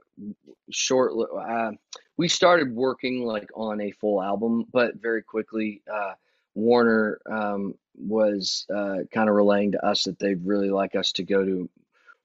short 0.69 1.13
uh 1.47 1.71
we 2.17 2.27
started 2.27 2.73
working 2.73 3.25
like 3.25 3.49
on 3.55 3.81
a 3.81 3.91
full 3.91 4.21
album, 4.21 4.65
but 4.71 4.95
very 4.95 5.21
quickly 5.21 5.81
uh 5.91 6.13
Warner 6.53 7.19
um 7.29 7.75
was 7.97 8.65
uh 8.73 8.99
kind 9.11 9.29
of 9.29 9.35
relaying 9.35 9.71
to 9.71 9.85
us 9.85 10.03
that 10.03 10.19
they'd 10.19 10.45
really 10.45 10.69
like 10.69 10.95
us 10.95 11.11
to 11.13 11.23
go 11.23 11.43
to 11.43 11.69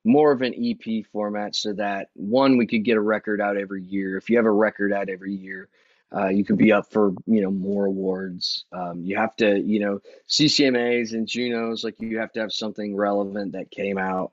more 0.05 0.33
of 0.33 0.43
an 0.43 0.55
EP 0.55 1.05
format 1.13 1.55
so 1.55 1.73
that 1.75 2.09
one 2.15 2.57
we 2.57 2.67
could 2.67 2.85
get 2.85 2.97
a 2.97 3.01
record 3.01 3.41
out 3.41 3.57
every 3.57 3.83
year. 3.83 4.17
If 4.17 4.31
you 4.31 4.37
have 4.37 4.47
a 4.47 4.51
record 4.51 4.93
out 4.93 5.09
every 5.11 5.35
year, 5.35 5.69
uh, 6.15 6.29
you 6.29 6.45
could 6.45 6.59
be 6.59 6.73
up 6.73 6.91
for 6.91 7.13
you 7.27 7.41
know 7.41 7.51
more 7.51 7.87
awards. 7.87 8.65
Um, 8.73 9.03
you 9.05 9.17
have 9.17 9.37
to 9.37 9.59
you 9.61 9.81
know 9.81 10.01
CCMAs 10.29 11.13
and 11.13 11.27
Junos 11.27 11.85
like 11.85 12.01
you 12.01 12.19
have 12.19 12.33
to 12.33 12.41
have 12.41 12.53
something 12.53 12.97
relevant 12.97 13.53
that 13.53 13.71
came 13.71 13.99
out. 13.99 14.33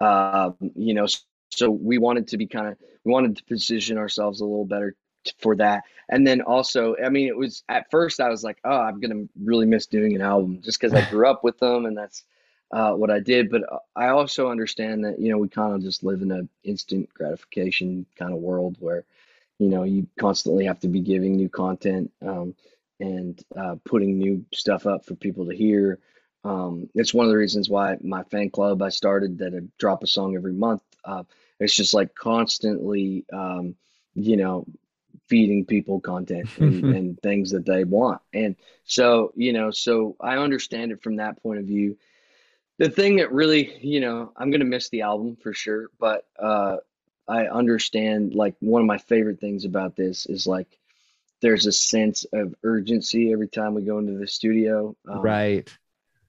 Um, 0.00 0.56
you 0.74 0.94
know, 0.94 1.06
so 1.50 1.70
we 1.70 1.98
wanted 1.98 2.28
to 2.28 2.36
be 2.36 2.46
kind 2.46 2.68
of 2.68 2.78
we 3.04 3.12
wanted 3.12 3.36
to 3.36 3.44
position 3.44 3.98
ourselves 3.98 4.40
a 4.40 4.44
little 4.44 4.64
better 4.64 4.94
t- 5.24 5.32
for 5.38 5.56
that. 5.56 5.84
And 6.08 6.26
then 6.26 6.42
also, 6.42 6.94
I 7.04 7.08
mean, 7.08 7.26
it 7.28 7.36
was 7.36 7.64
at 7.68 7.90
first 7.90 8.20
I 8.20 8.28
was 8.28 8.44
like, 8.44 8.58
oh, 8.64 8.78
I'm 8.78 9.00
gonna 9.00 9.24
really 9.42 9.66
miss 9.66 9.86
doing 9.86 10.14
an 10.14 10.22
album 10.22 10.60
just 10.62 10.80
because 10.80 10.94
I 10.94 11.08
grew 11.10 11.28
up 11.28 11.42
with 11.42 11.58
them 11.58 11.86
and 11.86 11.96
that's 11.96 12.22
uh, 12.70 12.92
what 12.92 13.10
I 13.10 13.18
did. 13.18 13.50
But 13.50 13.62
uh, 13.70 13.78
I 13.96 14.08
also 14.08 14.50
understand 14.50 15.04
that 15.04 15.18
you 15.18 15.30
know 15.30 15.38
we 15.38 15.48
kind 15.48 15.74
of 15.74 15.82
just 15.82 16.04
live 16.04 16.22
in 16.22 16.30
an 16.30 16.48
instant 16.62 17.12
gratification 17.14 18.06
kind 18.16 18.32
of 18.32 18.38
world 18.38 18.76
where 18.78 19.04
you 19.58 19.68
know 19.68 19.84
you 19.84 20.06
constantly 20.18 20.64
have 20.66 20.80
to 20.80 20.88
be 20.88 21.00
giving 21.00 21.36
new 21.36 21.48
content 21.48 22.10
um, 22.26 22.54
and 23.00 23.42
uh, 23.56 23.76
putting 23.84 24.18
new 24.18 24.44
stuff 24.52 24.86
up 24.86 25.04
for 25.04 25.14
people 25.14 25.46
to 25.46 25.54
hear 25.56 25.98
Um, 26.44 26.88
it's 26.94 27.14
one 27.14 27.26
of 27.26 27.30
the 27.30 27.36
reasons 27.38 27.68
why 27.68 27.96
my 28.02 28.22
fan 28.24 28.50
club 28.50 28.82
I 28.82 28.90
started 28.90 29.38
that 29.38 29.54
I 29.54 29.60
drop 29.78 30.02
a 30.02 30.06
song 30.06 30.36
every 30.36 30.52
month. 30.52 30.82
Uh, 31.04 31.24
it's 31.60 31.74
just 31.74 31.94
like 31.94 32.14
constantly, 32.14 33.24
um, 33.32 33.74
you 34.14 34.36
know, 34.36 34.66
feeding 35.28 35.64
people 35.66 36.00
content 36.00 36.48
and, 36.58 36.84
and 36.96 37.20
things 37.20 37.50
that 37.50 37.66
they 37.66 37.84
want. 37.84 38.20
And 38.32 38.56
so, 38.84 39.32
you 39.36 39.52
know, 39.52 39.70
so 39.70 40.16
I 40.20 40.36
understand 40.38 40.92
it 40.92 41.02
from 41.02 41.16
that 41.16 41.42
point 41.42 41.60
of 41.60 41.66
view. 41.66 41.96
The 42.78 42.90
thing 42.90 43.16
that 43.16 43.32
really, 43.32 43.78
you 43.82 44.00
know, 44.00 44.32
I'm 44.36 44.50
gonna 44.50 44.64
miss 44.64 44.88
the 44.90 45.02
album 45.02 45.36
for 45.36 45.52
sure, 45.52 45.88
but 45.98 46.26
uh, 46.38 46.76
I 47.28 47.46
understand 47.46 48.34
like 48.34 48.54
one 48.60 48.82
of 48.82 48.86
my 48.86 48.98
favorite 48.98 49.40
things 49.40 49.64
about 49.64 49.96
this 49.96 50.26
is 50.26 50.46
like 50.46 50.68
there's 51.40 51.66
a 51.66 51.72
sense 51.72 52.24
of 52.32 52.54
urgency 52.62 53.32
every 53.32 53.48
time 53.48 53.74
we 53.74 53.82
go 53.82 53.98
into 53.98 54.18
the 54.18 54.26
studio. 54.26 54.96
Um, 55.08 55.22
right. 55.22 55.68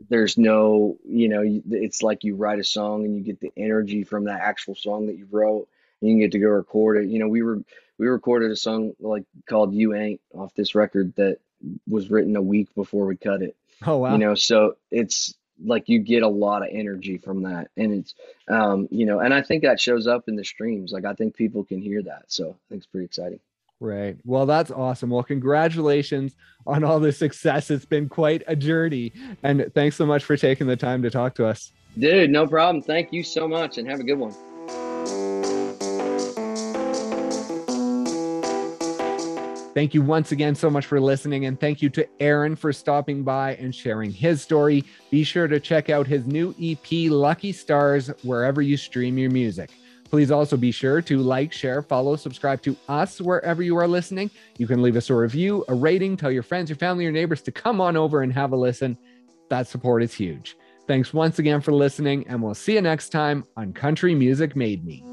there's 0.10 0.38
no 0.38 0.98
you 1.08 1.30
know 1.30 1.44
it's 1.70 2.04
like 2.04 2.24
you 2.24 2.36
write 2.36 2.60
a 2.60 2.64
song 2.64 3.06
and 3.06 3.16
you 3.16 3.24
get 3.24 3.40
the 3.40 3.52
energy 3.58 4.04
from 4.04 4.26
that 4.26 4.42
actual 4.42 4.76
song 4.76 5.08
that 5.08 5.18
you 5.18 5.28
wrote 5.32 5.68
and 6.02 6.12
you 6.12 6.20
get 6.20 6.32
to 6.34 6.40
go 6.40 6.50
record 6.50 7.04
it. 7.04 7.10
You 7.10 7.20
know 7.20 7.28
we 7.28 7.42
were 7.42 7.62
we 7.98 8.08
recorded 8.08 8.52
a 8.52 8.56
song 8.56 8.94
like 9.00 9.24
called 9.48 9.74
you 9.74 9.96
ain't 9.96 10.22
off 10.34 10.54
this 10.56 10.76
record 10.76 11.14
that 11.16 11.40
was 11.88 12.10
written 12.10 12.36
a 12.36 12.42
week 12.42 12.74
before 12.76 13.06
we 13.06 13.18
cut 13.18 13.42
it. 13.42 13.56
Oh 13.86 13.98
wow. 13.98 14.12
You 14.14 14.18
know 14.18 14.36
so 14.36 14.78
it's 14.92 15.36
like 15.64 15.88
you 15.88 16.00
get 16.00 16.24
a 16.24 16.28
lot 16.28 16.62
of 16.62 16.70
energy 16.72 17.18
from 17.18 17.42
that 17.42 17.70
and 17.78 17.94
it's 17.94 18.14
um 18.48 18.88
you 18.92 19.06
know 19.06 19.20
and 19.20 19.34
i 19.34 19.42
think 19.42 19.64
that 19.64 19.80
shows 19.80 20.08
up 20.08 20.28
in 20.28 20.36
the 20.36 20.44
streams 20.44 20.92
like 20.92 21.06
i 21.06 21.14
think 21.14 21.36
people 21.36 21.64
can 21.64 21.82
hear 21.82 22.02
that 22.04 22.24
so 22.28 22.50
i 22.50 22.64
think 22.70 22.80
it's 22.80 22.86
pretty 22.86 23.06
exciting 23.06 23.40
Right. 23.80 24.18
Well, 24.26 24.46
that's 24.46 24.72
awesome. 24.72 25.12
Well, 25.12 25.24
congratulations 25.24 26.36
on 26.66 26.84
all 26.84 27.00
the 27.00 27.12
success. 27.12 27.70
It's 27.70 27.86
been 27.86 28.10
quite 28.10 28.44
a 28.48 28.56
journey. 28.56 29.14
And 29.44 29.72
thanks 29.76 29.96
so 29.96 30.06
much 30.06 30.24
for 30.24 30.36
taking 30.36 30.68
the 30.68 30.76
time 30.76 31.04
to 31.04 31.12
talk 31.12 31.36
to 31.36 31.46
us. 31.46 31.72
Dude, 31.98 32.30
no 32.32 32.48
problem. 32.48 32.82
Thank 32.82 33.14
you 33.14 33.24
so 33.24 33.48
much 33.48 33.78
and 33.78 33.88
have 33.88 34.00
a 34.00 34.04
good 34.04 34.18
one. 34.18 34.34
Thank 39.78 39.94
you 39.94 40.02
once 40.02 40.32
again 40.32 40.56
so 40.56 40.72
much 40.72 40.88
for 40.88 41.00
listening. 41.00 41.46
And 41.46 41.60
thank 41.60 41.84
you 41.84 41.90
to 41.92 42.08
Aaron 42.20 42.56
for 42.56 42.74
stopping 42.74 43.22
by 43.22 43.54
and 43.58 43.76
sharing 43.76 44.10
his 44.10 44.42
story. 44.42 44.84
Be 45.12 45.24
sure 45.24 45.48
to 45.48 45.60
check 45.60 45.92
out 45.92 46.08
his 46.08 46.26
new 46.26 46.56
EP, 46.60 47.12
Lucky 47.12 47.52
Stars, 47.52 48.08
wherever 48.24 48.60
you 48.60 48.76
stream 48.76 49.20
your 49.20 49.30
music. 49.30 49.70
Please 50.10 50.32
also 50.32 50.58
be 50.58 50.72
sure 50.72 51.00
to 51.04 51.20
like, 51.20 51.54
share, 51.54 51.84
follow, 51.84 52.16
subscribe 52.16 52.64
to 52.64 52.76
us 52.90 53.22
wherever 53.22 53.62
you 53.62 53.78
are 53.78 53.88
listening. 53.88 54.32
You 54.58 54.66
can 54.66 54.82
leave 54.82 54.96
us 54.96 55.12
a 55.12 55.14
review, 55.14 55.64
a 55.68 55.76
rating, 55.76 56.18
tell 56.18 56.32
your 56.32 56.42
friends, 56.42 56.72
your 56.72 56.78
family, 56.78 57.04
your 57.04 57.14
neighbors 57.14 57.44
to 57.44 57.52
come 57.52 57.80
on 57.80 57.96
over 57.96 58.24
and 58.24 58.34
have 58.34 58.54
a 58.54 58.58
listen. 58.58 58.98
That 59.52 59.68
support 59.68 60.02
is 60.02 60.12
huge. 60.12 60.58
Thanks 60.88 61.14
once 61.14 61.38
again 61.38 61.62
for 61.62 61.72
listening, 61.72 62.28
and 62.28 62.42
we'll 62.42 62.56
see 62.56 62.74
you 62.74 62.82
next 62.82 63.10
time 63.10 63.46
on 63.56 63.74
Country 63.74 64.16
Music 64.16 64.56
Made 64.56 64.84
Me. 64.84 65.04